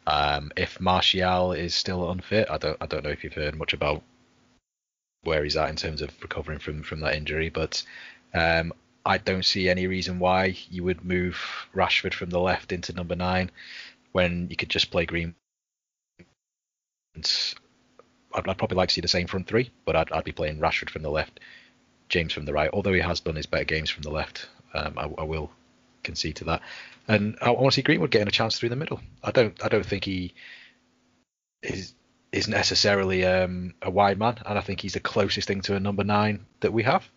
Um, 0.07 0.51
if 0.55 0.79
Martial 0.79 1.51
is 1.51 1.75
still 1.75 2.09
unfit, 2.09 2.47
I 2.49 2.57
don't 2.57 2.77
I 2.79 2.85
don't 2.85 3.03
know 3.03 3.09
if 3.09 3.23
you've 3.23 3.33
heard 3.33 3.57
much 3.57 3.73
about 3.73 4.01
where 5.23 5.43
he's 5.43 5.57
at 5.57 5.69
in 5.69 5.75
terms 5.75 6.01
of 6.01 6.11
recovering 6.21 6.59
from 6.59 6.83
from 6.83 7.01
that 7.01 7.15
injury, 7.15 7.49
but 7.49 7.83
um, 8.33 8.73
I 9.05 9.19
don't 9.19 9.45
see 9.45 9.69
any 9.69 9.85
reason 9.85 10.17
why 10.17 10.57
you 10.69 10.83
would 10.83 11.05
move 11.05 11.37
Rashford 11.75 12.13
from 12.13 12.31
the 12.31 12.39
left 12.39 12.71
into 12.71 12.93
number 12.93 13.15
nine 13.15 13.51
when 14.13 14.47
you 14.49 14.55
could 14.55 14.69
just 14.69 14.89
play 14.89 15.05
Green. 15.05 15.35
I'd, 17.15 18.49
I'd, 18.49 18.57
probably 18.57 18.77
like 18.77 18.89
to 18.89 18.95
see 18.95 19.01
the 19.01 19.07
same 19.07 19.27
front 19.27 19.47
three, 19.47 19.69
but 19.85 19.95
I'd, 19.95 20.11
I'd, 20.11 20.23
be 20.23 20.31
playing 20.31 20.59
Rashford 20.59 20.89
from 20.89 21.03
the 21.03 21.11
left, 21.11 21.39
James 22.09 22.33
from 22.33 22.45
the 22.45 22.53
right. 22.53 22.69
Although 22.73 22.93
he 22.93 22.99
has 22.99 23.19
done 23.19 23.35
his 23.35 23.45
better 23.45 23.63
games 23.63 23.89
from 23.89 24.01
the 24.01 24.09
left, 24.09 24.49
um, 24.73 24.97
I, 24.97 25.03
I, 25.19 25.23
will 25.23 25.51
concede 26.03 26.37
to 26.37 26.45
that. 26.45 26.61
And 27.07 27.37
I, 27.41 27.51
want 27.51 27.73
to 27.73 27.75
see 27.75 27.81
Greenwood 27.83 28.11
getting 28.11 28.27
a 28.27 28.31
chance 28.31 28.57
through 28.57 28.69
the 28.69 28.75
middle. 28.75 28.99
I 29.23 29.31
don't 29.31 29.63
I 29.63 29.67
don't 29.69 29.85
think 29.85 30.03
he 30.03 30.33
is 31.61 31.93
is 32.31 32.47
necessarily 32.47 33.23
um, 33.23 33.75
a 33.81 33.89
wide 33.89 34.17
man, 34.17 34.37
and 34.45 34.57
I 34.57 34.61
think 34.61 34.81
he's 34.81 34.93
the 34.93 34.99
closest 34.99 35.47
thing 35.47 35.61
to 35.61 35.75
a 35.75 35.79
number 35.79 36.03
nine 36.03 36.45
that 36.61 36.73
we 36.73 36.83
have. 36.83 37.07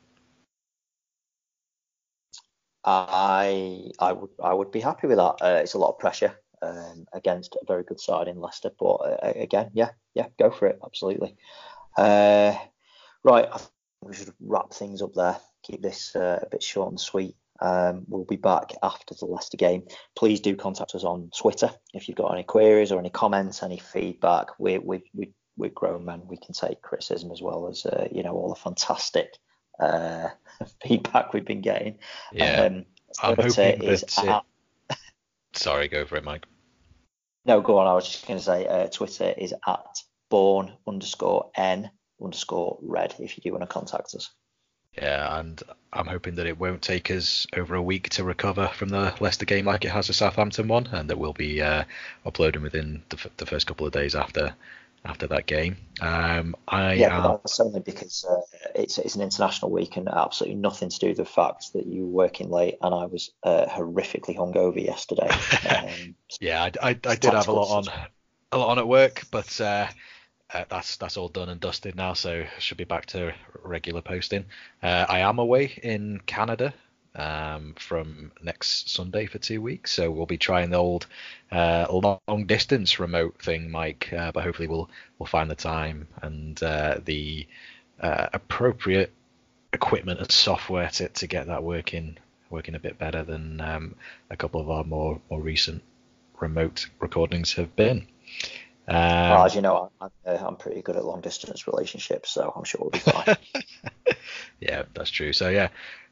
I 2.89 3.91
I 3.99 4.12
would 4.12 4.30
I 4.43 4.55
would 4.55 4.70
be 4.70 4.80
happy 4.80 5.07
with 5.07 5.18
that. 5.18 5.36
Uh, 5.43 5.61
it's 5.62 5.74
a 5.74 5.78
lot 5.78 5.91
of 5.91 5.99
pressure 5.99 6.34
um, 6.62 7.07
against 7.12 7.55
a 7.55 7.66
very 7.66 7.84
good 7.84 8.01
side 8.01 8.28
in 8.28 8.41
Leicester, 8.41 8.70
but 8.78 8.95
uh, 8.95 9.32
again, 9.36 9.70
yeah, 9.74 9.91
yeah, 10.14 10.26
go 10.39 10.51
for 10.51 10.66
it, 10.66 10.78
absolutely. 10.84 11.36
Uh, 11.97 12.55
right, 13.24 13.47
I 13.53 13.59
think 13.59 13.70
we 14.03 14.14
should 14.14 14.32
wrap 14.41 14.72
things 14.72 15.03
up 15.03 15.12
there. 15.14 15.36
Keep 15.64 15.82
this 15.82 16.16
uh, 16.16 16.41
a 16.43 16.49
bit 16.49 16.62
short 16.62 16.91
and 16.91 17.01
sweet. 17.01 17.36
Um, 17.61 18.05
we'll 18.09 18.24
be 18.24 18.36
back 18.36 18.72
after 18.82 19.14
the 19.14 19.26
Leicester 19.26 19.57
game. 19.57 19.82
Please 20.16 20.41
do 20.41 20.57
contact 20.57 20.95
us 20.95 21.05
on 21.05 21.30
Twitter 21.36 21.70
if 21.93 22.09
you've 22.09 22.16
got 22.16 22.32
any 22.32 22.45
queries 22.45 22.93
or 22.93 23.01
any 23.01 23.11
comments, 23.11 23.62
any 23.62 23.78
feedback. 23.78 24.59
We 24.59 24.78
we 24.78 25.03
we 25.12 25.32
we're 25.57 25.70
grown 25.70 26.05
men. 26.05 26.22
We 26.26 26.36
can 26.39 26.55
take 26.55 26.80
criticism 26.80 27.32
as 27.32 27.43
well 27.43 27.68
as 27.68 27.84
uh, 27.84 28.09
you 28.11 28.22
know 28.22 28.32
all 28.32 28.49
the 28.49 28.61
fantastic 28.61 29.36
uh, 29.79 30.29
feedback 30.87 31.33
we've 31.33 31.45
been 31.45 31.61
getting. 31.61 31.99
Yeah, 32.33 32.62
um, 32.62 32.85
I'm 33.22 33.37
hoping 33.37 33.81
that. 33.81 34.24
At... 34.26 34.45
Sorry, 35.53 35.89
go 35.89 36.05
for 36.05 36.16
it, 36.16 36.24
Mike. 36.24 36.47
No, 37.45 37.61
go 37.61 37.79
on. 37.79 37.87
I 37.87 37.95
was 37.95 38.09
just 38.09 38.26
going 38.26 38.39
to 38.39 38.45
say 38.45 38.66
uh, 38.66 38.89
Twitter 38.89 39.33
is 39.37 39.55
at 39.66 40.03
born 40.31 40.72
underscore 40.87 41.51
n 41.57 41.91
underscore 42.22 42.79
red 42.83 43.14
if 43.18 43.37
you 43.37 43.43
do 43.43 43.53
want 43.53 43.62
to 43.62 43.66
contact 43.66 44.14
us. 44.14 44.31
Yeah, 44.97 45.39
and 45.39 45.62
I'm 45.93 46.07
hoping 46.07 46.35
that 46.37 46.47
it 46.47 46.59
won't 46.59 46.83
take 46.83 47.11
us 47.11 47.47
over 47.57 47.74
a 47.74 47.83
week 47.83 48.09
to 48.11 48.24
recover 48.24 48.68
from 48.68 48.89
the 48.89 49.14
Leicester 49.20 49.45
game 49.45 49.66
like 49.66 49.85
it 49.85 49.91
has 49.91 50.09
the 50.09 50.12
Southampton 50.12 50.66
one, 50.66 50.89
and 50.89 51.09
that 51.09 51.18
we'll 51.18 51.33
be 51.33 51.62
uh, 51.62 51.85
uploading 52.26 52.62
within 52.62 53.03
the, 53.11 53.16
f- 53.16 53.31
the, 53.37 53.47
first 53.47 53.66
couple 53.66 53.87
of 53.87 53.93
days 53.93 54.14
after 54.14 54.55
after 55.09 55.26
that 55.28 55.46
game. 55.46 55.76
Um, 56.00 56.54
I 56.68 56.92
yeah, 56.92 57.20
but 57.20 57.38
that's 57.38 57.59
only 57.59 57.80
because 57.80 58.24
uh, 58.28 58.40
it's 58.74 58.98
it's 58.98 59.16
an 59.16 59.22
international 59.22 59.70
week 59.70 59.96
and 59.96 60.09
absolutely 60.09 60.56
nothing 60.56 60.90
to 60.90 60.98
do 60.98 61.09
with 61.09 61.16
the 61.16 61.24
fact 61.24 61.72
that 61.72 61.86
you 61.86 62.02
were 62.06 62.24
working 62.24 62.50
late 62.50 62.76
and 62.82 62.94
I 62.94 63.06
was 63.06 63.30
uh, 63.42 63.66
horrifically 63.66 64.36
hungover 64.36 64.84
yesterday. 64.84 65.28
Um, 65.68 66.14
yeah, 66.40 66.62
I, 66.62 66.70
I, 66.82 66.88
I 67.06 67.16
did 67.16 67.32
have 67.32 67.48
a 67.48 67.52
lot 67.52 67.86
on 67.86 68.09
a 68.52 68.59
lot 68.59 68.70
on 68.70 68.78
at 68.78 68.88
work, 68.88 69.24
but 69.30 69.61
uh, 69.61 69.86
uh, 70.52 70.64
that's 70.68 70.96
that's 70.96 71.16
all 71.16 71.28
done 71.28 71.48
and 71.48 71.61
dusted 71.61 71.94
now, 71.94 72.12
so 72.12 72.44
should 72.59 72.78
be 72.78 72.84
back 72.84 73.06
to 73.06 73.34
regular 73.62 74.00
posting. 74.00 74.44
Uh, 74.82 75.04
I 75.09 75.20
am 75.20 75.38
away 75.38 75.78
in 75.82 76.20
Canada 76.26 76.72
um, 77.14 77.74
from 77.78 78.32
next 78.42 78.90
Sunday 78.90 79.26
for 79.26 79.38
two 79.38 79.61
weeks. 79.61 79.92
So 79.92 80.11
we'll 80.11 80.26
be 80.26 80.38
trying 80.38 80.70
the 80.70 80.76
old 80.76 81.06
uh, 81.50 81.86
long 81.90 82.46
distance 82.46 82.98
remote 82.98 83.40
thing, 83.42 83.70
Mike. 83.70 84.12
Uh, 84.12 84.32
but 84.32 84.44
hopefully 84.44 84.68
we'll 84.68 84.88
we'll 85.18 85.26
find 85.26 85.50
the 85.50 85.54
time 85.54 86.09
and 86.22 86.62
uh, 86.62 86.98
the 87.04 87.46
uh, 88.00 88.28
appropriate 88.32 89.12
equipment 89.72 90.20
and 90.20 90.30
software 90.30 90.88
to, 90.88 91.09
to 91.09 91.26
get 91.26 91.48
that 91.48 91.62
working 91.62 92.16
working 92.50 92.74
a 92.74 92.78
bit 92.78 92.98
better 92.98 93.22
than 93.22 93.61
um, 93.61 93.94
a 94.30 94.36
couple 94.36 94.61
of 94.61 94.70
our 94.70 94.84
more 94.84 95.20
more 95.30 95.40
recent 95.40 95.82
remote 96.40 96.86
recordings 97.00 97.54
have 97.54 97.74
been. 97.76 98.06
Um, 98.86 98.96
well, 98.96 99.44
as 99.44 99.54
you 99.54 99.61
know, 99.61 99.90
I'm, 100.00 100.11
I'm 100.26 100.56
pretty 100.56 100.80
good 100.80 100.96
at 100.96 101.04
long 101.04 101.20
distance 101.20 101.66
relationships, 101.66 102.30
so 102.30 102.52
I'm 102.56 102.64
sure 102.64 102.80
we'll 102.80 102.90
be 102.90 102.98
fine. 103.00 103.36
yeah, 104.61 104.84
that's 104.94 105.11
true. 105.11 105.34
So 105.34 105.50
yeah, 105.50 105.68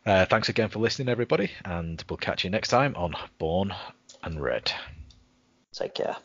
uh, 0.07 0.25
thanks 0.27 0.49
again 0.49 0.69
for 0.69 0.79
listening, 0.79 1.09
everybody, 1.09 1.51
and 1.65 2.03
we'll 2.09 2.17
catch 2.17 2.45
you 2.45 2.51
next 2.51 2.69
time 2.69 2.95
on 2.97 3.15
Born 3.39 3.75
and 4.23 4.41
Red. 4.41 4.73
Take 5.73 5.95
care. 5.95 6.17